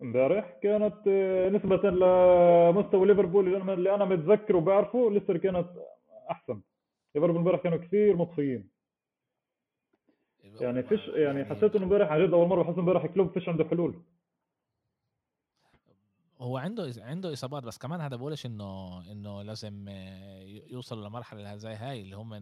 امبارح 0.02 0.60
كانت 0.64 1.08
آه، 1.08 1.50
نسبة 1.50 1.76
لمستوى 1.90 3.08
ليفربول 3.08 3.70
اللي 3.70 3.96
أنا 3.96 4.06
متذكره 4.06 4.58
وبعرفه 4.58 5.12
ليستر 5.12 5.38
كانت 5.38 5.68
أحسن. 6.32 6.62
ليفربول 7.16 7.38
امبارح 7.38 7.62
كانوا 7.64 7.78
كثير 7.78 8.16
مطفيين 8.16 8.81
يعني 10.44 10.84
فيش 10.84 11.08
يعني, 11.08 11.22
يعني 11.22 11.46
حسيت 11.46 11.76
إنه 11.76 11.86
امبارح 11.86 12.12
عن 12.12 12.26
جد 12.26 12.34
أول 12.34 12.48
مرة 12.48 12.64
بحس 12.64 12.78
امبارح 12.78 13.06
كلوب 13.06 13.32
فيش 13.34 13.50
عنده 13.50 13.66
حلول. 13.66 13.96
هو 16.42 16.58
عنده 16.58 16.92
عنده 16.98 17.34
إصابات 17.34 17.64
بس 17.64 17.78
كمان 17.78 18.02
هذا 18.02 18.16
بقولش 18.16 18.46
انه 18.46 19.02
إنه 19.12 19.42
لازم 19.42 19.86
يوصل 20.72 21.06
لمرحلة 21.06 21.56
زي 21.56 21.74
هاي 21.74 22.02
اللي 22.02 22.16
هم 22.16 22.34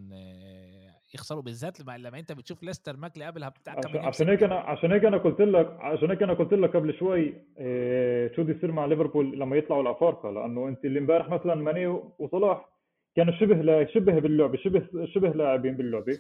يخسروا 1.14 1.42
بالذات 1.42 1.80
لما, 1.80 1.98
لما 1.98 2.20
أنت 2.20 2.32
بتشوف 2.32 2.64
ليستر 2.64 2.98
ماكلي 2.98 3.26
قبلها 3.26 3.50
بتاع 3.50 3.76
عشان 3.96 4.30
هيك 4.30 4.44
أنا 4.44 4.56
عشان 4.56 4.92
هيك 4.92 5.06
أنا 5.06 5.18
قلت 5.18 5.42
لك 5.42 5.78
عشان 5.80 6.10
هيك 6.10 6.24
أنا 6.24 6.34
قلت 6.34 6.54
لك 6.54 6.76
قبل 6.76 6.94
شوي 6.94 7.34
إيه 7.60 8.36
شو 8.36 8.44
بده 8.44 8.54
يصير 8.58 8.72
مع 8.72 8.86
ليفربول 8.86 9.40
لما 9.40 9.56
يطلعوا 9.56 9.82
الافارقه 9.82 10.32
لأنه 10.32 10.68
أنت 10.68 10.86
اللي 10.86 11.00
امبارح 11.00 11.30
مثلا 11.30 11.56
ماني 11.56 11.88
وصلاح 12.20 12.70
كانوا 13.16 13.34
شبه 13.34 13.86
شبه 13.94 14.20
باللعبه 14.20 14.58
شبه 14.58 15.06
شبه 15.06 15.30
لاعبين 15.30 15.78
باللعبه 15.78 16.20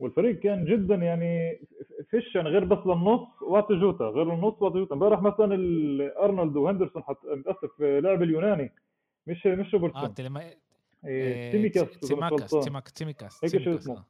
والفريق 0.00 0.38
كان 0.38 0.64
جدا 0.64 0.94
يعني 0.94 1.60
فيش 2.10 2.34
يعني 2.34 2.48
غير 2.48 2.64
بس 2.64 2.86
للنص 2.86 3.42
وقت 3.42 3.72
جوتا 3.72 4.04
غير 4.04 4.34
النص 4.34 4.62
وقت 4.62 4.72
جوتا 4.72 4.94
امبارح 4.94 5.22
مثلا 5.22 5.54
ارنولد 6.24 6.56
وهندرسون 6.56 7.02
حط 7.02 7.26
متاسف 7.26 7.80
لعب 7.80 8.22
اليوناني 8.22 8.72
مش 9.26 9.46
مش 9.46 9.74
روبرتسون. 9.74 10.04
آه 10.04 10.06
تلما... 10.06 10.40
إيه 11.06 11.52
تيميكاس 11.52 12.00
تيماكاس 12.00 12.50
تيماكاس 12.94 13.44
هيك 13.44 13.62
شو 13.62 13.74
اسمه. 13.74 14.04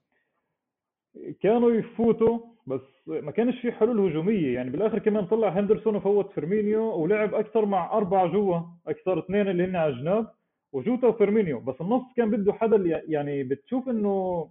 كانوا 1.41 1.71
يفوتوا 1.71 2.39
بس 2.67 2.81
ما 3.07 3.31
كانش 3.31 3.61
في 3.61 3.73
حلول 3.73 4.11
هجومية. 4.11 4.55
يعني 4.55 4.71
بالآخر 4.71 4.99
كمان 4.99 5.27
طلع 5.27 5.49
هندرسون 5.49 5.97
وفوت 5.97 6.33
فيرمينيو 6.33 6.83
ولعب 6.83 7.35
أكثر 7.35 7.67
مع 7.67 7.93
أربعة 7.93 8.27
جوا 8.27 8.61
أكثر 8.87 9.19
اثنين 9.19 9.49
اللي 9.49 9.65
هن 9.65 9.77
على 9.77 9.93
الجناب 9.93 10.27
وجوتا 10.73 11.07
وفيرمينيو. 11.07 11.61
بس 11.61 11.81
النص 11.81 12.03
كان 12.17 12.31
بده 12.31 12.53
حدا 12.53 13.03
يعني 13.09 13.43
بتشوف 13.43 13.89
إنه 13.89 14.49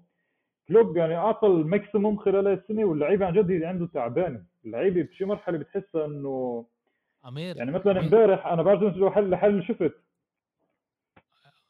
كلوب 0.67 0.97
يعني 0.97 1.15
أعطى 1.15 1.47
ال 1.47 1.56
maximum 1.56 2.17
خلال 2.17 2.47
السنة 2.47 2.85
واللعيبه 2.85 3.25
عن 3.25 3.33
جد 3.33 3.63
عنده 3.63 3.87
تعبانه 3.93 4.43
اللعيبه 4.65 5.01
بشي 5.03 5.25
مرحلة 5.25 5.57
بتحسها 5.57 6.05
إنه 6.05 6.65
أمير 7.25 7.57
يعني 7.57 7.71
مثلا 7.71 7.99
امبارح 7.99 8.47
أنا 8.47 8.63
بعرف 8.63 8.81
انه 8.95 9.09
حل 9.11 9.35
حل 9.35 9.63
شفت. 9.63 9.93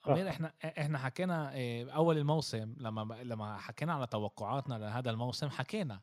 أمير 0.07 0.29
إحنا 0.29 0.53
إحنا 0.63 0.97
حكينا 0.97 1.51
آه، 1.55 1.89
أول 1.91 2.17
الموسم 2.17 2.75
لما 2.77 3.19
لما 3.23 3.57
حكينا 3.57 3.93
على 3.93 4.07
توقعاتنا 4.07 4.75
لهذا 4.75 5.09
الموسم 5.11 5.49
حكينا 5.49 5.99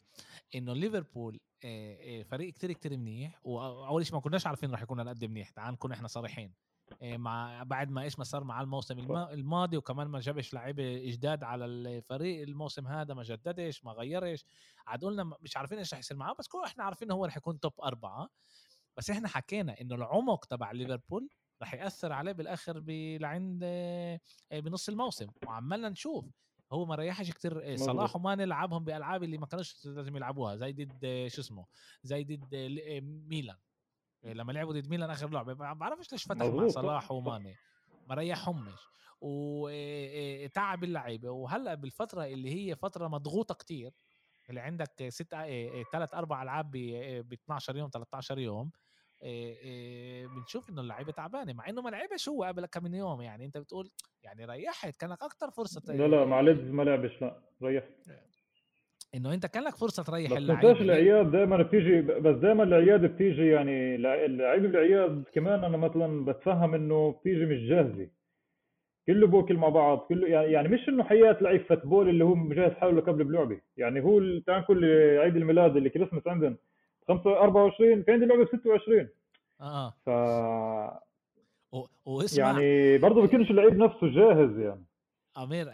إنه 0.55 0.73
ليفربول 0.73 1.41
آه، 1.65 1.97
آه، 2.21 2.23
فريق 2.23 2.53
كتير 2.55 2.73
كتير 2.73 2.97
منيح 2.97 3.41
واول 3.45 4.07
شيء 4.07 4.15
ما 4.15 4.21
كناش 4.21 4.47
عارفين 4.47 4.73
رح 4.73 4.83
يكون 4.83 5.01
هالقد 5.01 5.25
منيح. 5.25 5.51
تعال 5.51 5.73
نكون 5.73 5.93
إحنا 5.93 6.09
صريحين. 6.09 6.53
مع 7.03 7.63
بعد 7.63 7.91
ما 7.91 8.03
إيش 8.03 8.19
ما 8.19 8.25
صار 8.25 8.45
مع 8.45 8.61
الموسم 8.61 8.99
الماضي 9.11 9.77
وكمان 9.77 10.07
ما 10.07 10.21
جابش 10.21 10.55
لعيبه 10.55 11.11
جداد 11.11 11.45
على 11.45 11.65
الفريق 11.65 12.43
الموسم 12.43 12.87
هذا 12.87 13.15
ما 13.15 13.23
جددش 13.23 13.85
ما 13.85 13.93
غيرش. 13.93 14.45
عاد 14.87 15.05
قلنا 15.05 15.25
مش 15.41 15.57
عارفين 15.57 15.79
إيش 15.79 15.95
رح 15.95 15.99
يصير 15.99 16.17
معاه 16.17 16.35
بس 16.39 16.49
كل 16.49 16.63
إحنا 16.67 16.85
عارفين 16.85 17.11
هو 17.11 17.25
رح 17.25 17.37
يكون 17.37 17.61
توب 17.61 17.73
أربعة. 17.83 18.29
بس 18.97 19.11
إحنا 19.11 19.29
حكينا 19.29 19.81
إنه 19.81 19.95
العمق 19.95 20.45
تبع 20.45 20.73
ليفربول 20.73 21.29
رح 21.63 21.75
يأثر 21.75 22.13
عليه 22.13 22.33
بالآخر 22.33 22.85
لعند 23.21 23.61
آه، 23.65 24.21
بنص 24.53 24.89
الموسم. 24.89 25.27
وعمالنا 25.47 25.89
نشوف. 25.89 26.25
هو 26.73 26.87
ما 26.87 26.95
ريحش 26.95 27.31
كتير 27.31 27.61
إيه، 27.61 27.77
صلاح 27.77 28.17
وما 28.17 28.35
نلعبهم 28.35 28.85
بألعاب 28.85 29.23
اللي 29.23 29.39
ما 29.39 29.47
كانوش 29.47 29.87
لازم 29.87 30.17
يلعبوها 30.17 30.57
زي 30.57 30.73
ضد 30.73 31.27
شو 31.29 31.41
اسمه 31.41 31.67
زي 32.03 32.25
ضد 32.25 32.55
آه، 32.55 33.01
ميلان. 33.01 33.57
لما 34.25 34.53
لعبوا 34.53 34.73
ضد 34.73 34.89
ميلان 34.89 35.11
آخر 35.11 35.31
لعبة 35.31 35.55
ما 35.55 35.73
بعرفش 35.73 36.13
ليش 36.13 36.25
فتح 36.25 36.47
مع 36.47 36.69
صلاح 36.69 37.13
وماني. 37.13 37.57
ما 38.09 38.15
ريحهمش. 38.15 38.81
وتعب 39.21 40.85
اللعيبة. 40.85 41.31
وهلأ 41.31 41.75
بالفترة 41.75 42.25
اللي 42.25 42.55
هي 42.55 42.77
فترة 42.77 43.09
مضغوطة 43.09 43.55
كتير 43.55 43.93
اللي 44.51 44.61
عندك 44.61 45.09
ست 45.09 45.35
ثلاث 45.93 46.15
أربع 46.15 46.43
ألعاب 46.43 46.71
ب 46.71 47.33
12 47.33 47.77
يوم 47.77 47.91
13 47.93 48.39
يوم 48.39 48.71
بنشوف 50.37 50.71
إنه 50.71 50.81
اللعيبة 50.81 51.13
تعبانة. 51.13 51.53
مع 51.53 51.69
إنه 51.69 51.83
ما 51.83 51.91
لعبش 51.91 52.29
هو 52.29 52.45
قبل 52.45 52.67
كم 52.67 52.85
من 52.85 52.95
يوم 52.95 53.23
يعني 53.23 53.45
أنت 53.45 53.59
بتقول 53.59 53.91
يعني 54.23 54.45
ريحت. 54.45 54.97
كان 54.97 55.11
لك 55.11 55.23
أكثر 55.23 55.51
فرصة 55.51 55.95
لا 55.95 56.09
لا 56.09 56.25
مع 56.25 56.41
ليدز 56.41 56.71
ما 56.71 56.83
لعبش 56.83 57.23
لا 57.23 57.43
ريحت. 57.63 57.89
إنه 59.15 59.35
أنت 59.35 59.47
كان 59.47 59.63
لك 59.65 59.77
فرصة 59.77 60.03
تريح 60.03 60.33
اللعيبة 60.33 60.73
بس 60.73 60.81
العياد 60.81 61.31
دائما 61.31 61.63
بتيجي 61.63 62.01
بس 62.03 62.37
دائما 62.37 62.63
العياد 62.63 63.05
بتيجي 63.05 63.47
يعني 63.47 63.95
اللعيبه 63.95 64.69
بالعياد 64.69 65.25
كمان 65.35 65.65
أنا 65.65 65.77
مثلا 65.77 66.25
بتفهم 66.25 66.75
إنه 66.75 67.11
بتيجي 67.21 67.47
مش 67.47 67.59
جاهزة. 67.69 68.09
كله 69.07 69.27
بوكل 69.27 69.57
مع 69.57 69.69
بعض 69.69 69.99
كله 69.99 70.29
يعني, 70.29 70.53
يعني 70.53 70.69
مش 70.69 70.89
إنه 70.89 71.05
حياة 71.05 71.37
لعيب 71.41 71.65
football 71.65 72.09
اللي 72.09 72.25
هو 72.25 72.35
مجهز 72.35 72.73
حاله 72.73 73.01
قبل 73.01 73.25
بلعبة. 73.25 73.61
يعني 73.77 74.01
هو 74.01 74.21
تعال 74.47 74.65
كل 74.67 74.85
عيد 75.19 75.37
الميلاد 75.37 75.77
اللي 75.77 75.91
كريسمس 75.91 76.27
عندنا 76.27 76.57
5 77.09 77.31
24 77.31 78.03
في 78.03 78.13
عندي 78.13 78.27
لعبة 78.27 78.45
ب 78.45 78.49
26 78.49 79.09
آه 79.61 79.91
ف 80.07 80.09
و... 81.73 81.87
واسمع 82.07 82.47
يعني 82.47 82.99
برضه 82.99 83.23
بيكونش 83.23 83.51
اللعيب 83.51 83.77
نفسه 83.79 84.09
جاهز 84.09 84.59
يعني. 84.59 84.85
امير 85.39 85.69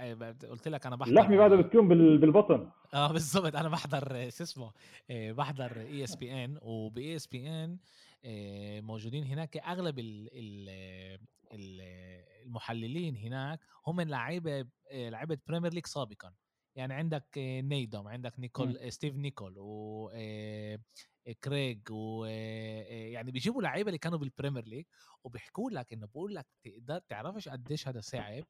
قلت 0.50 0.68
لك 0.68 0.86
أنا 0.86 0.96
بحضر 0.96 1.10
اللحمه 1.10 1.36
بعدها 1.36 1.56
بتكون 1.62 1.88
بالبطن. 2.18 2.70
آه 2.94 3.12
بالضبط 3.12 3.56
أنا 3.56 3.68
بحضر 3.68 4.30
شو 4.30 4.42
اسمه 4.44 4.72
آه، 5.10 5.32
بحضر 5.32 5.80
اي 5.80 6.04
اس 6.04 6.16
بي 6.16 6.44
ان 6.44 6.58
وباي 6.62 7.16
اس 7.16 7.26
بي 7.26 7.48
ان 7.48 7.78
موجودين 8.84 9.24
هناك. 9.24 9.56
اغلب 9.56 9.98
ال 9.98 10.28
ال 11.52 11.80
المحللين 12.46 13.16
هناك 13.16 13.60
هم 13.86 14.00
لعيبة 14.00 14.66
آه، 14.90 15.08
لعيبة 15.08 15.38
Premier 15.48 15.72
League 15.72 15.86
سابقا. 15.86 16.34
يعني 16.76 16.94
عندك 16.94 17.38
آه، 17.38 17.60
نيدوم 17.60 18.08
عندك 18.08 18.38
نيكول 18.38 18.78
م. 18.84 18.90
ستيف 18.90 19.16
نيكول 19.16 19.54
و 19.58 20.10
كريج 21.44 21.80
و 21.90 22.24
يعني 22.24 23.30
بيجيبوا 23.30 23.62
لعيبة 23.62 23.88
اللي 23.88 23.98
كانوا 23.98 24.18
بال 24.18 24.28
Premier 24.28 24.64
League 24.64 24.84
وبيحكوا 25.24 25.70
لك 25.70 25.92
إنه 25.92 26.06
بقول 26.06 26.34
لك 26.34 26.46
تقدر 26.62 26.98
تعرفش 26.98 27.48
قديش 27.48 27.88
هذا 27.88 28.00
صعب؟ 28.00 28.44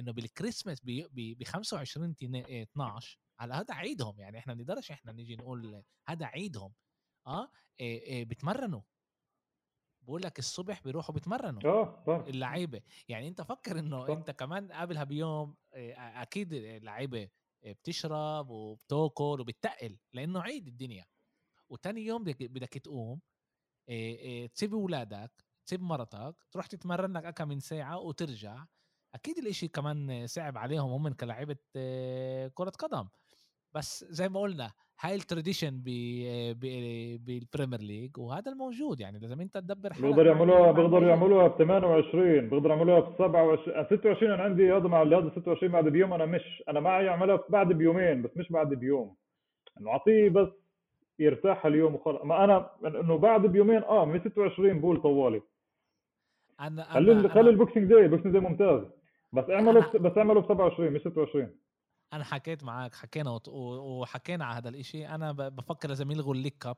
إنه 0.00 0.12
بالكريسماس 0.12 0.80
ب 0.84 1.44
25 1.44 2.14
12 2.36 3.18
على 3.40 3.54
هذا 3.54 3.74
عيدهم 3.74 4.20
يعني 4.20 4.38
إحنا 4.38 4.54
ما 4.54 4.62
نقدرش 4.62 4.90
إحنا 4.90 5.12
نيجي 5.12 5.36
نقول 5.36 5.82
هذا 6.08 6.26
عيدهم 6.26 6.74
آه 7.26 7.50
إيه 7.80 8.00
إيه 8.02 8.24
بتمرنوا. 8.24 8.82
بقول 10.02 10.22
لك 10.22 10.38
الصبح 10.38 10.82
بيروحوا 10.82 11.14
بيتمرنوا. 11.14 11.62
آه 11.64 12.04
اللعيبة 12.28 12.82
يعني 13.08 13.28
أنت 13.28 13.42
فكر 13.42 13.78
إنه. 13.78 14.06
أنت 14.12 14.30
كمان 14.30 14.72
قبلها 14.72 15.04
بيوم 15.04 15.56
آه، 15.74 16.22
أكيد 16.22 16.52
اللعيبة 16.52 17.28
بتشرب 17.66 18.50
وبتاكل 18.50 19.40
وبتتقل 19.40 19.98
لأنه 20.12 20.42
عيد 20.42 20.66
الدنيا. 20.68 21.04
وتاني 21.70 22.00
يوم 22.06 22.24
بدك 22.24 22.42
بدك 22.42 22.68
تقوم 22.68 23.20
تسيب 24.54 24.74
أولادك 24.74 25.44
تسيب 25.66 25.82
مرتك 25.82 26.36
تروح 26.52 26.66
تتمرن 26.66 27.12
لك 27.16 27.34
كم 27.34 27.48
من 27.48 27.60
ساعة 27.60 27.98
وترجع. 27.98 28.66
أكيد 29.14 29.38
الإشي 29.38 29.68
كمان 29.68 30.26
صعب 30.26 30.58
عليهم 30.58 30.90
هم 30.90 31.08
كلاعيبة 31.08 31.56
كرة 32.54 32.72
قدم. 32.78 33.08
بس 33.74 34.04
زي 34.04 34.28
ما 34.28 34.40
قلنا 34.40 34.70
هاي 35.00 35.14
التراديشن 35.14 35.82
بال 37.24 37.36
Premier 37.36 37.80
League 37.80 38.18
وهذا 38.18 38.52
الموجود. 38.52 39.00
يعني 39.00 39.18
لازم 39.18 39.40
أنت 39.40 39.54
تدبر 39.58 39.92
حالك 39.92 40.04
بيقدروا 40.04 40.32
يعملوها 40.32 40.72
بيقدروا 40.72 41.08
يعملوها 41.08 41.48
ب 41.48 41.58
28 41.58 42.48
بيقدروا 42.48 42.76
يعملوها 42.76 43.00
ب 43.00 43.14
27 43.14 43.84
26 43.86 44.32
أنا 44.32 44.42
عندي 44.42 44.72
هذا 44.72 44.88
مع 44.88 45.02
هذا 45.02 45.30
26 45.36 45.72
بعد 45.72 45.84
بيوم 45.84 46.12
أنا 46.12 46.26
مش 46.26 46.62
أنا 46.68 46.80
معي 46.80 47.08
اعملها 47.08 47.44
بعد 47.48 47.72
بيومين 47.72 48.22
بس 48.22 48.30
مش 48.36 48.52
بعد 48.52 48.68
بيوم. 48.74 49.16
إنه 49.80 49.90
أعطيه 49.90 50.28
بس 50.28 50.48
يرتاح 51.18 51.66
اليوم 51.66 51.94
وخلص 51.94 52.24
ما 52.24 52.44
أنا 52.44 52.70
إنه 52.86 53.18
بعد 53.18 53.46
بيومين 53.46 53.82
آه 53.82 54.04
من 54.04 54.20
26 54.20 54.80
بقول 54.80 55.02
طوالي. 55.02 55.42
أنا 56.60 56.84
خلي 56.84 57.28
خلي 57.28 57.50
ال 57.50 57.55
Boxing 57.55 57.88
Day 57.90 58.04
ال 58.04 58.08
Boxing 58.08 58.32
Day 58.32 58.42
ممتاز. 58.42 58.82
بس 59.32 59.50
اعملوا 59.50 59.82
بس 59.98 60.18
اعملوا 60.18 60.42
ب 60.42 60.44
27 60.44 60.92
مش 60.92 61.00
26 61.00 61.50
أنا 62.12 62.24
حكيت 62.24 62.64
معك 62.64 62.94
حكينا 62.94 63.40
وحكينا 63.48 64.44
على 64.44 64.56
هذا 64.58 64.68
الإشي. 64.68 65.06
أنا 65.06 65.32
بفكر 65.32 65.88
لازم 65.88 66.10
يلغوا 66.10 66.34
ال 66.34 66.37
League 66.37 66.54
Cup. 66.60 66.76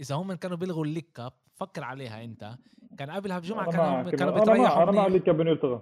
إذا 0.00 0.14
هم 0.14 0.32
كانوا 0.32 0.56
بيلغوا 0.56 0.84
ال 0.84 0.87
League 0.87 1.06
Cup 1.14 1.32
فكر 1.54 1.84
عليها 1.84 2.24
أنت. 2.24 2.50
كان 2.98 3.10
قبلها 3.10 3.38
بجمعة 3.38 3.70
كانوا 3.70 4.10
كانوا 4.10 4.34
بيتريحوا 4.34 4.82
أنا 4.82 4.92
مع 4.92 5.06
ال 5.06 5.08
League 5.08 5.22
Cup 5.22 5.40
إنه 5.40 5.50
يلتغى. 5.50 5.80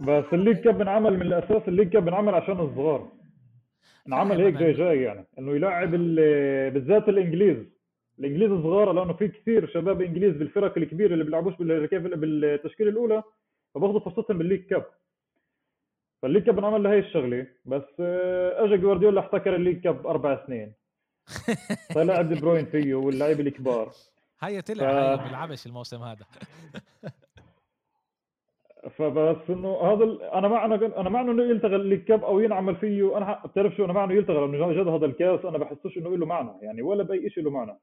بس 0.00 0.24
ال 0.32 0.36
League 0.36 0.60
Cup 0.60 0.80
انعمل 0.80 1.16
من 1.16 1.22
الأساس 1.22 1.68
ال 1.68 1.71
League 1.71 1.88
Cup 1.88 2.08
انعمل 2.08 2.34
عشان 2.34 2.60
الصغار. 2.60 3.08
انعمل 4.08 4.40
هيك 4.40 4.54
جاي 4.54 4.72
جاي 4.72 5.02
يعني 5.02 5.26
إنه 5.38 5.52
يلعب 5.52 5.90
بالذات 5.90 7.08
الإنجليز. 7.08 7.66
الإنجليز 8.18 8.50
الصغار 8.50 8.92
لأنه 8.92 9.12
في 9.12 9.28
كثير 9.28 9.70
شباب 9.74 10.02
إنجليز 10.02 10.36
بالفرق 10.36 10.78
الكبيرة 10.78 11.12
اللي 11.12 11.24
بيلعبوش 11.24 11.54
بالتشكيلة 11.56 12.90
الأولى. 12.90 13.22
فباخذوا 13.74 14.00
فرصتهم 14.00 14.38
بال 14.38 14.45
League 14.45 14.66
Cup 14.66 14.84
فال 16.22 16.27
League 16.27 16.42
Cup 16.42 16.58
انعمل 16.58 16.82
لهي 16.82 16.98
الشغلة 16.98 17.46
بس 17.64 17.82
آه، 18.00 18.64
اجى 18.64 18.76
جوارديولا 18.76 19.20
احتكر 19.20 19.56
ال 19.56 19.60
League 19.60 19.82
Cup 19.82 20.06
أربع 20.06 20.46
سنين. 20.46 20.74
طلع 21.94 22.22
دي 22.22 22.40
بروين 22.40 22.66
فيه 22.66 22.94
واللعيبه 22.94 23.40
الكبار. 23.40 23.92
هي 24.40 24.62
طلع 24.62 25.16
ف... 25.16 25.20
هي 25.20 25.24
بيلعبش 25.24 25.66
الموسم 25.66 26.02
هذا. 26.02 26.24
فبس 28.96 29.50
إنه 29.50 29.76
هذا 29.80 30.04
ال... 30.04 30.22
أنا 30.22 30.48
مع 30.48 30.64
أنا 30.64 31.08
مع 31.08 31.20
إنه 31.20 31.42
يلتغى 31.42 31.76
ال 31.76 31.80
League 31.80 32.04
Cup 32.04 32.24
أو 32.24 32.40
ينعمل 32.40 32.76
فيه. 32.76 33.18
أنا 33.18 33.42
بتعرف 33.46 33.74
شو؟ 33.76 33.84
أنا 33.84 33.92
مع 33.92 34.04
إنه 34.04 34.14
يلتغى 34.14 34.46
لأنه 34.46 34.72
جد 34.72 34.88
هذا 34.88 35.06
الكاس 35.06 35.44
أنا 35.44 35.58
بحسوش 35.58 35.98
إنه 35.98 36.16
له 36.16 36.26
معنى 36.26 36.52
يعني 36.62 36.82
ولا 36.82 37.02
بأي 37.02 37.30
شيء 37.30 37.44
له 37.44 37.50
معنى. 37.50 37.78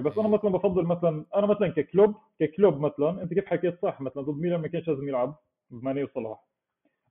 بس 0.00 0.18
أنا 0.18 0.28
مثلا 0.28 0.50
بفضل 0.50 0.84
مثلا 0.84 1.24
أنا 1.36 1.46
مثلا 1.46 1.68
ككلوب 1.68 2.14
ككلوب 2.40 2.80
مثلا 2.80 3.22
أنت 3.22 3.34
كيف 3.34 3.46
حكيت 3.46 3.78
صح؟ 3.82 4.00
مثلا 4.00 4.22
ضد 4.22 4.40
ميلان 4.40 4.60
ما 4.60 4.68
كانش 4.68 4.88
لازم 4.88 5.08
يلعب 5.08 5.36
بماني 5.70 6.04
وصلاح. 6.04 6.44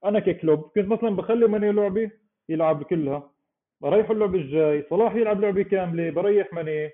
أنا 0.06 0.20
ككلوب 0.20 0.60
كنت 0.60 0.88
مثلا 0.88 1.10
بخلي 1.10 1.48
ماني 1.48 1.72
لعبه 1.72 2.12
يلعب 2.50 2.84
كلها. 2.84 3.32
بريحه 3.82 4.12
اللعبه 4.14 4.38
الجاي 4.38 4.86
صلاح 4.90 5.16
يلعب 5.16 5.42
لعبة 5.42 5.64
كاملة 5.64 6.10
بريح 6.10 6.54
ماني. 6.54 6.92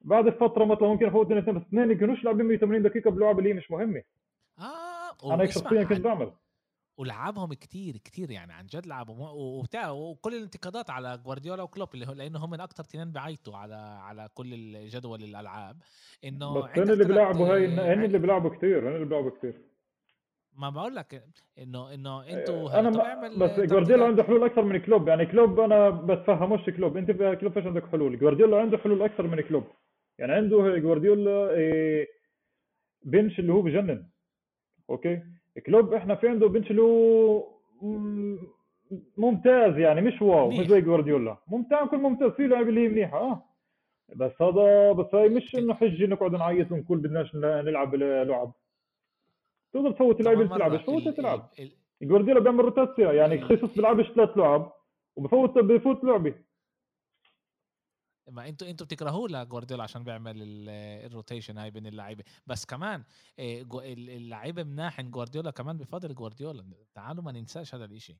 بعد 0.00 0.30
فترة 0.30 0.64
مثلا 0.64 0.88
ممكن 0.88 1.06
أفوت 1.06 1.32
اثنين 1.32 1.56
بس 1.58 1.62
اثنين 1.62 1.90
يكونوش 1.90 2.24
لاعبين 2.24 2.46
180 2.46 2.82
دقيقة 2.82 3.10
بلعبه 3.10 3.38
اللي 3.38 3.52
مش 3.52 3.70
مهمة. 3.70 4.02
آه 4.58 5.34
أنا 5.34 5.46
شخصيا 5.46 5.84
كنت 5.84 6.00
بعمل. 6.00 6.32
ولعبهم 6.96 7.52
كتير 7.52 7.96
كتير 7.96 8.30
يعني 8.30 8.52
عن 8.52 8.66
جد 8.66 8.86
لعبهم. 8.86 9.20
وبتاع 9.20 9.90
وكل 9.90 10.34
الانتقادات 10.34 10.90
على 10.90 11.18
جوارديولا 11.24 11.62
وكلوب 11.62 11.88
اللي 11.94 12.06
هو 12.06 12.12
لأنه 12.12 12.44
هم 12.44 12.54
أكثر 12.54 12.84
اثنين 12.84 13.12
بعيطوا 13.12 13.56
على 13.56 13.74
على 13.74 14.28
كل 14.34 14.54
الجدول 14.54 15.22
الألعاب. 15.22 15.76
إنه 16.24 16.60
بس 16.60 16.78
هن 16.78 16.90
اللي 16.90 17.04
بيلعبوا 17.04 17.54
هاي 17.54 17.66
هن 17.66 18.04
اللي 18.04 18.18
بيلعبوا 18.18 18.50
كثير 18.50 18.88
هن 18.88 18.94
اللي 18.94 19.04
بيلعبوا 19.04 19.30
كثير 19.30 19.60
ما 20.56 20.70
بقول 20.70 20.94
لك 20.94 21.24
إنه 21.58 21.94
إنه 21.94 22.22
أنتوا 22.22 22.70
إيه، 22.70 22.78
أنا 22.78 22.90
ما 22.90 23.46
بس 23.46 23.60
جوارديولا 23.60 24.06
عنده 24.06 24.22
حلول 24.22 24.44
أكثر 24.44 24.62
من 24.62 24.80
كلوب. 24.80 25.08
يعني 25.08 25.26
كلوب 25.26 25.60
أنا 25.60 25.90
بتفهموش 25.90 26.70
كلوب. 26.70 26.96
أنت 26.96 27.10
كلوب 27.40 27.58
إيش 27.58 27.66
عندك 27.66 27.86
حلول؟ 27.86 28.18
جوارديولا 28.18 28.60
عنده 28.60 28.78
حلول 28.78 29.02
أكثر 29.02 29.26
من 29.26 29.40
كلوب. 29.40 29.64
يعني 30.18 30.32
عنده 30.32 30.78
جوارديولا 30.78 31.50
إيه، 31.50 32.08
bench 33.04 33.38
اللي 33.38 33.52
هو 33.52 33.62
بجنن. 33.62 34.08
okay؟ 34.90 35.22
كلوب 35.66 35.94
إحنا 35.94 36.14
في 36.14 36.28
عنده 36.28 36.48
bench 36.48 36.70
اللي 36.70 36.82
هو 36.82 37.44
ممتاز 39.16 39.78
يعني 39.78 40.00
مش 40.00 40.22
wow 40.22 40.50
مش 40.50 40.66
زي 40.66 40.80
جوارديولا. 40.80 41.36
ممتاز 41.48 41.88
كل 41.88 41.96
ممتاز. 41.98 42.30
في 42.30 42.46
لعيبه 42.46 42.68
اللي 42.68 42.80
هي 42.84 42.88
منيحه 42.88 43.18
آه. 43.18 43.42
بس 44.16 44.42
هذا 44.42 44.92
بس 44.92 45.14
هاي 45.14 45.28
مش 45.28 45.54
إنه 45.54 45.74
حجه 45.74 46.06
نقعد 46.06 46.32
نعيط 46.32 46.72
ونقول 46.72 46.98
بدناش 46.98 47.34
نلعب 47.34 47.94
لعب. 47.94 48.52
تقدر 49.72 49.90
تفوت 49.90 50.20
اللعيبه 50.20 50.40
اللي 50.42 50.54
بتلعبش 50.54 50.82
فوتها 50.82 51.10
تلعب. 51.12 51.48
جوارديولا 52.02 52.40
بيعمل 52.40 52.64
רוטציה 52.64 53.12
يعني 53.12 53.40
خصص 53.40 53.74
بيلعبش 53.76 54.10
ثلاث 54.12 54.36
لعب 54.38 54.72
وبفوت 55.16 55.58
بفوت 55.58 56.04
لعبه 56.04 56.34
ما 58.30 58.48
أنتوا 58.48 58.68
أنتوا 58.68 58.86
بتكرهوه 58.86 59.28
لجوارديولا 59.28 59.82
عشان 59.82 60.04
بيعمل 60.04 60.36
ال 61.06 61.12
rotation 61.12 61.58
هاي 61.58 61.70
بين 61.70 61.86
اللعيبه 61.86 62.24
بس 62.46 62.64
كمان 62.64 63.04
آه، 63.38 63.64
اللعيبه 63.84 64.62
من 64.62 64.74
ناحيه 64.74 65.02
جوارديولا 65.02 65.50
كمان 65.50 65.78
بفضل 65.78 66.14
جوارديولا. 66.14 66.64
تعالوا 66.94 67.22
ما 67.24 67.32
ننساش 67.32 67.74
هذا 67.74 67.84
الإشي. 67.84 68.18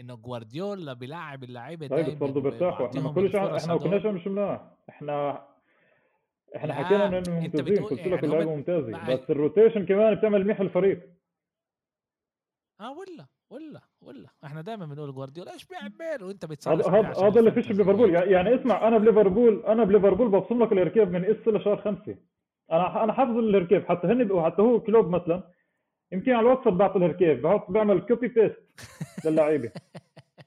إنه 0.00 0.14
جوارديولا 0.14 0.92
بيلعب 0.92 1.44
اللعيبه 1.44 1.86
دايما 1.86 2.14
برضه 2.14 2.40
بيرتاحوا 2.40 2.86
إحنا 2.86 3.00
ما 3.00 3.12
كلش 3.12 3.34
إحنا 3.34 3.74
ما 3.74 3.78
كناش 3.78 4.06
مش 4.06 4.28
إحنا 4.88 5.48
إحنا 6.56 6.74
حكينا 6.74 7.06
إنه 7.18 7.40
ممتازين. 7.40 7.84
قلت 7.84 7.92
لك 7.92 8.06
يعني 8.06 8.26
اللعيبه 8.26 8.56
ممتازه 8.56 9.14
بس 9.14 9.30
ال 9.30 9.36
rotation 9.36 9.86
كمان 9.86 10.14
بتعمل 10.14 10.44
منيح 10.44 10.60
الفريق. 10.60 11.10
آه 12.80 12.92
ولا 12.92 13.26
ولا. 13.50 13.80
ولا 14.00 14.28
إحنا 14.44 14.60
دائما 14.60 14.86
بنقول 14.86 15.14
جوارديولا 15.14 15.52
إيش 15.52 15.66
بيعمل 15.66 16.22
وانت 16.24 16.44
بتصير 16.44 16.72
هذا 16.72 17.08
هذا 17.28 17.40
اللي 17.40 17.52
فيش 17.52 17.66
بليفربول. 17.72 18.14
يعني 18.14 18.54
اسمع 18.60 18.88
أنا 18.88 18.98
بليفربول 18.98 19.66
أنا 19.66 19.84
بليفربول 19.84 20.28
ببصم 20.28 20.62
لك 20.62 20.72
ال 20.72 20.78
הרכב 20.78 21.08
من 21.10 21.24
هسا 21.24 21.48
لشهر 21.48 21.76
خمسة. 21.82 22.16
أنا 22.72 23.04
أنا 23.04 23.12
حافظ 23.12 23.36
ال 23.36 23.44
הרכב 23.44 23.84
حتى 23.86 24.06
هن 24.06 24.42
حتى 24.44 24.62
هو 24.62 24.80
كلوب 24.80 25.08
مثلا 25.08 25.50
يمكن 26.12 26.32
على 26.32 26.40
الواتساب 26.40 26.78
بعطي 26.78 26.98
ال 26.98 27.05
הרכב 27.05 27.42
بحط 27.42 27.70
بعمل 27.70 28.00
copy 28.00 28.28
paste 28.28 28.56
للعيبة. 29.24 29.72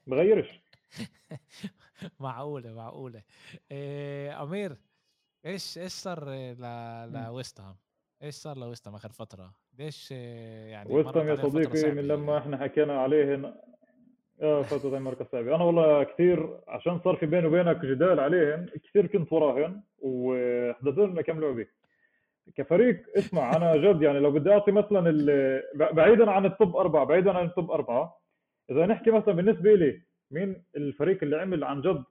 بغيرش. 0.06 0.60
معقولة 2.20 2.72
معقولة. 2.72 3.22
إيه 3.70 4.42
أمير 4.42 4.76
إيش 5.46 5.78
إيش 5.78 5.92
صار 5.92 6.24
لويست 7.06 7.60
هام؟ 7.60 7.76
إيش 8.22 8.34
صار 8.34 8.58
لويست 8.58 8.88
هام 8.88 8.94
آخر 8.94 9.08
فترة؟ 9.08 9.54
ليش 9.78 10.10
يعني 10.10 10.92
ويست 10.94 11.16
هام 11.16 11.28
يا 11.28 11.36
صديقي 11.36 11.90
من 11.94 12.08
لما 12.08 12.38
إحنا 12.38 12.56
حكينا 12.58 13.00
عليهن 13.00 13.54
آه 14.42 14.62
فترة 14.62 14.96
المركز 14.96 15.20
السابع 15.20 15.54
أنا 15.56 15.64
والله 15.64 16.02
كثير 16.02 16.58
عشان 16.68 17.00
صار 17.00 17.16
في 17.16 17.26
بيني 17.26 17.46
وبينك 17.46 17.76
جدال 17.84 18.20
عليهن 18.20 18.66
كثير 18.84 19.06
كنت 19.06 19.32
وراهن 19.32 19.82
وحضرت 19.98 20.98
لنا 21.10 21.22
كم 21.22 21.40
لعبة. 21.40 21.66
كفريق 22.56 23.02
اسمع 23.18 23.56
أنا 23.56 23.76
جد 23.76 24.02
يعني 24.02 24.18
لو 24.18 24.30
بدي 24.30 24.50
أعطي 24.52 24.72
مثلا 24.72 25.00
بعيدا 25.74 26.30
عن 26.30 26.46
ال 26.46 26.53
top 26.53 26.76
أربعة 26.76 27.04
بعيدا 27.04 27.32
عن 27.32 27.46
ال 27.46 27.52
top 27.52 27.70
أربعة 27.70 28.20
إذا 28.70 28.86
نحكي 28.86 29.10
مثلا 29.10 29.34
بالنسبة 29.34 29.74
لي 29.74 30.02
مين 30.30 30.64
الفريق 30.76 31.18
اللي 31.22 31.36
عمل 31.36 31.64
عن 31.64 31.80
جد 31.80 32.04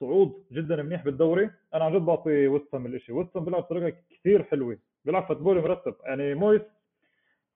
صعود 0.00 0.44
جدا 0.52 0.82
منيح 0.82 1.04
بالدوري 1.04 1.50
أنا 1.74 1.84
عن 1.84 1.92
جد 1.94 2.00
بعطي 2.02 2.46
ويستهام 2.48 2.86
الشيء 2.86 3.14
ويستهام 3.14 3.44
بيلعب 3.44 3.62
بطريقة 3.62 3.96
كثير 4.10 4.42
حلوة. 4.44 4.78
بيلعب 5.04 5.26
football 5.28 5.62
مرتب 5.62 5.94
يعني 6.04 6.34
مويس 6.34 6.62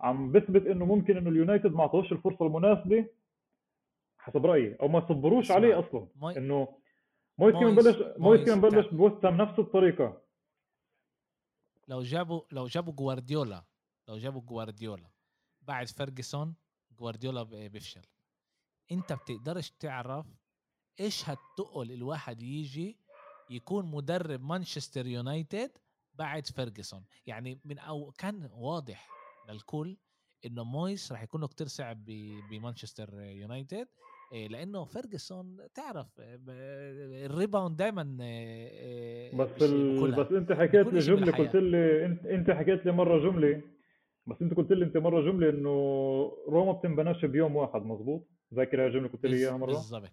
عم 0.01 0.33
بثبت 0.33 0.67
إنه 0.67 0.85
ممكن 0.85 1.17
إنه 1.17 1.31
اليونايتد 1.31 1.73
ما 1.73 1.81
اعطوش 1.81 2.13
الفرصة 2.13 2.47
المناسبة 2.47 3.07
حسب 4.19 4.47
رأيي 4.47 4.77
أو 4.81 4.89
ما 4.89 5.09
صبروش 5.09 5.51
عليه 5.51 5.79
أصلا. 5.79 6.09
موي... 6.17 6.37
إنه 6.37 6.69
مويس 7.39 7.55
كان 7.55 7.75
بلش 7.75 7.97
مويس 8.19 8.41
كان 8.47 8.61
بلش 8.61 8.87
بويستهام 8.87 9.37
نفس 9.37 9.59
الطريقة 9.59 10.23
لو 11.89 12.03
جابوا 12.03 12.41
لو 12.53 12.67
جابوا 12.67 12.93
جوارديولا 12.93 13.65
لو 14.09 14.17
جابوا 14.17 14.41
جوارديولا 14.41 15.11
بعد 15.63 15.87
فيرجسون 15.87 16.55
جوارديولا 16.99 17.43
بيفشل 17.43 18.03
أنت 18.93 19.13
بتقدرش 19.13 19.71
تعرف 19.71 20.27
إيش 21.01 21.29
هالتقل 21.29 21.93
الواحد 21.93 22.43
يجي 22.43 22.97
يكون 23.51 23.87
مدرب 23.87 24.43
مانشستر 24.43 25.07
يونايتد 25.07 25.71
بعد 26.15 26.47
فيرجسون. 26.47 27.05
يعني 27.27 27.61
من 27.65 27.79
أو 27.79 28.13
كان 28.19 28.51
واضح 28.53 29.09
للكل 29.49 29.97
إنه 30.47 30.65
مويس 30.65 31.13
راح 31.13 31.23
يكون 31.23 31.41
له 31.41 31.47
كتير 31.49 31.67
صعب 31.67 32.05
بمانشستر 32.51 33.21
يونايتد 33.21 33.89
لأنه 34.33 34.85
فيرجسون 34.85 35.57
تعرف 35.75 36.07
ال 36.19 36.39
rebound 36.39 37.77
دائما 37.77 38.03
بس 39.35 39.63
ال... 39.63 40.13
بس 40.13 40.33
أنت 40.33 40.53
حكيت 40.53 40.87
لي 40.87 40.99
جملة 40.99 41.33
قلت 41.33 41.57
لي 41.57 42.07
أنت 42.07 42.27
أنت 42.27 42.51
حكيت 42.51 42.87
لي 42.87 42.93
مرة 42.93 43.31
جملة 43.31 43.63
بس 44.27 44.43
أنت 44.43 44.55
قلت 44.55 44.73
لي 44.73 44.85
أنت 44.85 44.97
مرة 44.97 45.21
جملة 45.21 45.51
إنه 45.51 45.69
روما 46.49 46.73
بتنبناش 46.73 47.25
بيوم 47.25 47.57
واحد 47.57 47.83
مزبوط 47.83 48.29
ذاكر 48.55 48.81
هاي 48.81 48.87
الجملة 48.87 49.09
قلت 49.09 49.27
لي 49.27 49.37
إياها 49.37 49.57
مرة؟ 49.57 49.73
بالضبط. 49.73 50.11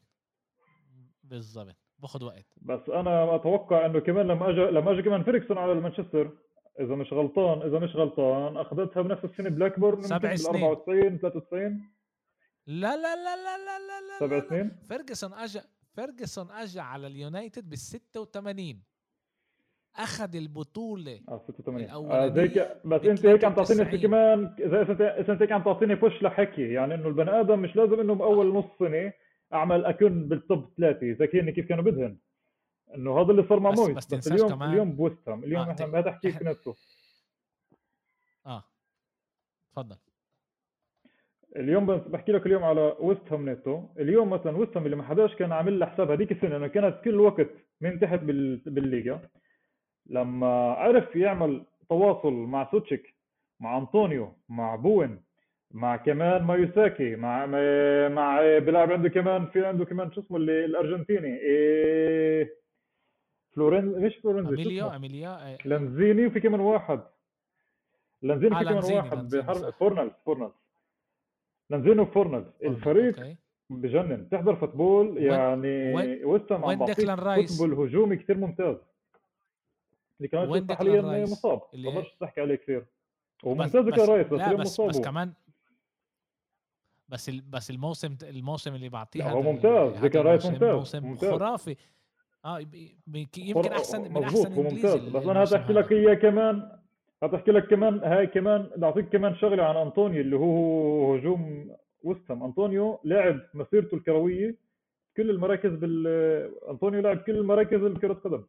بالضبط. 1.23 1.75
باخذ 1.99 2.23
وقت. 2.25 2.45
بس 2.61 2.89
أنا 2.89 3.35
أتوقع 3.35 3.85
إنه 3.85 3.99
كمان 3.99 4.27
لما 4.27 4.49
اجى 4.49 4.61
لما 4.61 4.91
اجى 4.91 5.01
كمان 5.01 5.23
فيرجسون 5.23 5.57
على 5.57 5.71
المانشستر 5.71 6.31
إذا 6.79 6.95
مش 6.95 7.13
غلطان 7.13 7.61
إذا 7.61 7.79
مش 7.79 7.95
غلطان 7.95 8.57
أخذتها 8.57 9.01
بنفس 9.01 9.25
السنة 9.25 9.49
بلاك 9.49 9.79
بورن 9.79 10.01
سبع 10.01 10.35
سنين. 10.35 10.63
94 10.63 11.17
93 11.17 11.81
لا 12.67 12.95
لا 12.95 12.95
لا 12.95 13.35
لا 13.35 13.57
لا 13.57 13.79
لا 13.79 13.99
لا 14.07 14.19
سبع 14.19 14.49
سنين؟ 14.49 14.71
فيرجسون 14.87 15.33
اجى 15.33 15.59
فيرجسون 15.95 16.51
اجى 16.51 16.79
على 16.79 17.07
اليونايتد 17.07 17.69
بال 17.69 17.77
86 17.77 18.83
أخذ 19.95 20.35
البطولة 20.35 21.19
آه 21.29 21.41
86 21.47 22.11
آه 22.11 22.27
زي 22.27 22.47
ك... 22.47 22.81
بس 22.85 23.01
أنت 23.01 23.25
هيك 23.25 23.43
عم 23.43 23.53
تعطيني 23.53 23.97
كمان 23.97 24.55
اذا 24.59 24.81
اذا 24.81 25.33
أنت 25.33 25.41
هيك 25.41 25.51
عم 25.51 25.63
تعطيني 25.63 25.95
بوش 25.95 26.23
لحكي 26.23 26.73
يعني 26.73 26.95
إنه 26.95 27.07
البني 27.07 27.39
آدم 27.39 27.59
مش 27.59 27.75
لازم 27.75 27.99
إنه 27.99 28.15
بأول 28.15 28.53
نص 28.53 28.65
سنة 28.79 29.13
أعمل 29.53 29.85
اكون 29.85 30.27
بالتوب 30.27 30.69
ثلاثة 30.77 31.11
ذاكرني 31.11 31.51
كيف 31.51 31.65
كانوا 31.69 31.83
بدهن. 31.83 32.17
إنه 32.95 33.21
هذا 33.21 33.31
اللي 33.31 33.43
صار 33.49 33.59
مع 33.59 33.71
مويس. 33.71 33.95
بس, 33.95 34.13
بس 34.13 34.31
اليوم 34.31 34.49
كمان... 34.49 34.69
اليوم 34.69 34.91
بوستهم. 34.95 35.43
اليوم 35.43 35.61
آه 35.61 35.71
إحنا 35.71 35.85
ما 35.85 36.01
تحكي 36.01 36.31
في 36.31 36.43
نفسه. 36.43 36.75
آه. 38.45 38.63
تفضل. 39.71 39.97
اليوم 41.55 41.85
بس 41.85 42.01
بحكي 42.07 42.31
لك 42.31 42.45
اليوم 42.45 42.63
على 42.63 42.95
ويست 42.99 43.33
هام 43.33 43.49
نيتو 43.49 43.87
اليوم 43.99 44.29
مثلا 44.29 44.57
ويست 44.57 44.77
هام 44.77 44.85
اللي 44.85 44.95
ما 44.95 45.03
حداش 45.03 45.35
كان 45.35 45.51
عامل 45.51 45.79
له 45.79 45.85
حساب 45.85 46.11
هذيك 46.11 46.31
السنة 46.31 46.57
إنه 46.57 46.67
كانت 46.67 47.01
كل 47.03 47.19
وقت 47.19 47.47
من 47.81 47.99
تحت 47.99 48.19
بالليغا. 48.65 49.29
لما 50.05 50.71
عرف 50.71 51.15
يعمل 51.15 51.65
تواصل 51.89 52.33
مع 52.33 52.71
سوتشيك 52.71 53.15
مع 53.59 53.77
أنطونيو 53.77 54.37
مع 54.49 54.75
بوين 54.75 55.23
مع 55.71 55.95
كمان 55.95 56.43
مايوساكي 56.43 57.15
مع 57.15 57.45
مع 58.09 58.41
بيلعب 58.59 58.91
عنده 58.91 59.09
كمان 59.09 59.45
في 59.45 59.65
عنده 59.65 59.85
كمان 59.85 60.11
شو 60.11 60.21
اسمه 60.21 60.37
اللي 60.37 60.65
الأرجنتيني 60.65 61.37
إيه 61.39 62.55
فلورين 63.51 63.85
مش 63.85 64.15
فلورنزي 64.15 64.49
اميليو 64.49 64.87
اميليو 64.87 65.31
إيه. 65.31 65.57
لانزيني 65.65 66.25
وفي 66.25 66.39
كمان 66.39 66.59
واحد. 66.59 66.99
لانزيني 68.21 68.55
آه 68.55 68.59
في 68.59 68.65
كمان 68.65 68.83
واحد 68.95 69.29
بحرب 69.35 69.69
فورنالز 69.73 70.11
فورنالز 70.25 70.53
لانزيني 71.69 72.01
وفورنالز 72.01 72.45
الفريق 72.63 73.19
okay. 73.19 73.35
بجنن. 73.69 74.29
تحضر 74.29 74.55
football 74.55 75.17
يعني 75.23 75.93
ويستم 76.25 76.65
عم 76.65 76.75
بعطيك 76.79 77.11
football 77.47 77.73
هجومي 77.73 78.15
كثير 78.15 78.37
ممتاز. 78.37 78.75
اللي 80.17 80.27
كان 80.27 80.75
حاليا 80.75 81.21
مصاب. 81.23 81.61
ما 81.73 81.89
بقدرش 81.91 82.15
تحكي 82.19 82.41
عليه 82.41 82.55
كثير. 82.55 82.85
وممتاز 83.43 83.89
كان 83.89 84.07
رايس 84.09 84.27
بس 84.27 84.41
اليوم 84.41 84.61
مصاب 84.61 84.89
بس 84.89 85.01
كمان 85.01 85.33
بس 87.09 87.29
بس 87.29 87.71
الموسم 87.71 88.17
الموسم 88.23 88.75
اللي 88.75 88.89
بعطيها 88.89 89.31
هو 89.31 89.41
ممتاز 89.41 89.97
ديكلان 89.97 90.25
رايس 90.25 90.45
ممتاز 90.45 90.75
موسم 90.75 91.05
ممتاز. 91.05 91.29
خرافي. 91.29 91.75
آه 92.45 92.59
يمكن 93.37 93.71
أحسن 93.71 94.13
من 94.13 94.23
أحسن 94.23 94.53
هو 94.53 94.63
ممتاز. 94.63 95.09
بس 95.09 95.23
أنا 95.23 95.43
هتحكي 95.43 95.73
لك 95.73 95.91
إياه 95.91 96.13
كمان 96.13 96.71
هتحكي 97.23 97.51
لك 97.51 97.67
كمان 97.67 97.99
هاي 97.99 98.27
كمان 98.27 98.69
بعطيك 98.77 99.09
كمان 99.09 99.35
شغلة 99.35 99.63
عن 99.63 99.75
أنطونيو 99.77 100.21
اللي 100.21 100.35
هو 100.35 101.15
هجوم 101.15 101.75
وستم 102.03 102.43
أنطونيو 102.43 102.99
لعب 103.03 103.39
مسيرته 103.53 103.95
الكروية 103.95 104.55
كل 105.17 105.29
المراكز 105.29 105.71
بال 105.71 106.07
أنطونيو 106.69 107.01
لعب 107.01 107.17
كل 107.17 107.37
المراكز 107.37 107.83
الكره 107.83 108.13
قدم. 108.13 108.43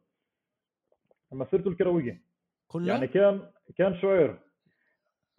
مسيرته 1.31 1.67
الكروية. 1.67 2.21
كلها 2.67 2.87
يعني 2.95 3.07
كان 3.07 3.41
كان 3.77 3.95
شعير. 4.01 4.39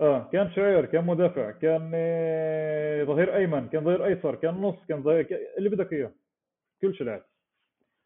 آه 0.01 0.29
كان 0.33 0.51
شعير 0.53 0.85
كان 0.85 1.07
مدافع 1.07 1.51
كان 1.51 1.91
آه، 1.95 3.05
ظهير 3.05 3.37
أيمن 3.37 3.69
كان 3.69 3.85
ظهير 3.85 4.05
أيسر 4.05 4.35
كان 4.35 4.55
نص 4.55 4.77
كان 4.89 5.03
ظهير 5.03 5.39
اللي 5.59 5.69
بدك 5.69 5.93
إياه. 5.93 6.13
كل 6.83 6.95
شيء 6.95 7.07
لعب. 7.07 7.23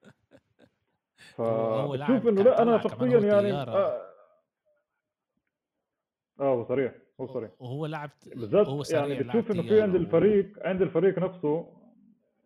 فشوف 1.36 2.28
إنه 2.28 2.42
لا 2.42 2.62
أنا 2.62 2.82
شخصيا 2.82 3.18
يعني 3.18 3.52
آه, 3.52 4.02
آه 6.40 6.54
هو 6.54 6.64
صريح 6.68 6.92
هو 7.20 7.26
صريح. 7.26 7.50
وهو 7.60 7.86
لعب 7.86 8.10
بالذات 8.36 8.66
هو 8.66 8.82
يعني 8.90 9.14
بتشوف 9.14 9.50
إنه 9.50 9.62
في 9.62 9.82
عند 9.82 9.94
الفريق 9.94 10.66
عند 10.66 10.82
الفريق 10.82 11.18
نفسه 11.18 11.66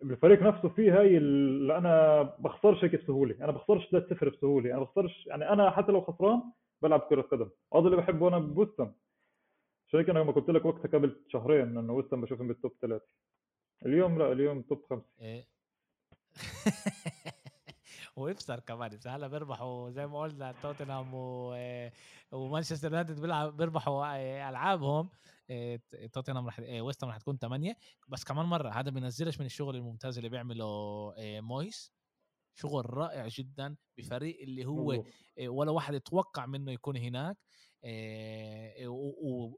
الفريق 0.02 0.42
نفسه 0.42 0.68
في 0.68 0.90
هاي 0.90 1.16
اللي 1.16 1.78
أنا 1.78 2.22
بخسرش 2.38 2.84
هيك 2.84 3.02
بسهولة. 3.02 3.34
أنا 3.40 3.52
بخسرش 3.52 3.86
3-0 3.86 4.24
بسهولة. 4.28 4.70
أنا 4.70 4.80
بخسرش 4.80 5.26
يعني 5.26 5.48
أنا 5.48 5.70
حتى 5.70 5.92
لو 5.92 6.00
خسران 6.00 6.42
بلعب 6.82 7.00
كرة 7.00 7.22
قدم. 7.22 7.50
هذا 7.74 7.84
اللي 7.84 7.96
بحبه 7.96 8.28
أنا 8.28 8.38
بوستم 8.38 8.92
هيك 9.94 10.10
أنا 10.10 10.18
لما 10.18 10.32
قلت 10.32 10.50
لك 10.50 10.64
وقتها 10.64 10.98
قبل 10.98 11.24
شهرين 11.28 11.78
إنه 11.78 11.92
وستم 11.92 12.20
بشوفهم 12.20 12.48
بالتوب 12.48 12.72
ثلاثة 12.82 13.06
اليوم 13.86 14.18
لا 14.18 14.32
اليوم 14.32 14.62
توب 14.62 14.84
خمسة. 14.90 15.06
إيه. 15.20 15.48
ويخسر 18.16 18.60
كمان 18.60 18.98
هلا 19.06 19.28
بيربحوا 19.28 19.90
زي 19.90 20.06
ما 20.06 20.20
قلنا 20.20 20.54
توتنهام 20.62 21.14
و... 21.14 21.54
ومانشستر 22.32 22.88
يونايتد 22.88 23.20
بيلعب 23.20 23.56
بيربحوا 23.56 24.16
ألعابهم. 24.48 25.10
إيه، 25.50 25.80
توتنهام 26.12 26.46
رح 26.46 26.60
ويست 26.60 27.04
رح 27.04 27.18
تكون 27.18 27.38
8 27.38 27.76
بس 28.08 28.24
كمان 28.24 28.46
مرة 28.46 28.68
هذا 28.68 28.90
بينزلش 28.90 29.40
من 29.40 29.46
الشغل 29.46 29.76
الممتاز 29.76 30.16
اللي 30.16 30.28
بيعمله 30.28 30.66
مويس. 31.18 31.92
شغل 32.54 32.94
رائع 32.94 33.28
جدا 33.28 33.76
بفريق 33.98 34.40
اللي 34.42 34.66
هو 34.66 35.04
ولا 35.46 35.70
واحد 35.70 35.94
يتوقع 35.94 36.46
منه 36.46 36.72
يكون 36.72 36.96
هناك. 36.96 37.36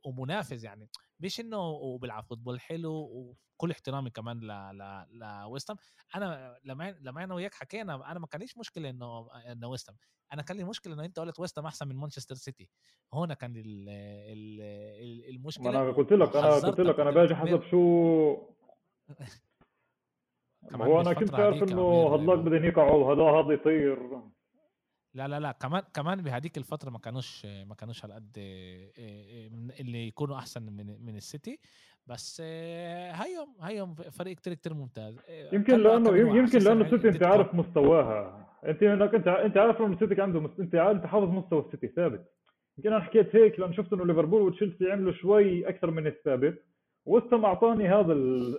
ومنافس 0.05 0.65
يعني. 0.65 0.89
مش 1.21 1.41
إنه 1.41 1.69
وبيلعب 1.69 2.25
football 2.25 2.61
حلو 2.61 2.93
وكل 2.93 3.71
احترامي 3.71 4.11
كمان 4.11 4.41
ل 4.41 4.79
ل 4.79 5.09
لويستم 5.19 5.75
أنا 6.17 6.59
لما 6.65 6.97
لما 7.01 7.25
أنا 7.25 7.35
وياك 7.35 7.55
حكينا 7.55 8.11
أنا 8.11 8.19
ما 8.19 8.27
كانليش 8.27 8.59
مشكلة 8.59 8.91
إنه 8.91 9.29
إنه 9.53 9.69
ويستم 9.69 9.95
أنا 10.33 10.43
كان 10.43 10.57
لي 10.57 10.65
مشكلة 10.65 10.95
إنه 10.95 11.05
أنت 11.05 11.19
قلت 11.19 11.41
ويستم 11.41 11.67
أحسن 11.67 11.89
من 11.89 11.97
مانشستر 11.97 12.35
سيتي. 12.35 12.69
هنا 13.15 13.35
كان 13.35 13.57
ال 13.57 13.89
ال 13.89 15.29
المشكلة 15.29 15.71
ما 15.71 15.83
أنا 15.83 15.93
قلت 15.93 16.13
لك 16.13 16.37
أنا 16.37 16.55
قلت 16.55 16.81
لك 16.81 17.01
أنا 17.01 17.11
باجي 17.11 17.35
حسب 17.35 17.63
شو 17.63 17.77
هو 20.73 21.01
أنا 21.01 21.13
كنت 21.13 21.35
عارف 21.35 21.63
إنه 21.63 22.15
هذاك 22.15 22.39
بدهم 22.39 22.65
يقعوا 22.65 23.15
هذا 23.15 23.23
هذا 23.23 23.55
يطير. 23.55 24.23
لا 25.15 25.29
لا 25.29 25.41
لا 25.41 25.53
كمان 25.53 25.83
كمان 25.95 26.23
بهذيك 26.23 26.59
الفترة 26.59 26.91
ما 26.91 26.99
كانوش 26.99 27.47
ما 27.47 27.75
كانوش 27.75 28.05
على 28.05 28.15
قد 28.15 28.33
اللي 29.81 30.07
يكونوا 30.07 30.37
أحسن 30.37 30.63
من 30.63 30.87
من 31.07 31.17
السيتي. 31.17 31.59
بس 32.07 32.41
هيهم 33.21 33.55
هيهم 33.61 33.95
فريق 33.95 34.37
كتير 34.37 34.55
كتير 34.55 34.75
ممتاز. 34.75 35.21
يمكن 35.53 35.79
لأنه 35.83 36.17
يمكن 36.17 36.59
لأنه 36.59 36.85
السيتي 36.85 37.09
أنت 37.09 37.23
عارف 37.23 37.55
مستواها. 37.55 38.49
أنت 38.67 38.83
انك 38.83 39.15
أنت 39.15 39.29
أنت 39.29 39.57
عارف 39.57 39.81
إنه 39.81 39.93
السيتي 39.93 40.23
عنده 40.23 40.41
مست... 40.41 40.61
أنت 40.61 40.75
أنت 40.75 41.07
حافظ 41.07 41.29
مستوى 41.29 41.61
السيتي 41.61 41.89
ثابت. 41.89 42.25
يمكن 42.79 42.93
أنا 42.93 43.05
حكيت 43.05 43.37
هيك 43.37 43.61
لأنه 43.61 43.73
شفت 43.73 43.93
إنه 43.93 44.07
ليفربول 44.07 44.43
وتشيلسي 44.43 44.93
عملوا 44.93 45.13
شوي 45.13 45.69
أكثر 45.69 45.91
من 45.91 46.07
الثابت. 46.07 46.65
وستم 47.07 47.45
أعطاني 47.45 47.89
هذا 47.89 48.13
ال... 48.13 48.59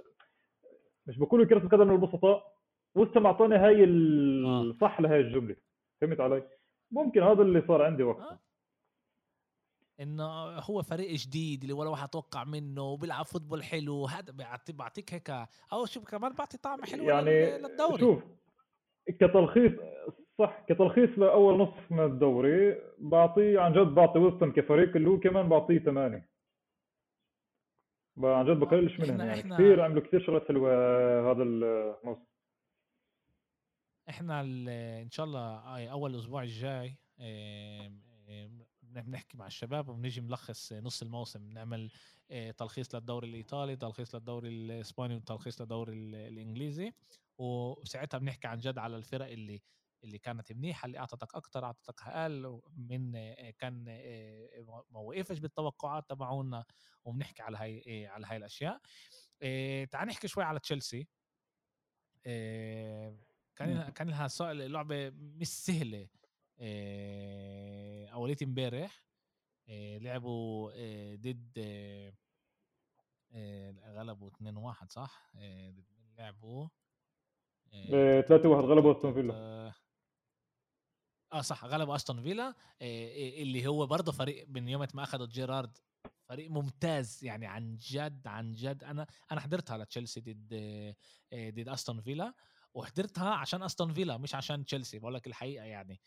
مش 1.07 1.17
بقول 1.17 1.47
كرة 1.47 1.57
القدم 1.57 1.91
البسطاء 1.91 2.53
وستم 2.95 3.25
أعطاني 3.25 3.55
هاي 3.55 3.83
آه. 3.83 4.61
الصح 4.61 5.01
لهي 5.01 5.19
الجملة. 5.19 5.55
فهمت 6.07 6.19
علي؟ 6.19 6.49
ممكن 6.91 7.23
هذا 7.23 7.41
اللي 7.41 7.63
صار 7.67 7.81
عندي 7.81 8.03
وقتها. 8.03 8.31
آه. 8.31 8.39
إنه 9.99 10.23
هو 10.59 10.81
فريق 10.81 11.11
جديد 11.11 11.61
اللي 11.61 11.73
ولا 11.73 11.89
واحد 11.89 12.09
توقع 12.09 12.43
منه 12.43 12.81
وبيلعب 12.81 13.25
فوتبول 13.25 13.63
حلو. 13.63 14.05
هذا 14.05 14.33
بعطيك 14.69 15.13
هيك 15.13 15.29
أو 15.73 15.85
شوف 15.85 16.09
كمان 16.09 16.33
بعطي 16.33 16.57
طعم 16.57 16.83
حلو 16.83 17.03
يعني 17.03 17.57
للدوري. 17.57 17.99
شوف 17.99 18.23
كتلخيص 19.07 19.71
صح 20.39 20.65
كتلخيص 20.69 21.09
لأول 21.17 21.57
نصف 21.57 21.91
من 21.91 22.05
الدوري 22.05 22.81
بعطيه 22.97 23.59
عن 23.59 23.73
جد 23.73 23.95
بعطي 23.95 24.19
ويستون 24.19 24.51
كفريق 24.51 24.95
اللي 24.95 25.09
هو 25.09 25.19
كمان 25.19 25.49
بعطيه 25.49 25.79
ثمانية. 25.79 26.29
عن 28.17 28.45
جد 28.45 28.59
بقللش 28.59 28.99
منهم 28.99 29.21
يعني. 29.21 29.41
كثير 29.41 29.81
عملوا 29.81 30.01
كثير 30.01 30.25
شغلات 30.25 30.47
حلوة 30.47 30.71
هذا 31.31 31.43
الموسم. 31.43 32.32
إحنا 34.09 34.41
إن 35.01 35.09
شاء 35.11 35.25
الله 35.25 35.39
آه، 35.39 35.87
أول 35.87 36.19
أسبوع 36.19 36.43
الجاي 36.43 36.97
بنحكي 38.83 39.37
مع 39.37 39.47
الشباب 39.47 39.89
وبنيجي 39.89 40.21
ملخص 40.21 40.73
نص 40.73 41.01
الموسم. 41.01 41.49
نعمل 41.49 41.91
آه، 42.31 42.51
تلخيص 42.51 42.95
للدوري 42.95 43.29
الإيطالي 43.29 43.75
تلخيص 43.75 44.15
للدوري 44.15 44.49
الإسباني 44.49 45.15
وتلخيص 45.15 45.61
للدوري 45.61 45.93
الإنجليزي. 46.27 46.93
وساعتها 47.37 48.17
بنحكي 48.17 48.47
عن 48.47 48.57
جد 48.59 48.77
على 48.77 48.95
الفرق 48.97 49.25
اللي 49.27 49.61
اللي 50.03 50.17
كانت 50.17 50.51
منيحة 50.51 50.85
اللي 50.85 50.99
أعطتك 50.99 51.35
أكثر 51.35 51.65
أعطتك 51.65 52.01
أقل 52.03 52.61
من 52.77 53.15
آه، 53.15 53.49
كان 53.59 53.83
ما 54.67 54.99
وقفش 54.99 55.39
بالتوقعات 55.39 56.09
تبعونا. 56.09 56.65
وبنحكي 57.05 57.43
على 57.43 57.57
هاي 57.57 58.07
على 58.07 58.27
هاي 58.27 58.37
الأشياء. 58.37 58.81
تعال 59.91 60.07
نحكي 60.07 60.27
شوي 60.27 60.43
على 60.43 60.59
تشيلسي. 60.59 61.07
كان 63.55 63.89
كان 63.89 64.09
لها 64.09 64.27
لعبة 64.53 65.09
مش 65.15 65.47
سهلة 65.47 66.07
اوليه 68.13 68.37
امبارح 68.43 69.03
لعبوا 69.69 70.71
ضد 71.15 71.59
غلبوا 73.85 74.29
2 74.29 74.57
1 74.57 74.91
صح؟ 74.91 75.31
لعبوا 76.17 76.67
3 78.27 78.49
1 78.49 78.63
غلبوا 78.63 78.91
أستون 78.91 79.13
فيلا. 79.13 79.33
آه 81.33 81.41
صح 81.41 81.65
غلبوا 81.65 81.95
أستون 81.95 82.21
فيلا 82.23 82.55
اللي 82.81 83.67
هو 83.67 83.87
برضه 83.87 84.11
فريق 84.11 84.49
من 84.49 84.67
يوم 84.67 84.87
ما 84.93 85.03
أخذوا 85.03 85.27
جيرارد 85.27 85.77
فريق 86.29 86.51
ممتاز 86.51 87.23
يعني 87.23 87.45
عن 87.45 87.77
جد 87.77 88.27
عن 88.27 88.53
جد. 88.53 88.83
أنا 88.83 89.07
أنا 89.31 89.41
حضرتها 89.41 89.77
لتشيلسي 89.77 90.21
ضد 90.21 90.53
ضد 91.33 91.69
أستون 91.69 92.01
فيلا. 92.01 92.33
وحضرتها 92.73 93.29
عشان 93.29 93.63
أستون 93.63 93.93
فيلا 93.93 94.17
مش 94.17 94.35
عشان 94.35 94.65
تشيلسي 94.65 94.99
بقول 94.99 95.13
لك 95.13 95.27
الحقيقة 95.27 95.65
يعني. 95.65 96.01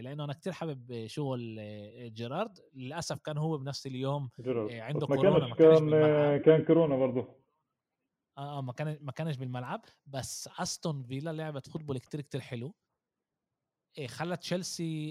لأنه 0.00 0.24
أنا 0.24 0.32
كتير 0.32 0.52
حابب 0.52 1.06
شغل 1.06 1.56
جيرارد. 2.14 2.58
للأسف 2.74 3.20
كان 3.20 3.38
هو 3.38 3.58
بنفس 3.58 3.86
اليوم 3.86 4.30
جيرارد. 4.40 4.72
عنده 4.72 5.06
ما 5.06 5.16
كورونا 5.16 5.46
ما 5.46 5.54
كان 5.54 6.42
كان 6.42 6.64
كورونا 6.64 6.96
برضه. 6.96 7.36
آه 8.38 8.62
ما 8.62 8.72
كان 8.72 8.98
ما 9.00 9.12
كانش 9.12 9.36
بالملعب. 9.36 9.84
بس 10.06 10.48
أستون 10.58 11.02
فيلا 11.02 11.32
لعبت 11.32 11.68
فوتبول 11.68 11.98
كتير 11.98 12.20
كتير 12.20 12.40
حلو. 12.40 12.74
خلت 14.06 14.40
تشيلسي 14.40 15.10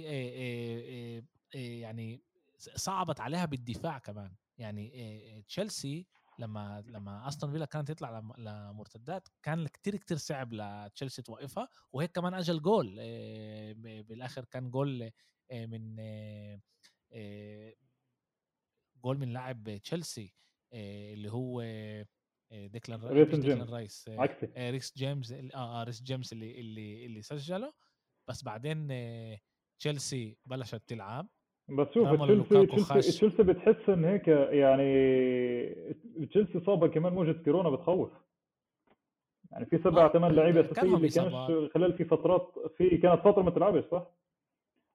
يعني 1.53 2.23
صعبت 2.59 3.19
عليها 3.19 3.45
بالدفاع 3.45 3.97
كمان. 3.97 4.35
يعني 4.57 5.43
تشيلسي 5.47 6.07
لما 6.39 6.83
لما 6.87 7.27
استون 7.27 7.51
فيلا 7.51 7.65
كانت 7.65 7.91
تطلع 7.91 8.19
لمرتدات 8.37 9.27
كان 9.43 9.67
كتير 9.67 9.95
كتير 9.95 10.17
صعب 10.17 10.53
لتشيلسي 10.53 11.21
توقفها 11.21 11.69
وهيك 11.93 12.11
كمان 12.11 12.33
أجل 12.33 12.61
جول 12.61 12.95
بالآخر 14.03 14.45
كان 14.45 14.71
جول 14.71 15.11
من 15.51 15.95
جول 19.03 19.17
من 19.17 19.33
لاعب 19.33 19.77
تشيلسي 19.83 20.35
اللي 20.73 21.31
هو 21.31 21.61
ديكلان 22.51 23.01
رايس 23.69 24.09
ريس 24.57 24.97
جيمس 24.97 25.31
آه 25.31 25.83
ريس 25.83 26.03
جيمس 26.03 26.33
اللي 26.33 26.59
اللي 26.59 27.05
اللي 27.05 27.21
سجله. 27.21 27.73
بس 28.29 28.43
بعدين 28.43 28.87
تشيلسي 29.79 30.37
بلشت 30.45 30.83
تلعب. 30.87 31.29
بس 31.70 31.88
شوف 31.93 32.07
تشيلسي 32.07 33.01
تشيلسي 33.11 33.43
بتحس 33.43 33.89
إن 33.89 34.05
هيك 34.05 34.28
يعني 34.28 34.86
تشيلسي 36.26 36.59
صابة 36.65 36.88
كمان 36.88 37.13
موجة 37.13 37.32
كورونا 37.45 37.70
بتخوف 37.70 38.09
يعني 39.51 39.65
في 39.65 39.78
سبع 39.78 40.13
ثمان 40.13 40.32
لعيبة 40.32 40.61
أساسية 40.72 40.95
اللي 40.95 41.09
كانش 41.09 41.34
خلال 41.74 41.93
في 41.97 42.05
فترات 42.05 42.53
في 42.78 42.97
كانت 42.97 43.22
فترة 43.22 43.41
ما 43.41 43.51
تلعبش 43.51 43.84
صح؟ 43.91 44.07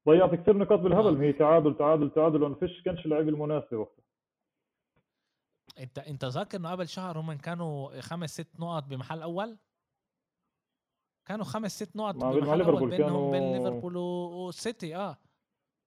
ضيعت 0.08 0.34
كثير 0.34 0.56
نقاط 0.56 0.78
بالهبل. 0.78 1.16
هي 1.16 1.32
تعادل 1.32 1.76
تعادل 1.76 2.10
تعادل 2.10 2.42
وما 2.42 2.54
فيش 2.54 2.82
كانش 2.82 3.04
اللعيبه 3.04 3.28
المناسبه 3.28 3.76
وقتها 3.76 4.04
انت 5.78 5.98
أنت 5.98 6.24
ذاكر 6.24 6.58
إنه 6.58 6.70
قبل 6.70 6.88
شهر 6.88 7.18
هم 7.18 7.32
كانوا 7.32 8.00
خمس 8.00 8.30
ست 8.40 8.60
نقط 8.60 8.84
بمحل 8.84 9.22
أول 9.22 9.58
كانوا 11.26 11.44
خمس 11.44 11.82
ست 11.82 11.96
نقط 11.96 12.14
بمحل 12.14 12.62
أول 12.62 12.90
بينهم. 12.90 13.30
بين 13.30 13.52
ليفربول 13.52 13.96
والسيتي 13.96 14.96
آه 14.96 15.16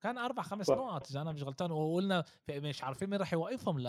كان 0.08 0.18
أربع 0.18 0.44
خمس 0.44 0.70
نقط 0.70 1.10
إذا 1.10 1.22
أنا 1.22 1.32
مش 1.32 1.44
غلطان. 1.44 1.72
وقلنا 1.72 2.24
مش 2.50 2.84
عارفين 2.84 3.10
مين 3.10 3.20
راح 3.20 3.34
يوقفهم 3.34 3.80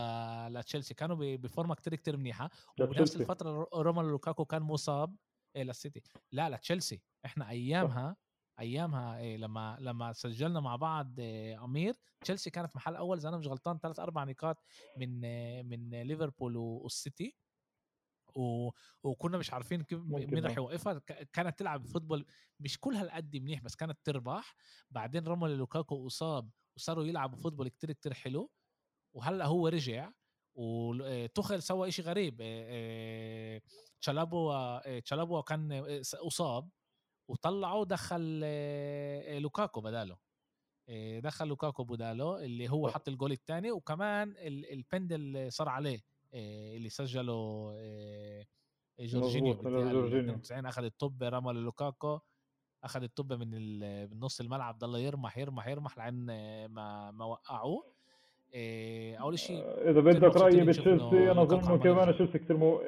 لتشيلسي. 0.49 0.95
كانوا 0.95 1.37
بفورمة 1.37 1.75
كتير 1.75 1.95
كتير 1.95 2.17
منيحة. 2.17 2.51
وبنفس 2.81 3.17
الفترة 3.17 3.69
رومان 3.75 4.05
لوكاكو 4.05 4.45
كان 4.45 4.63
مصاب 4.63 5.17
إيه 5.57 5.63
للسيتي. 5.63 6.03
لا 6.33 6.51
لتشيلسي 6.51 7.03
إحنا 7.25 7.51
أيامها 7.51 8.17
أيامها 8.61 9.19
إيه 9.19 9.37
لما 9.37 9.77
لما 9.81 10.13
سجلنا 10.13 10.61
مع 10.61 10.77
بعض 10.77 11.21
إيه 11.21 11.65
أمير 11.65 11.95
تشيلسي 12.21 12.51
كانت 12.51 12.77
محل 12.77 12.97
أول 12.97 13.19
إذا 13.19 13.29
أنا 13.29 13.37
مش 13.37 13.47
غلطان 13.47 13.79
ثلاث 13.79 14.01
أربع 14.01 14.25
نقاط 14.25 14.65
من 14.97 15.21
من 15.69 16.03
ليفربول 16.03 16.57
والسيتي. 16.57 17.35
و... 18.39 18.71
وكنا 19.03 19.39
مش 19.39 19.53
عارفين 19.53 19.83
كيف 19.83 20.01
مين 20.03 20.45
راح 20.45 20.57
يوقفها. 20.57 20.99
كانت 21.33 21.59
تلعب 21.59 21.87
football 21.87 22.27
مش 22.61 22.81
كل 22.81 22.95
هالقد 22.95 23.37
منيح 23.37 23.63
بس 23.63 23.77
كانت 23.77 23.99
تربح. 24.05 24.55
بعدين 24.91 25.25
روميلو 25.25 25.55
لوكاكو 25.55 26.07
اصاب 26.07 26.51
وصاروا 26.77 27.05
يلعبوا 27.05 27.39
football 27.39 27.69
كتير 27.69 27.93
كتير 27.93 28.15
حلو. 28.15 28.51
وهلأ 29.17 29.47
هو 29.47 29.69
رجع 29.69 30.11
وتوخل 30.55 31.63
سوى 31.63 31.89
إشي 31.89 32.03
غريب. 32.03 32.37
تشالابو 34.01 34.53
تشالابو 35.05 35.43
كان 35.43 35.73
أصاب 36.15 36.71
وطلعوا 37.31 37.85
دخل 37.85 38.41
لوكاكو 39.41 39.81
بداله. 39.81 40.19
دخل 41.19 41.49
لوكاكو 41.49 41.85
بداله 41.85 42.45
اللي 42.45 42.71
هو 42.71 42.89
حط 42.89 43.09
الجول 43.09 43.33
الثاني 43.33 43.71
وكمان 43.71 44.35
البندل 44.39 45.53
صار 45.53 45.69
عليه 45.69 46.01
اللي 46.35 46.89
سجله 46.89 47.73
جورجينيو 49.01 49.55
جورجينيو. 49.55 50.41
أخذ 50.51 50.85
الطابة 50.85 51.23
روميلو 51.23 51.53
لوكاكو 51.53 52.19
أخذ 52.85 53.03
الطابة 53.03 53.33
من 53.33 53.51
من 54.11 54.21
نص 54.21 54.41
الملعب 54.41 54.79
ضل 54.79 55.01
يرمح 55.01 55.39
يرمح 55.39 55.69
يرمح 55.69 55.99
لعن 55.99 56.27
ما 56.71 57.11
ما 57.11 57.25
وقعوه. 57.25 57.85
أول 59.21 59.39
شيء 59.39 59.65
إذا 59.91 60.01
بدك 60.01 60.37
رأيي 60.37 60.65
بتشيلسي 60.65 61.31
أنا 61.31 61.43
أظن 61.43 61.79
كمان 61.79 62.15
تشيلسي 62.15 62.39
كثير 62.39 62.57
مو 62.57 62.81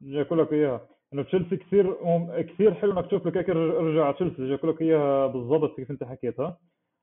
بدي 0.00 0.20
أقول 0.20 0.38
لك 0.38 0.52
إياها. 0.52 0.88
إنه 1.12 1.22
تشيلسي 1.22 1.56
كثير 1.56 1.96
كثير 2.42 2.74
حلو 2.74 2.92
إنك 2.92 3.06
تشوف 3.06 3.24
لوكاكو 3.24 3.52
رجع 3.52 4.04
على 4.04 4.14
تشيلسي 4.14 4.42
بدي 4.42 4.54
أقول 4.54 4.70
لك 4.70 4.82
إياها 4.82 5.26
بالضبط 5.26 5.76
كيف 5.76 5.90
أنت 5.90 6.04
حكيتها 6.04 6.58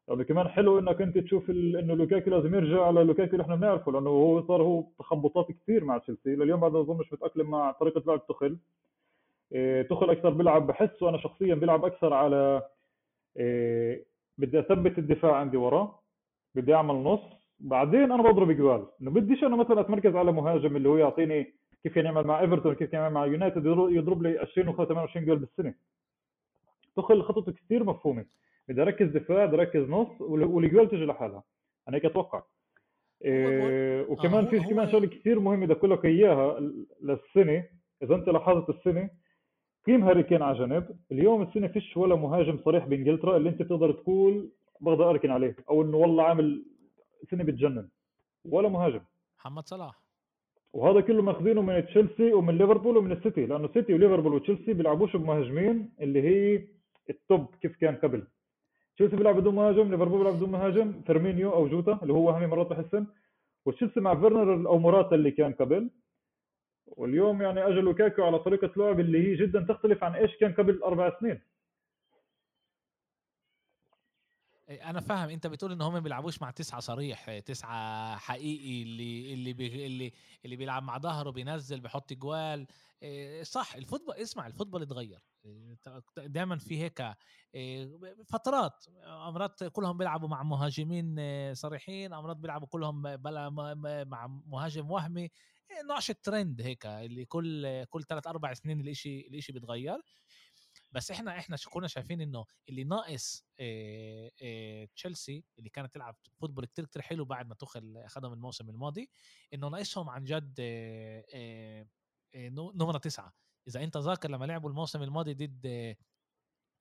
يعني 0.10 0.24
كمان 0.24 0.48
حلو 0.48 0.80
إنك 0.80 1.02
أنت 1.02 1.18
تشوف 1.18 1.50
إنه 1.50 1.94
لوكاكو 1.94 2.30
لازم 2.30 2.56
يرجع 2.56 2.86
على 2.86 3.04
لوكاكو 3.04 3.32
اللي 3.32 3.44
إحنا 3.44 3.56
بنعرفه 3.56 3.92
لأنه 3.92 4.10
هو 4.10 4.48
صار 4.48 4.62
هو 4.62 4.84
تخبطات 5.00 5.48
كثير 5.52 5.84
مع 5.84 5.98
تشيلسي. 5.98 6.36
لليوم 6.36 6.60
بعد 6.60 6.72
ما 6.72 6.80
اظنش 6.80 7.14
متأقلم 7.14 7.50
مع 7.50 7.72
طريقة 7.72 8.04
لعب 8.08 8.28
تخل 8.28 8.58
إيه 9.52 9.82
تخل 9.82 10.10
أكثر 10.10 10.30
بيلعب 10.30 10.68
بحسه 10.68 11.10
أنا 11.10 11.18
شخصيا 11.18 11.56
بيلعب 11.56 11.86
أكثر 11.86 12.14
على 12.14 12.62
إيه 13.38 14.06
بدي 14.38 14.60
أثبت 14.60 14.98
الدفاع 14.98 15.36
عندي 15.36 15.58
وراه 15.58 16.00
بدي 16.56 16.74
أعمل 16.74 16.96
نص. 16.96 17.20
بعدين 17.60 18.12
أنا 18.12 18.24
بضرب 18.24 18.52
جوال. 18.52 18.86
إنه 19.02 19.12
بديش 19.12 19.44
أنا 19.44 19.56
مثلا 19.56 19.82
أتمركز 19.82 20.16
على 20.16 20.32
مهاجم 20.32 20.76
اللي 20.76 20.90
هو 20.90 20.98
يعطيني 20.98 21.54
كيف 21.84 21.98
يعمل 21.98 22.24
مع 22.24 22.40
إيفرتون 22.40 22.74
كيف 22.74 22.94
يعمل 22.94 23.14
مع 23.14 23.26
يونايتد 23.26 23.66
يضرب 23.66 24.24
لي 24.24 24.40
20 24.40 24.68
و 24.68 24.74
28 24.74 25.26
جول 25.26 25.38
بالسنة. 25.38 25.74
توخل 26.96 27.24
خطته 27.24 27.52
كثير 27.52 27.84
مفهومة. 27.84 28.26
بدي 28.70 28.82
اركز 28.82 29.08
دفاع 29.08 29.46
بدي 29.46 29.56
اركز 29.56 29.90
نص 29.90 30.22
والجوال 30.22 30.90
تجي 30.90 31.06
لحالها. 31.06 31.44
أنا 31.90 31.98
هيك 31.98 32.06
أتوقع. 32.06 32.44
إيه 33.26 34.02
وكمان 34.10 34.46
آه 34.46 34.50
في 34.50 34.60
كمان 34.60 34.92
شغله 34.92 35.08
كثير 35.08 35.40
مهمه 35.40 35.66
بدي 35.66 35.74
أقول 35.74 35.92
لك 35.92 36.06
إياها 36.06 36.60
للسنة. 37.02 37.64
إذا 38.04 38.16
أنت 38.16 38.30
لاحظت 38.30 38.70
السنة 38.70 39.10
قيم 39.86 40.04
هاري 40.04 40.24
كين 40.24 40.42
على 40.42 40.60
جنب. 40.60 40.98
اليوم 41.12 41.42
السنة 41.42 41.68
فيش 41.68 41.98
ولا 41.98 42.16
مهاجم 42.16 42.58
صريح 42.66 42.86
بإنجلترا 42.86 43.38
اللي 43.38 43.50
أنت 43.50 43.62
بتقدر 43.62 43.92
تقول 43.92 44.50
بقدر 44.82 45.10
أركن 45.10 45.32
عليه 45.32 45.56
أو 45.70 45.82
إنه 45.82 45.98
والله 45.98 46.24
عامل 46.24 46.66
سنه 47.32 47.44
بتجنن. 47.44 47.90
ولا 48.46 48.70
مهاجم. 48.70 49.02
محمد 49.40 49.68
صلاح. 49.68 50.02
وهذا 50.74 51.02
كله 51.02 51.22
ماخذينه 51.22 51.62
من 51.62 51.86
تشيلسي 51.86 52.34
ومن 52.34 52.58
ليفربول 52.58 52.98
ومن 52.98 53.12
السيتي 53.12 53.46
لأنه 53.46 53.66
السيتي 53.66 53.94
وليفربول 53.94 54.34
وتشيلسي 54.34 54.74
بيلعبوش 54.74 55.16
بمهاجمين 55.16 55.90
اللي 56.02 56.22
هي 56.22 56.68
ال 57.10 57.21
top 57.21 57.56
كيف 57.62 57.76
كان 57.76 57.96
قبل. 57.96 58.24
تشيلسي 58.96 59.16
بيلعب 59.16 59.36
بدون 59.36 59.56
مهاجم؟ 59.56 59.92
ليفربول 59.92 60.18
بيلعب 60.18 60.36
بدون 60.36 60.52
مهاجم؟ 60.52 61.02
فيرمينيو 61.02 61.54
أو 61.54 61.68
جوتا 61.68 62.00
اللي 62.02 62.14
هو 62.14 62.28
وهمي 62.28 62.48
مرات 62.48 62.68
بحسن 62.68 63.08
وتشيلسي 63.66 64.00
مع 64.00 64.16
فيرنر 64.16 64.70
أو 64.70 64.78
موراتا 64.78 65.16
اللي 65.16 65.32
كان 65.32 65.54
قبل. 65.54 65.90
واليوم 66.88 67.42
يعني 67.42 67.68
اجى 67.68 67.80
لوكاكو 67.80 68.24
على 68.24 68.40
طريقة 68.40 68.72
لعب 68.78 69.00
اللي 69.00 69.28
هي 69.28 69.36
جدا 69.36 69.66
تختلف 69.70 70.04
عن 70.04 70.16
إيش 70.16 70.36
كان 70.36 70.54
قبل 70.54 70.84
أربع 70.84 71.20
سنين. 71.20 71.42
أنا 74.70 75.00
فاهم. 75.00 75.30
أنت 75.30 75.48
بتقول 75.48 75.72
إن 75.72 75.82
هم 75.82 75.94
ما 75.94 76.00
بيلعبوش 76.00 76.42
مع 76.42 76.52
تسعة 76.52 76.80
صريح 76.80 77.40
تسعة 77.40 78.18
حقيقي 78.18 78.84
اللي 78.84 79.34
اللي 79.34 79.54
بي 79.54 79.86
اللي 79.86 80.12
اللي 80.46 80.56
بيلعب 80.56 80.84
مع 80.84 80.98
ظهره 80.98 81.30
بينزل 81.30 81.80
بيحط 81.80 82.14
جوال. 82.14 82.68
إيه، 83.04 83.44
صح 83.44 83.76
ال 83.76 83.80
football 83.80 84.16
اسمع 84.16 84.48
ال 84.48 84.51
football 84.51 84.82
اتغير. 84.82 85.20
دائما 86.18 86.58
في 86.58 86.82
هيك 86.84 87.02
إيه، 87.56 88.00
فترات 88.28 88.86
امرات 89.06 89.64
كلهم 89.64 89.98
بيلعبوا 89.98 90.28
مع 90.28 90.44
مهاجمين 90.44 91.16
صريحين 91.54 92.14
امرات 92.14 92.38
بيلعبوا 92.38 92.68
كلهم 92.68 93.16
بلا 93.18 93.50
مع 94.06 94.28
مهاجم 94.28 94.92
وهمي 94.92 95.22
إيه، 95.22 95.82
نوعش 95.90 96.10
الترند 96.10 96.62
هيك 96.62 96.86
اللي 96.86 97.26
كل 97.26 97.84
كل 97.86 98.04
ثلاث 98.04 98.28
أربع 98.28 98.54
سنين 98.54 98.82
الإشي 98.82 99.20
الإشي 99.28 99.54
بيتغير. 99.54 100.02
بس 100.92 101.12
إحنا 101.12 101.38
إحنا 101.40 101.58
كنا 101.72 101.88
شايفين 101.88 102.22
إنه 102.22 102.46
اللي 102.70 102.84
ناقص 102.84 103.46
تشيلسي 104.96 105.44
اللي 105.60 105.70
كانت 105.70 105.94
تلعب 105.94 106.16
football 106.40 106.66
كتير 106.66 106.86
كتير 106.86 107.02
حلو 107.02 107.26
بعد 107.26 107.48
ما 107.48 107.56
توخل 107.56 107.98
أخذهم 107.98 108.34
الموسم 108.34 108.70
الماضي 108.70 109.10
إنه 109.54 109.68
ناقصهم 109.68 110.10
عن 110.10 110.24
جد 110.24 110.62
نمرة 112.76 112.98
تسعة. 112.98 113.34
إذا 113.68 113.84
أنت 113.84 113.98
ذاكر 113.98 114.32
لما 114.32 114.46
لعبوا 114.46 114.70
الموسم 114.70 115.04
الماضي 115.04 115.34
ضد 115.34 115.96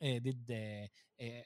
ضد 0.04 0.52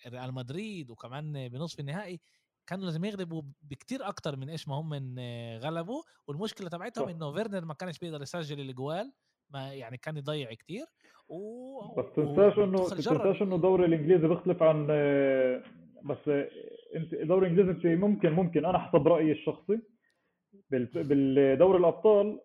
ريال 0.06 0.34
مدريد 0.34 0.90
وكمان 0.90 1.48
بنصف 1.48 1.80
النهائي 1.80 2.20
كانوا 2.66 2.84
لازم 2.84 3.04
يغلبوا 3.04 3.42
بكتير 3.62 4.08
أكتر 4.08 4.36
من 4.36 4.50
إيش 4.50 4.68
ما 4.68 4.74
هم 4.74 4.88
من 4.88 5.18
غلبوا. 5.58 6.02
والمشكلة 6.26 6.68
تبعتهم 6.68 7.08
إنه 7.08 7.32
فيرنر 7.32 7.64
ما 7.64 7.74
كانش 7.74 7.98
بيقدر 7.98 8.22
يسجل 8.22 8.60
الاجوال 8.60 9.12
ما 9.50 9.74
يعني 9.74 9.96
كان 9.96 10.16
يضيع 10.16 10.54
كتير. 10.54 10.86
و... 11.28 11.80
بس 11.94 12.04
تنساش 12.16 12.58
إنه 12.58 12.88
تنساش 12.88 13.42
إنه 13.42 13.56
الدوري 13.56 13.84
الإنجليزي 13.84 14.28
بيختلف 14.28 14.62
عن 14.62 14.86
بس 16.04 16.28
أنت 16.96 17.12
الدوري 17.12 17.46
الإنجليزي 17.46 17.70
انت 17.70 17.86
ممكن 17.86 18.32
ممكن. 18.32 18.64
أنا 18.64 18.78
حسب 18.78 19.08
رأيي 19.08 19.32
الشخصي. 19.32 19.78
بالدوري 20.70 21.78
الأبطال 21.78 22.40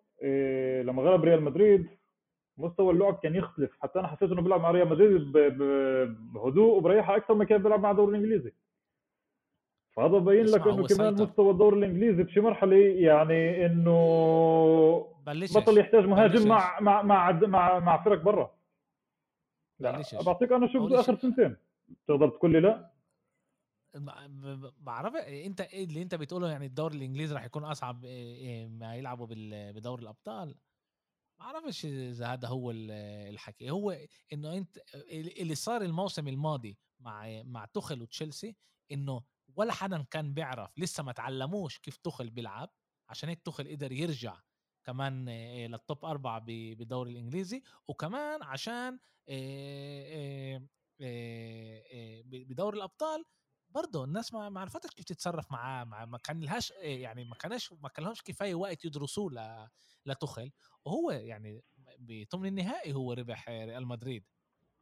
لما 0.86 1.02
غلب 1.02 1.24
ريال 1.24 1.42
مدريد 1.42 1.88
مستوى 2.58 2.92
اللعب 2.92 3.18
كان 3.22 3.34
يختلف. 3.34 3.70
حتى 3.80 3.98
أنا 3.98 4.08
حسيت 4.08 4.30
إنه 4.30 4.42
بيلعب 4.42 4.60
مع 4.60 4.70
ريال 4.70 4.88
مدريد 4.88 5.32
بهدوء 6.32 6.76
وبريحه 6.76 7.16
أكثر 7.16 7.34
ما 7.34 7.44
كان 7.44 7.62
بيلعب 7.62 7.80
مع 7.80 7.90
الدوري 7.90 8.18
الإنجليزي. 8.18 8.52
فهذا 9.90 10.18
ببين 10.18 10.46
لك 10.46 10.66
إنه 10.66 10.86
كمان. 10.86 11.14
مستوى 11.14 11.50
الدوري 11.50 11.78
الإنجليزي 11.78 12.22
بشي 12.22 12.40
مرحلة 12.40 12.76
يعني 12.76 13.66
إنه 13.66 15.14
بلشش. 15.26 15.56
بطل 15.56 15.78
يحتاج 15.78 16.04
مهاجم 16.04 16.48
مع 16.48 16.80
مع 16.80 17.02
مع 17.02 17.30
مع, 17.32 17.78
مع 17.78 18.04
فرق 18.04 18.22
برا. 18.22 18.54
لا 19.80 20.02
بعطيك 20.26 20.52
أنا 20.52 20.66
شوف 20.72 20.92
آخر 20.92 21.16
سنتين. 21.16 21.56
تقدر 22.08 22.28
تقول 22.28 22.52
لي 22.52 22.60
لا؟ 22.60 22.90
بعرف. 24.80 25.14
إنت 25.14 25.60
إيه 25.60 25.84
اللي 25.84 26.02
إنت 26.02 26.14
بتقوله 26.14 26.50
يعني 26.50 26.66
الدوري 26.66 26.96
الإنجليزي 26.96 27.34
راح 27.34 27.44
يكون 27.44 27.64
أصعب 27.64 28.04
إيه، 28.04 28.36
إيه، 28.36 28.68
ما 28.68 28.96
يلعبوا 28.96 29.26
بدوري 29.72 30.02
الأبطال. 30.02 30.54
ما 31.40 31.46
أعرفش 31.46 31.84
إذا 31.86 32.26
هذا 32.26 32.48
هو 32.48 32.70
الحكي. 32.70 33.70
هو 33.70 33.98
إنه 34.32 34.54
أنت 34.56 34.78
اللي 35.12 35.54
صار 35.54 35.82
الموسم 35.82 36.28
الماضي 36.28 36.78
مع 37.00 37.42
مع 37.42 37.64
تخل 37.64 38.02
وتشيلسي 38.02 38.56
إنه 38.92 39.22
ولا 39.56 39.72
حدا 39.72 40.02
كان 40.10 40.34
بيعرف 40.34 40.78
لسه 40.78 41.02
ما 41.02 41.12
تعلموش 41.12 41.78
كيف 41.78 41.96
تخل 41.96 42.30
بيلعب 42.30 42.70
عشان 43.08 43.28
هيك 43.28 43.42
تخل 43.42 43.68
قدر 43.68 43.92
يرجع 43.92 44.40
كمان 44.84 45.28
إيه، 45.28 45.66
للتوب 45.66 46.04
أربعة 46.04 46.38
بالدوري 46.40 47.10
الإنجليزي 47.10 47.62
وكمان 47.88 48.42
عشان 48.42 48.98
بدوري 52.30 52.76
الأبطال 52.76 53.24
برضه 53.70 54.04
الناس 54.04 54.34
ما 54.34 54.48
ما 54.48 54.60
عرفتش 54.60 54.90
كيف 54.90 55.04
تتصرف 55.04 55.52
معاه 55.52 55.84
ما, 55.84 56.04
ما 56.04 56.18
كان 56.18 56.40
لهاش 56.40 56.70
يعني 56.80 57.24
ما 57.24 57.34
كانش 57.34 57.72
ما 57.72 57.88
كان 57.88 58.04
لهمش 58.04 58.22
كفاية 58.22 58.54
وقت 58.54 58.84
يدرسوه 58.84 59.32
ل 59.32 59.68
لتخل 60.06 60.50
وهو 60.84 61.10
يعني 61.10 61.62
بثمن 61.98 62.48
النهائي 62.48 62.92
هو 62.94 63.12
ربح 63.12 63.48
ريال 63.48 63.86
مدريد. 63.86 64.24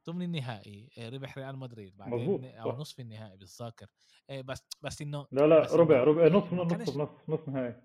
ثمن 0.05 0.23
النهائي 0.23 0.91
ربح 0.99 1.39
ريال 1.39 1.57
مدريد. 1.59 1.97
بعدين 1.97 2.45
أو 2.45 2.73
نصف 2.81 3.01
النهائي 3.01 3.37
بالذاكر 3.37 3.87
بس 4.31 4.63
بس 4.83 5.03
إنه 5.03 5.27
لا 5.33 5.47
لا 5.47 5.75
ربع 5.75 6.05
ربع 6.05 6.29
نص 6.29 6.53
نص 6.53 6.97
نص 6.97 7.09
نص 7.29 7.49
نهائي. 7.49 7.83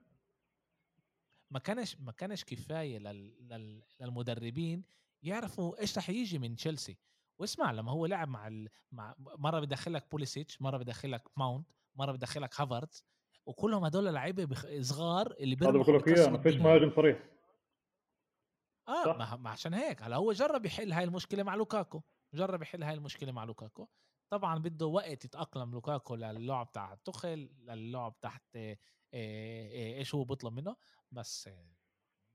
ما 1.51 1.59
كانش 1.59 1.97
ما 1.99 2.11
كانش 2.11 2.43
كفاية 2.43 2.99
لل 2.99 3.83
للمدربين 4.01 4.83
يعرفوا 5.23 5.81
إيش 5.81 5.97
رح 5.97 6.09
يجي 6.09 6.39
من 6.39 6.55
تشيلسي. 6.55 6.97
واسمع 7.41 7.71
لما 7.71 7.91
هو 7.91 8.05
لعب 8.05 8.27
مع 8.27 8.47
ال... 8.47 8.69
مع 8.91 9.15
مرة 9.17 9.59
بدخلك 9.59 10.11
بوليسيتش 10.11 10.61
مرة 10.61 10.77
بدخلك 10.77 11.23
ماونت 11.37 11.71
مرة 11.95 12.11
بدخلك 12.11 12.61
هافرتز 12.61 13.05
وكلهم 13.45 13.85
هدول 13.85 14.13
لعيبة 14.13 14.45
بخ... 14.45 14.65
صغار 14.81 15.31
اللي 15.39 15.55
هذا 15.55 15.71
بقول 15.71 15.95
لك 15.95 16.07
اياه 16.07 16.29
ما 16.29 16.37
فيش 16.37 16.55
مهاجم 16.55 16.91
صريح. 16.95 17.23
آه 18.87 19.17
ما... 19.17 19.35
ما 19.35 19.49
عشان 19.49 19.73
هيك. 19.73 20.03
هلا 20.03 20.15
هو 20.15 20.31
جرب 20.31 20.65
يحل 20.65 20.93
هاي 20.93 21.03
المشكلة 21.03 21.43
مع 21.43 21.55
لوكاكو. 21.55 22.01
جرب 22.33 22.61
يحل 22.61 22.83
هاي 22.83 22.93
المشكلة 22.93 23.31
مع 23.31 23.43
لوكاكو. 23.43 23.87
طبعا 24.29 24.59
بده 24.59 24.85
وقت 24.85 25.25
يتأقلم 25.25 25.71
لوكاكو 25.71 26.15
للعب 26.15 26.71
تحت 26.71 27.05
توخل 27.05 27.49
للعب 27.59 28.19
تحت 28.21 28.55
إيه 28.55 28.79
إيه 29.13 29.97
إيش 29.97 30.15
هو 30.15 30.23
بيطلب 30.23 30.53
منه. 30.53 30.75
بس 31.11 31.49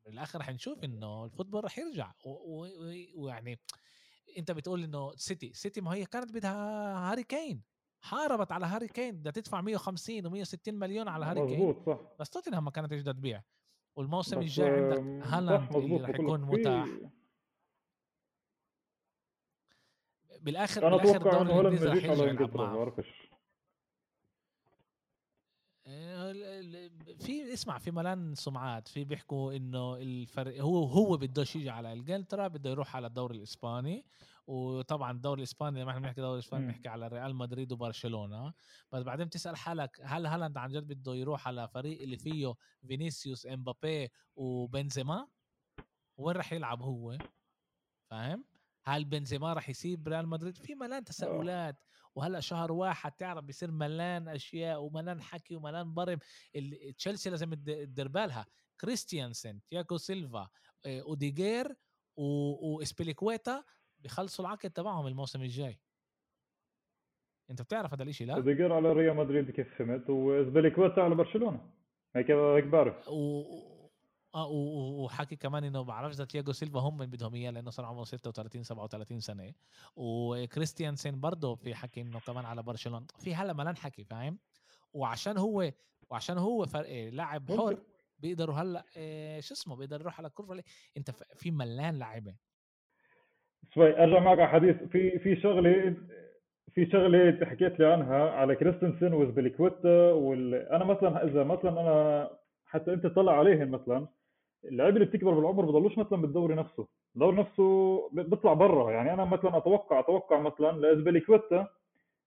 بالآخر 0.06 0.42
حنشوف 0.42 0.84
إنه 0.84 1.24
ال 1.24 1.29
football 1.29 1.64
رح 1.64 1.78
يرجع. 1.78 2.12
ويعني 3.14 3.60
أنت 4.38 4.50
بتقول 4.50 4.84
إنه 4.84 5.12
سيتي 5.16 5.52
سيتي 5.54 5.80
ما 5.80 5.94
هي 5.94 6.04
كانت 6.04 6.32
بدها 6.32 7.10
هاري 7.10 7.22
كين 7.22 7.62
حاربت 8.00 8.52
على 8.52 8.66
هاري 8.66 8.88
كين 8.88 9.16
بدها 9.16 9.32
تدفع 9.32 9.60
150 9.60 10.44
و160 10.44 10.68
مليون 10.68 11.08
على 11.08 11.24
هاري 11.24 11.46
كين 11.46 11.58
مظبوط 11.58 11.86
صح. 11.86 12.00
بس 12.20 12.30
توتنهام 12.30 12.64
ما 12.64 12.70
كانت 12.70 12.90
تقدر 12.94 13.12
تبيع. 13.12 13.42
والموسم 13.96 14.38
الجاي 14.38 14.70
عندك 14.70 15.26
هالاند 15.26 15.76
اللي 15.76 15.96
رح 15.96 16.08
يكون 16.10 16.40
متاح 16.40 16.88
بالآخر 20.40 20.86
أنا 20.86 20.96
أتوقع 20.96 21.40
انه 21.40 21.58
هالاند 21.58 21.84
ما 21.84 21.90
يجيش 21.92 22.10
على 22.10 22.30
إنجلترا 22.30 22.66
ما 22.66 22.76
بعرفش 22.76 23.25
في 27.18 27.52
اسمع 27.52 27.78
في 27.78 27.90
ملان 27.90 28.34
سمعات 28.34 28.88
في 28.88 29.04
بيحكوا 29.04 29.52
إنه 29.52 29.96
الفرق 29.96 30.60
هو 30.60 30.84
هو 30.84 31.16
بدوش 31.16 31.56
يجي 31.56 31.70
على 31.70 31.92
إنجلترا 31.92 32.48
بده 32.48 32.70
يروح 32.70 32.96
على 32.96 33.06
الدوري 33.06 33.36
الإسباني. 33.36 34.04
وطبعا 34.46 35.10
الدوري 35.12 35.38
الإسباني 35.38 35.80
لما 35.80 35.90
إحنا 35.90 36.00
بنحكي 36.00 36.20
دوري 36.20 36.34
الاسباني 36.34 36.66
بنحكي 36.66 36.88
على 36.88 37.08
ريال 37.08 37.34
مدريد 37.34 37.72
وبرشلونة. 37.72 38.52
بس 38.92 39.02
بعدين 39.02 39.26
بتسأل 39.26 39.56
حالك 39.56 40.00
هل 40.02 40.26
هالاند 40.26 40.56
عن 40.58 40.70
جد 40.72 40.92
بده 40.92 41.14
يروح 41.14 41.48
على 41.48 41.68
فريق 41.68 42.02
اللي 42.02 42.16
فيه 42.18 42.54
فينيسيوس 42.86 43.46
إمبابي 43.46 44.08
وبنزيما؟ 44.36 45.28
وين 46.16 46.36
راح 46.36 46.52
يلعب 46.52 46.82
هو؟ 46.82 47.18
فاهم؟ 48.10 48.44
هل 48.86 49.04
بنزيما 49.04 49.52
راح 49.52 49.68
يسيب 49.68 50.08
ريال 50.08 50.28
مدريد؟ 50.28 50.56
في 50.56 50.74
ملان 50.74 51.04
تساؤلات 51.04 51.76
وهلأ 52.14 52.40
شهر 52.40 52.72
واحد 52.72 53.12
تعرف 53.12 53.44
بيصير 53.44 53.70
ملان 53.70 54.28
أشياء 54.28 54.82
وملان 54.82 55.22
حكي 55.22 55.56
وملان 55.56 55.94
برم. 55.94 56.18
تشيلسي 56.98 57.30
لازم 57.30 57.54
تدير 57.54 58.08
بالها. 58.08 58.46
كريستيانسن 58.80 59.60
تياغو 59.70 59.96
سيلفا 59.96 60.48
آه، 60.86 61.00
روديجير 61.00 61.74
وأسبيليكويتا 62.16 63.64
بيخلصوا 63.98 64.44
العقد 64.44 64.70
تبعهم 64.70 65.06
الموسم 65.06 65.42
الجاي. 65.42 65.80
أنت 67.50 67.62
بتعرف 67.62 67.94
هذا 67.94 68.02
الشيء 68.02 68.26
لا؟ 68.26 68.34
أوديجير 68.34 68.72
على 68.72 68.92
ريال 68.92 69.16
مدريد 69.16 69.50
كيف 69.50 69.78
فهمت 69.78 70.10
وأسبيليكويتا 70.10 71.00
على 71.00 71.14
برشلونة. 71.14 71.70
هيك 72.16 72.30
هيك 72.30 72.64
بعرف. 72.64 73.08
و... 73.08 73.75
آه 74.36 74.48
وحكي 74.50 75.36
كمان 75.36 75.64
إنه 75.64 75.82
بعرفش 75.82 76.14
إذا 76.14 76.24
تياجو 76.24 76.52
سيلفا 76.52 76.80
هم 76.80 76.98
من 76.98 77.06
بدهم 77.06 77.34
إياه 77.34 77.50
لأنه 77.50 77.70
صار 77.70 77.86
عمره 77.86 78.04
36 78.04 78.62
37 78.62 79.20
سنة. 79.20 79.52
وكريستيانسن 79.96 81.20
برضه 81.20 81.54
في 81.54 81.74
حكي 81.74 82.00
إنه 82.00 82.20
كمان 82.20 82.44
على 82.44 82.62
برشلونة. 82.62 83.06
في 83.18 83.34
هلا 83.34 83.52
ملان 83.52 83.76
حكي 83.76 84.04
فاهم؟ 84.04 84.38
وعشان 84.92 85.38
هو 85.38 85.72
وعشان 86.10 86.38
هو 86.38 86.66
فرق 86.66 87.08
لاعب 87.12 87.50
حر 87.50 87.78
بيقدروا 88.18 88.54
هلا 88.54 88.84
إيه 88.96 89.40
شو 89.40 89.54
اسمه؟ 89.54 89.76
بيقدر 89.76 90.00
يروح 90.00 90.18
على 90.18 90.28
الكرة 90.28 90.62
أنت 90.96 91.10
في 91.10 91.50
ملان 91.50 91.98
لاعبة. 91.98 92.34
شوي 93.74 94.02
أرجع 94.02 94.18
معك 94.18 94.38
على 94.38 94.48
حديث. 94.48 94.76
في 94.76 95.18
في 95.18 95.40
شغلة 95.40 95.96
في 96.74 96.90
شغلة 96.90 97.46
حكيت 97.46 97.78
لي 97.78 97.86
عنها 97.86 98.30
على 98.30 98.56
كريستنسن 98.56 99.12
وزبليكويتا 99.12 100.12
وال... 100.12 100.54
أنا 100.54 100.84
مثلا 100.84 101.24
إذا 101.24 101.44
مثلا 101.44 101.70
أنا 101.80 102.30
حتى 102.64 102.92
أنت 102.92 103.06
طلع 103.06 103.38
عليهم 103.38 103.70
مثلا 103.70 104.08
اللعيبه 104.64 104.96
اللي 104.96 105.06
بتكبر 105.06 105.34
بالعمر 105.34 105.64
بضلوش 105.64 105.98
مثلا 105.98 106.20
بالدوري 106.20 106.54
نفسه. 106.54 106.86
الدوري 107.14 107.36
نفسه 107.36 108.08
بيطلع 108.12 108.52
برا. 108.52 108.90
يعني 108.90 109.12
أنا 109.12 109.24
مثلا 109.24 109.56
أتوقع 109.56 110.00
أتوقع 110.00 110.40
مثلا 110.40 110.72
لإزبيليكويتا 110.72 111.68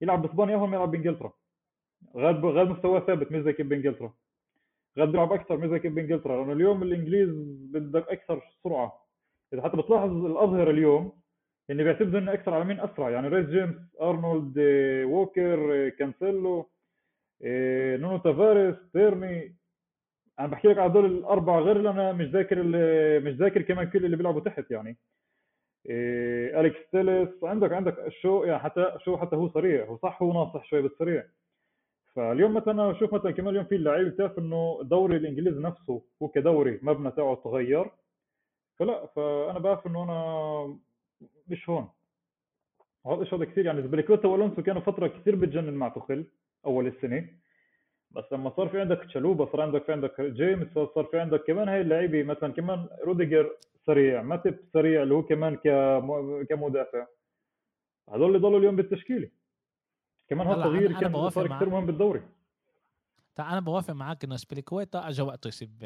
يلعب 0.01 0.21
بإسبانيا 0.21 0.55
اول 0.55 0.69
ما 0.69 0.75
يلعب 0.75 0.91
بإنجلترا. 0.91 1.33
غاد 2.15 2.45
غاد 2.45 2.67
مستواه 2.69 2.99
ثابت 2.99 3.31
مش 3.31 3.41
زي 3.41 3.53
كيف 3.53 3.67
بإنجلترا. 3.67 4.13
غاد 4.99 5.11
بيلعب 5.11 5.33
أكثر 5.33 5.57
مش 5.57 5.69
زي 5.69 5.79
كيف 5.79 5.93
بإنجلترا. 5.93 6.37
لأنه 6.37 6.53
اليوم 6.53 6.83
الإنجليز 6.83 7.29
بدك 7.71 8.09
أكثر 8.09 8.41
سرعة. 8.63 9.05
إذا 9.53 9.61
حتى 9.61 9.77
بتلاحظ 9.77 10.25
الأظهرة 10.25 10.69
اليوم 10.69 11.19
اني 11.69 11.83
بيعتمدوا 11.83 12.19
إنه 12.19 12.33
أكثر 12.33 12.53
على 12.53 12.65
مين؟ 12.65 12.79
أسرع. 12.79 13.09
يعني 13.09 13.27
ريس 13.27 13.49
جيمس 13.49 13.75
أرنولد 14.01 14.53
ووكر 15.03 15.89
كانسيلو 15.89 16.69
نونو 18.01 18.17
تافاريس 18.17 18.75
تيرني 18.93 19.58
أنا 20.39 20.47
بحكي 20.47 20.67
لك 20.67 20.77
على 20.77 20.91
هدول 20.91 21.05
الأربعة 21.05 21.59
غير 21.59 21.75
اللي 21.77 21.89
أنا 21.89 22.11
مش 22.13 22.25
ذاكر 22.25 22.63
مش 23.19 23.33
ذاكر 23.33 23.61
كمان 23.61 23.89
كل 23.89 24.05
اللي 24.05 24.17
بيلعبوا 24.17 24.41
تحت 24.41 24.71
يعني. 24.71 24.97
إيه 25.89 26.59
أليكس 26.59 26.77
تيلس 26.91 27.43
عندك 27.43 27.71
عندك 27.71 27.95
شو 28.21 28.43
يعني 28.43 28.59
حتى 28.59 28.97
شو 29.05 29.17
حتى 29.17 29.35
هو 29.35 29.49
سريع 29.49 29.85
هو 29.85 29.97
صح 29.97 30.21
هو 30.21 30.33
ناصح 30.33 30.65
شوي 30.65 30.81
بس 30.81 30.91
سريع 30.99 31.23
فاليوم 32.15 32.53
مثلا 32.53 32.91
بشوف 32.91 33.13
مثلا 33.13 33.31
كمان 33.31 33.49
اليوم 33.49 33.65
في 33.65 33.75
اللعيبه 33.75 34.09
بتعرف 34.09 34.39
إنه 34.39 34.79
الدوري 34.81 35.17
الإنجليزي 35.17 35.59
نفسه 35.59 36.01
هو 36.23 36.27
كدوري 36.27 36.79
مبنى 36.81 37.11
تاعه 37.11 37.35
تغير. 37.35 37.91
فلا 38.79 39.05
فأنا 39.05 39.59
بعرف 39.59 39.87
إنه 39.87 40.03
أنا 40.03 40.79
مش 41.47 41.69
هون. 41.69 41.89
وهذا 43.03 43.21
الشيء 43.21 43.37
هذا 43.39 43.45
كثير 43.45 43.65
يعني 43.65 43.81
أزبيليكويتا 43.81 44.27
وألونسو 44.27 44.63
كانوا 44.63 44.81
فترة 44.81 45.07
كثير 45.07 45.35
بتجنن 45.35 45.73
مع 45.73 45.89
توخيل 45.89 46.25
أول 46.65 46.87
السنة. 46.87 47.27
بس 48.11 48.23
لما 48.31 48.49
صار 48.49 48.69
في 48.69 48.79
عندك 48.79 49.05
تشالوبا 49.05 49.45
صار 49.45 49.61
عندك 49.61 49.83
في 49.83 49.91
عندك 49.91 50.21
جيمس 50.21 50.67
صار 50.73 51.03
في 51.11 51.19
عندك 51.19 51.43
كمان 51.43 51.69
هاي 51.69 51.81
اللعيبة 51.81 52.23
مثلا 52.23 52.53
كمان 52.53 52.87
روديجر 53.03 53.55
سريع 53.85 54.21
ماتب 54.21 54.57
سريع 54.73 55.03
اللي 55.03 55.13
هو 55.13 55.23
كمان 55.23 55.55
كمدافع. 56.49 57.05
هذول 58.09 58.27
اللي 58.27 58.39
ضلوا 58.39 58.59
اليوم 58.59 58.75
بالتشكيلة. 58.75 59.29
كمان 60.29 60.47
هذا 60.47 60.65
التغيير 60.65 60.99
كان 60.99 61.29
صار 61.29 61.47
كثير 61.47 61.69
مهم 61.69 61.85
بالدوري. 61.85 62.21
أنا 63.43 63.59
بوافق 63.59 63.93
معك 63.93 64.23
إنه 64.23 64.37
سبيليكويتا 64.37 65.09
اجى 65.09 65.21
وقته 65.21 65.47
يسيب 65.47 65.79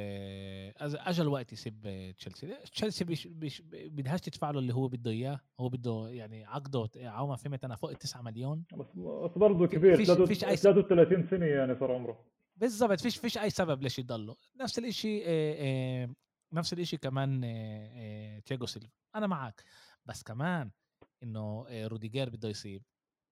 اجى 0.77 1.21
الوقت 1.21 1.53
يسيب 1.53 2.13
تشيلسي. 2.17 2.57
تشيلسي 2.71 3.03
بيش 3.05 3.27
بيش 3.27 3.61
بدهاش 3.71 4.21
تدفع 4.21 4.51
له 4.51 4.59
اللي 4.59 4.73
هو 4.73 4.87
بده 4.87 5.11
إياه. 5.11 5.39
هو 5.59 5.69
بده 5.69 6.09
يعني 6.09 6.45
عقده 6.45 6.89
عمر 6.95 7.29
ما 7.29 7.35
فهمت 7.35 7.63
أنا 7.63 7.75
فوق 7.75 7.89
ال 7.89 7.95
9 7.95 8.21
مليون. 8.21 8.63
بس 8.73 8.87
بس 8.95 9.37
برضه 9.37 9.67
كبير 9.67 9.95
فيش 10.27 10.39
33 10.39 11.27
سنة 11.27 11.45
يعني 11.45 11.75
صار 11.75 11.91
عمره. 11.91 12.25
بالضبط 12.55 12.99
فيش 12.99 13.17
فيش 13.17 13.37
أي 13.37 13.49
سبب 13.49 13.81
ليش 13.81 13.99
يضله. 13.99 14.35
نفس 14.61 14.79
الشيء 14.79 15.23
نفس 16.53 16.73
الشيء 16.73 16.99
كمان 16.99 17.41
تياجو 18.45 18.65
سيلفا. 18.65 18.89
أنا 19.15 19.27
معك 19.27 19.63
بس 20.05 20.23
كمان 20.23 20.71
إنه 21.23 21.65
روديجير 21.87 22.29
بده 22.29 22.49
يصيب. 22.49 22.83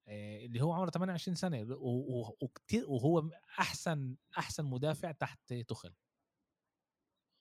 اللي 0.08 0.62
هو 0.62 0.74
عمره 0.74 0.90
28 0.90 1.36
سنة 1.36 1.68
وكثير 2.42 2.86
وهو 2.90 3.30
أحسن 3.60 4.16
أحسن 4.38 4.66
مدافع 4.66 5.12
تحت 5.12 5.54
توخيل 5.54 5.94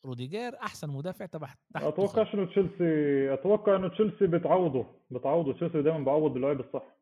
روديجير 0.05 0.57
أحسن 0.63 0.91
مدافع 0.91 1.27
تحت 1.27 1.59
تحت 1.75 1.85
أتوقع 1.85 2.35
إنه 2.35 2.47
تشيلسي 2.47 3.35
أتوقع 3.35 3.77
إنه 3.77 3.89
تشيلسي 3.89 4.27
بتعوضه 4.27 4.87
بتعوضه. 5.11 5.53
تشيلسي 5.53 5.83
دائما 5.83 6.05
بعوض 6.05 6.37
اللعيب 6.37 6.61
الصح. 6.61 6.97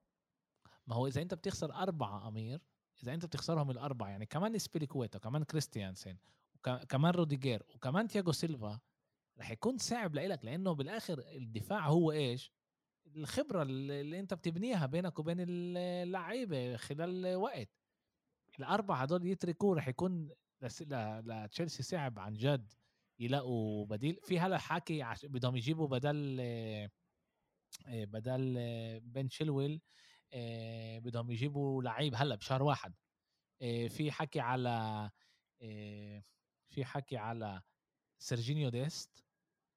ما 0.87 0.95
هو 0.95 1.07
إذا 1.07 1.23
أنت 1.23 1.35
بتخسر 1.35 1.75
أربعة 1.75 2.29
أمير 2.29 2.61
إذا 3.03 3.15
أنت 3.15 3.27
بتخسرهم 3.27 3.71
الأربعة 3.71 4.09
يعني 4.09 4.27
كمان 4.27 4.59
أزبيليكويتا 4.59 5.19
كمان 5.19 5.45
كريستيانسن 5.45 6.17
وكمان 6.55 7.13
روديجير 7.15 7.63
وكمان 7.75 8.09
تياجو 8.09 8.33
سيلفا 8.33 8.81
رح 9.39 9.51
يكون 9.51 9.79
صعب 9.79 10.15
لك 10.15 10.45
لأنه 10.45 10.73
بالآخر 10.73 11.19
الدفاع 11.19 11.89
هو 11.89 12.13
إيش؟ 12.13 12.53
الخبرة 13.19 13.63
اللي 13.63 14.21
انت 14.21 14.35
بتبنيها 14.35 14.87
بينك 14.87 15.19
وبين 15.19 15.37
اللعيبة 15.41 16.77
خلال 16.77 17.37
وقت. 17.37 17.69
الأربعة 18.59 19.03
هدول 19.03 19.27
يتركوه 19.27 19.77
رح 19.77 19.89
يكون 19.89 20.31
لتشيلسي 20.63 21.83
صعب 21.83 22.19
عن 22.19 22.35
جد 22.35 22.73
يلاقوا 23.19 23.87
بديل. 23.87 24.21
في 24.23 24.41
هلا 24.41 24.59
حكي 24.59 25.03
عش... 25.03 25.27
بدهم 25.27 25.57
يجيبوا 25.57 25.89
بدل 25.89 26.39
آه، 26.41 26.91
بدل 27.87 28.55
بن 29.01 29.29
شيلويل 29.29 29.81
آه، 30.33 30.99
بدهم 30.99 31.31
يجيبوا 31.31 31.83
لعيب 31.83 32.15
هلا 32.17 32.35
بشهر 32.35 32.63
واحد. 32.63 32.95
آه، 33.63 33.87
في 33.87 34.13
حكي 34.13 34.41
على 34.41 35.11
في 36.71 36.85
حكي 36.85 37.17
على 37.17 37.63
سيرجينيو 38.19 38.69
ديست 38.69 39.25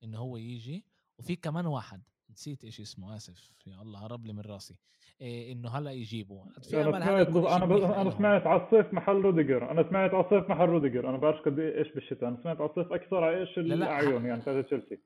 إنه 0.03 0.17
هو 0.17 0.37
يجي 0.37 0.85
وفي 1.17 1.35
كمان 1.35 1.65
واحد. 1.65 2.03
نسيت 2.31 2.63
إيش 2.63 2.81
اسمه 2.81 3.15
آسف. 3.15 3.51
يا 3.67 3.81
الله 3.81 4.05
هرب 4.05 4.25
لي 4.25 4.33
من 4.33 4.41
راسي. 4.41 4.75
إيه 5.21 5.51
إنه 5.51 5.69
هلأ 5.69 5.91
يجيبوا. 5.91 6.43
امل 6.73 7.03
هذا 7.03 7.55
أنا. 7.55 8.01
أنا 8.01 8.11
سمعت 8.11 8.47
على 8.47 8.65
الصيف 8.65 8.93
محل 8.93 9.15
روديجر. 9.15 9.71
أنا 9.71 9.89
سمعت 9.89 10.13
على 10.13 10.25
الصيف 10.25 10.49
محل 10.49 10.65
روديجر. 10.65 11.09
أنا 11.09 11.17
بعرفش 11.17 11.39
قد 11.39 11.59
إيش 11.59 11.91
بالشتاء. 11.93 12.29
أنا 12.29 12.41
سمعت 12.43 12.61
على 12.61 12.69
الصيف 12.69 12.93
أكثر 12.93 13.23
على 13.23 13.39
إيش 13.39 13.57
الاعين 13.57 14.25
يعني 14.25 14.41
تاعت 14.41 14.65
تشيلسي. 14.65 14.99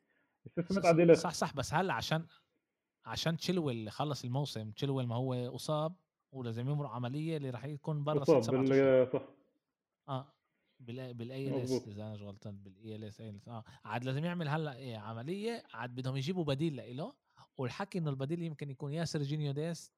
سمعت 0.70 0.86
على 0.86 1.16
صح 1.16 1.34
صح. 1.34 1.56
بس 1.56 1.74
هلأ 1.74 1.94
عشان 1.94 2.26
عشان 3.06 3.38
تشيلويل 3.38 3.92
خلص 3.92 4.24
الموسم 4.24 4.72
تشيلويل 4.72 5.08
ما 5.08 5.16
هو 5.16 5.56
أصاب 5.56 5.96
ولازم 6.32 6.70
يمر 6.70 6.88
عملية 6.88 7.38
اللي 7.38 7.50
راح 7.50 7.66
يكون 7.66 8.04
برا. 8.04 8.24
صح. 8.24 9.22
آه. 10.10 10.35
بال 10.80 11.48
ACL 11.48 11.88
إذا 11.88 12.04
أنا 12.04 12.16
غلطان 12.16 12.58
بال 12.58 12.96
ACL 12.96 13.22
آه. 13.22 13.64
عاد 13.86 14.04
لازم 14.04 14.26
يعمل 14.26 14.48
هلأ 14.48 14.76
إيه 14.76 14.98
عملية 14.98 15.64
عاد 15.74 15.96
بدهم 15.96 16.18
يجيبوا 16.18 16.44
بديل 16.44 16.98
له 16.98 17.14
والحكي 17.58 17.98
إنه 17.98 18.10
البديل 18.10 18.42
يمكن 18.42 18.70
يكون 18.70 18.94
يا 18.94 19.06
سيرجينيو 19.06 19.52
ديست 19.52 19.94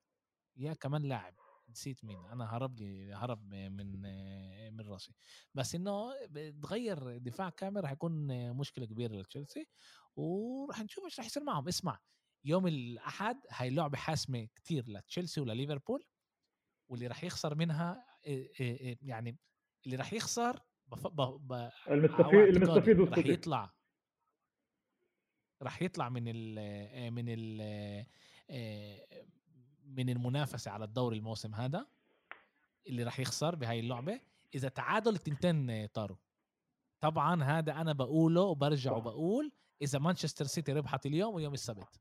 يا 0.58 0.74
كمان 0.74 1.02
لاعب. 1.02 1.34
نسيت 1.70 2.06
مين. 2.06 2.26
أنا 2.26 2.56
هرب 2.56 2.80
لي 2.80 3.14
هرب 3.14 3.54
من 3.54 4.02
من 4.74 4.82
راسي. 4.82 5.14
بس 5.54 5.76
إنه 5.76 6.14
تغير 6.62 7.18
دفاع 7.18 7.50
كامل 7.50 7.84
راح 7.84 7.92
يكون 7.92 8.28
مشكلة 8.54 8.86
كبيرة 8.86 9.16
لتشيلسي 9.16 9.68
وراح 10.16 10.82
نشوف 10.82 11.06
إيش 11.06 11.20
راح 11.20 11.26
يصير 11.26 11.44
معهم. 11.44 11.68
اسمع 11.68 12.00
يوم 12.46 12.68
الأحد 12.68 13.38
هاي 13.50 13.70
لعبة 13.70 13.98
حاسمة 13.98 14.48
كتير 14.56 14.90
لتشيلسي 14.90 15.42
ولليفربول 15.42 16.04
واللي 16.88 17.08
راح 17.08 17.24
يخسر 17.24 17.56
منها 17.56 18.06
يعني 19.02 19.38
اللي 19.88 19.98
راح 19.98 20.14
يخسر 20.14 20.60
بف... 20.88 21.08
ب... 21.08 21.22
ب... 21.22 21.70
المستفيد 21.88 22.56
المستفيد 22.56 23.02
راح 23.02 23.18
يطلع. 23.18 23.74
راح 25.62 25.82
يطلع 25.82 26.10
من 26.10 26.24
ال 26.28 27.14
من 27.14 27.26
ال 27.28 28.06
من 29.86 30.10
المنافسة 30.10 30.72
على 30.72 30.86
الدوري 30.86 31.18
الموسم 31.18 31.56
هذا 31.56 31.88
اللي 32.88 33.04
راح 33.04 33.20
يخسر 33.20 33.56
بهاي 33.56 33.80
اللعبة. 33.80 34.20
إذا 34.56 34.70
تعادل 34.70 35.14
التنتين 35.14 35.86
طاروا. 35.86 36.18
طبعا 37.00 37.44
هذا 37.44 37.82
أنا 37.82 37.94
بقوله 37.94 38.42
وبرجع 38.42 38.92
وبقول 38.92 39.52
إذا 39.82 40.00
مانشستر 40.00 40.46
سيتي 40.46 40.74
ربحت 40.74 41.06
اليوم 41.06 41.36
ويوم 41.36 41.54
السبت. 41.54 42.00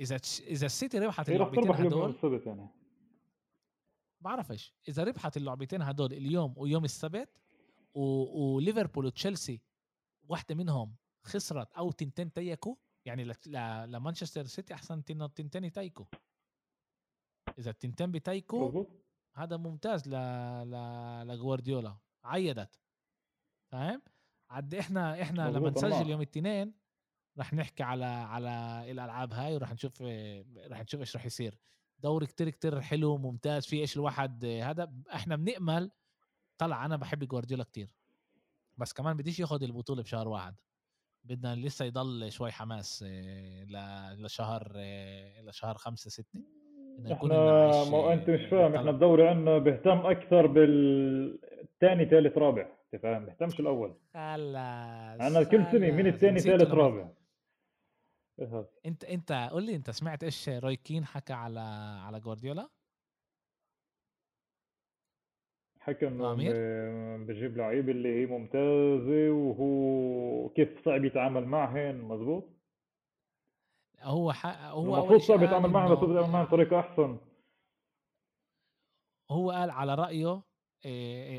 إذا 0.00 0.16
إذا 0.40 0.66
السيتي 0.66 0.98
ربحت 0.98 1.28
اللعبتين 1.28 1.70
هدول 1.70 2.42
يعني. 2.46 2.68
بعرفش 4.20 4.74
إذا 4.88 5.04
ربحت 5.04 5.36
اللعبتين 5.36 5.82
هدول 5.82 6.12
اليوم 6.12 6.54
ويوم 6.56 6.84
السبت 6.84 7.28
و... 7.94 8.00
وليفربول 8.54 9.06
وتشيلسي 9.06 9.60
واحدة 10.28 10.54
منهم 10.54 10.96
خسرت 11.22 11.72
أو 11.72 11.90
تنتين 11.90 12.32
تيكو 12.32 12.78
يعني 13.04 13.24
ل... 13.24 13.34
ل... 13.46 13.56
لمانشستر 13.92 14.44
سيتي 14.44 14.74
أحسن 14.74 15.04
تنتين 15.04 15.64
يتيكو 15.64 16.06
إذا 17.58 17.70
التنتين 17.70 18.12
بتيكو 18.12 18.86
هذا 19.34 19.56
ممتاز 19.56 20.08
ل... 20.08 20.12
ل... 20.70 20.74
لجوارديولا 21.28 21.96
عيدت. 22.24 22.80
فاهم؟ 23.72 24.02
عد 24.50 24.74
إحنا 24.74 25.22
إحنا 25.22 25.50
لما 25.50 25.70
نسجل 25.70 26.10
يوم 26.10 26.20
الاثنين 26.20 26.74
رح 27.38 27.54
نحكي 27.54 27.82
على 27.82 28.04
على 28.04 28.84
الألعاب 28.90 29.32
هاي 29.32 29.54
ورح 29.54 29.72
نشوف 29.72 30.02
رح 30.56 30.82
نشوف 30.82 31.00
إيش 31.00 31.16
رح 31.16 31.26
يصير. 31.26 31.58
دوري 32.00 32.26
كتير 32.26 32.50
كتير 32.50 32.80
حلو 32.80 33.16
ممتاز 33.16 33.66
في 33.66 33.80
إيش 33.80 33.96
الواحد 33.96 34.44
هذا 34.44 34.92
إحنا 35.14 35.36
بنأمل 35.36 35.90
طلع 36.58 36.84
أنا 36.84 36.96
بحب 36.96 37.24
جوارديولا 37.24 37.64
كتير. 37.64 37.88
بس 38.78 38.92
كمان 38.92 39.16
بديش 39.16 39.40
ياخذ 39.40 39.62
البطولة 39.62 40.02
بشهر 40.02 40.28
واحد. 40.28 40.54
بدنا 41.24 41.54
لسه 41.56 41.84
يضل 41.84 42.32
شوي 42.32 42.50
حماس 42.50 43.04
آه، 43.08 44.14
لشهر 44.14 44.72
آه، 44.76 45.40
لشهر 45.42 45.74
خمسة 45.74 46.10
ستة. 46.10 46.40
إحنا 47.12 47.34
ما 47.90 48.12
أنت 48.12 48.30
مش 48.30 48.46
فاهم 48.50 48.74
إحنا 48.74 48.90
الدوري 48.90 49.28
عندنا 49.28 49.58
بيهتم 49.58 49.98
أكثر 49.98 50.46
بالثاني 50.46 52.04
ثالث 52.04 52.38
رابع. 52.38 52.68
أنت 52.94 53.02
فاهم؟ 53.02 53.24
بيهتمش 53.24 53.60
الأول. 53.60 53.94
خلاص. 54.14 55.20
عندنا 55.20 55.42
كل 55.42 55.64
سنة 55.72 55.90
مين 55.90 56.06
الثاني 56.06 56.38
ثالث 56.40 56.70
رابع. 56.70 57.08
انت 58.86 59.04
انت 59.04 59.48
قول 59.52 59.66
لي 59.66 59.76
انت 59.76 59.90
سمعت 59.90 60.24
إيش 60.24 60.48
روي 60.48 60.76
كين 60.76 61.04
حكى 61.04 61.32
على 61.32 61.60
على 62.04 62.20
جوارديولا؟ 62.20 62.68
حكى 65.80 66.08
إنه 66.08 66.34
بجيب 67.24 67.56
لعيبه 67.56 67.92
اللي 67.92 68.20
هي 68.20 68.26
ممتازة 68.26 69.30
وهو 69.30 70.48
كيف 70.48 70.84
صعب 70.84 71.04
يتعامل 71.04 71.44
معهن 71.44 72.00
مزبوط؟ 72.00 72.44
هو 74.00 74.32
ح... 74.32 74.46
هو 74.46 74.96
المفروض 74.96 75.20
صعب 75.20 75.42
يتعامل 75.42 75.70
معهم 75.70 75.94
بس 75.94 76.02
يتعامل 76.02 76.32
معهم 76.32 76.46
بطريقة 76.46 76.80
أحسن. 76.80 77.18
هو 79.30 79.50
قال 79.50 79.70
على 79.70 79.94
رأيه 79.94 80.42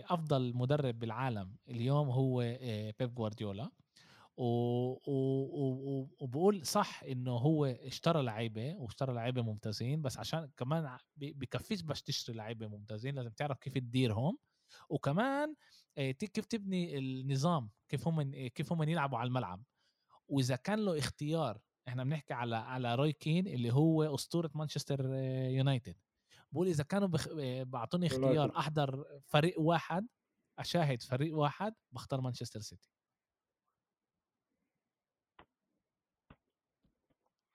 أفضل 0.10 0.54
مدرب 0.56 1.00
بالعالم 1.00 1.56
اليوم 1.70 2.10
هو 2.10 2.40
بيب 3.00 3.16
جوارديولا. 3.16 3.70
وبقول 6.22 6.66
صح 6.66 7.03
إنه 7.03 7.32
هو 7.32 7.66
اشترى 7.66 8.24
لعيبة 8.24 8.76
واشترى 8.76 9.14
لعيبة 9.14 9.41
ممتازين 9.41 10.02
بس 10.02 10.18
عشان 10.18 10.49
كمان 10.57 10.98
بكفيش 11.18 11.82
بس 11.82 12.03
تشتري 12.03 12.38
لعيبة 12.38 12.68
ممتازين 12.68 13.16
لازم 13.16 13.30
تعرف 13.30 13.57
كيف 13.57 13.74
تديرهم. 13.74 14.38
وكمان 14.90 15.56
آه، 15.98 16.11
كيف 16.11 16.45
تبني 16.45 16.98
النظام 16.98 17.70
كيف 17.90 18.07
هم 18.07 18.32
كيف 18.48 18.74
هم 18.74 18.84
يلعبوا 18.84 19.18
على 19.18 19.28
الملعب. 19.28 19.64
وإذا 20.28 20.56
كان 20.56 20.86
له 20.86 20.98
اختيار 20.98 21.61
إحنا 21.88 22.03
بنحكي 22.03 22.34
على 22.34 22.56
على 22.56 22.95
روي 22.95 23.14
كين 23.14 23.48
اللي 23.48 23.74
هو 23.74 24.16
أسطورة 24.16 24.52
مانشستر 24.56 25.10
آه، 25.14 25.48
يونايتد. 25.48 25.95
بقول 26.52 26.68
إذا 26.68 26.84
كانوا 26.84 27.07
بخ... 27.07 27.28
آه، 27.40 27.64
بعطوني 27.64 28.07
اختيار 28.07 28.57
أحضر 28.57 29.06
فريق 29.26 29.60
واحد 29.60 30.07
أشاهد 30.60 31.02
فريق 31.02 31.38
واحد 31.38 31.74
بختار 31.91 32.22
مانشستر 32.22 32.60
سيتي. 32.60 32.90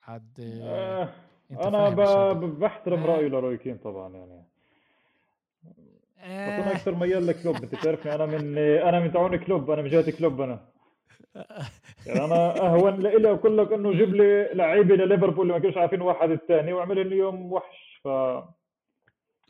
حد 0.05 0.41
آه 0.41 1.09
أنا 1.51 1.91
بحترم 2.35 3.03
آه. 3.03 3.07
رايه 3.07 3.29
لروي 3.29 3.57
كين 3.59 3.77
طبعا 3.79 4.15
يعني. 4.15 4.45
آه. 6.19 6.59
بس 6.59 6.63
أنا 6.65 6.73
أكثر 6.73 6.95
ميال 6.95 7.27
لكلوب 7.27 7.57
أنت 7.57 7.75
بتعرفني 7.75 8.15
أنا 8.15 8.27
من 8.27 8.59
أنا 8.59 9.01
من 9.01 9.13
تعاون 9.13 9.37
كلوب 9.37 9.71
أنا 9.71 9.83
من 9.83 9.89
جهة 9.89 10.11
كلوب 10.19 10.41
أنا. 10.41 10.61
يعني 12.07 12.25
أنا 12.25 12.67
أهون 12.67 13.01
لي 13.01 13.31
أقول 13.31 13.59
لك 13.59 13.73
إنه 13.73 13.93
جيب 13.93 14.15
لي 14.15 14.51
لعيبه 14.55 14.95
لليفربول 14.95 15.43
اللي 15.43 15.53
ما 15.53 15.59
كانوش 15.59 15.77
عارفين 15.77 16.01
واحد 16.01 16.31
الثاني 16.31 16.73
واعمل 16.73 17.09
لي 17.09 17.17
يوم 17.17 17.53
وحش. 17.53 18.01
ف 18.05 18.09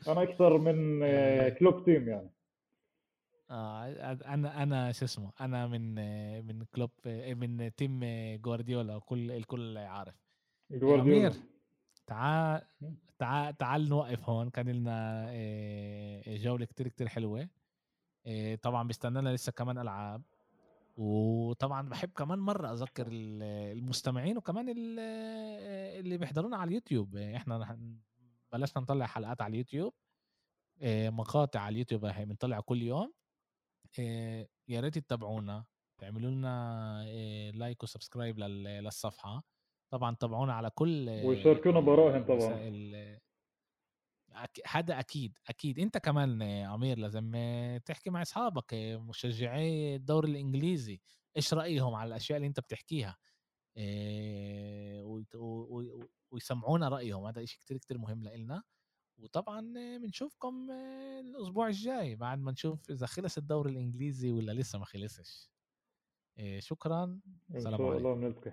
أنا 0.07 0.23
أكثر 0.23 0.57
من 0.57 1.03
آه، 1.03 1.49
كلوب 1.49 1.85
team 1.85 2.09
يعني. 2.09 2.29
آه 3.51 3.85
أنا 4.25 4.63
أنا 4.63 4.91
شو 4.91 5.05
اسمه 5.05 5.31
أنا 5.41 5.67
من 5.67 5.95
من 6.47 6.65
كلوب 6.75 6.91
من 7.37 7.75
team 7.75 7.99
جوارديولا 8.41 8.95
وكل 8.95 9.31
الكل 9.31 9.77
عارف. 9.77 10.24
جوارديولا 10.71 11.33
تعال 12.07 12.61
تعال 13.19 13.57
تعال 13.57 13.89
نوقف 13.89 14.29
هون 14.29 14.49
كان 14.49 14.69
لنا 14.69 15.31
جولة 16.27 16.65
كتير 16.65 16.87
كتير 16.87 17.07
حلوة. 17.07 17.49
طبعا 18.61 18.87
بيستنانا 18.87 19.29
لسه 19.29 19.51
كمان 19.51 19.77
ألعاب. 19.77 20.23
وطبعا 20.97 21.89
بحب 21.89 22.09
كمان 22.09 22.39
مرة 22.39 22.73
أذكر 22.73 23.07
المستمعين 23.11 24.37
وكمان 24.37 24.65
اللي 24.69 26.17
بيحضرونا 26.17 26.57
على 26.57 26.67
اليوتيوب. 26.67 27.15
إحنا 27.15 27.79
بلشنا 28.53 28.83
نطلع 28.83 29.05
حلقات 29.05 29.41
على 29.41 29.51
اليوتيوب. 29.51 29.93
مقاطع 30.83 31.59
على 31.59 31.73
اليوتيوب 31.73 32.05
هي 32.05 32.25
بنطلع 32.25 32.59
كل 32.59 32.81
يوم. 32.81 33.13
يا 34.67 34.79
ريت 34.81 34.97
تتابعونا 34.97 35.65
تعملوا 35.97 36.31
لنا 36.31 37.51
like 37.51 37.83
و 37.83 37.89
subscribe 37.89 38.39
للصفحة. 38.39 39.43
طبعا 39.89 40.15
تابعونا 40.15 40.53
على 40.53 40.69
كل 40.69 41.09
ويشاركونا 41.09 41.79
براهن 41.79 42.23
طبعا. 42.25 43.19
هذا 44.67 44.99
أكيد 44.99 45.37
أكيد. 45.47 45.79
أنت 45.79 45.97
كمان 45.97 46.41
عمير 46.41 46.97
لازم 46.97 47.31
تحكي 47.85 48.09
مع 48.09 48.21
أصحابك 48.21 48.73
مشجعي 48.73 49.95
الدوري 49.95 50.31
الإنجليزي. 50.31 51.01
إيش 51.37 51.53
رأيهم 51.53 51.93
على 51.93 52.07
الأشياء 52.07 52.37
اللي 52.37 52.47
أنت 52.47 52.59
بتحكيها؟ 52.59 53.17
ويسمعونا 56.31 56.89
رأيهم. 56.89 57.25
هذا 57.25 57.45
شيء 57.45 57.59
كتير 57.59 57.77
كتير 57.77 57.97
مهم 57.97 58.23
لنا 58.23 58.63
وطبعا 59.17 59.73
بنشوفكم 59.97 60.71
الأسبوع 61.19 61.67
الجاي 61.67 62.15
بعد 62.15 62.39
ما 62.39 62.51
نشوف 62.51 62.89
إذا 62.89 63.05
خلص 63.05 63.37
الدوري 63.37 63.71
الإنجليزي 63.71 64.31
ولا 64.31 64.51
لسه 64.51 64.79
ما 64.79 64.85
خلصش. 64.85 65.49
شكرا. 66.59 67.19
سلام 67.57 67.81
عليكم. 67.81 68.51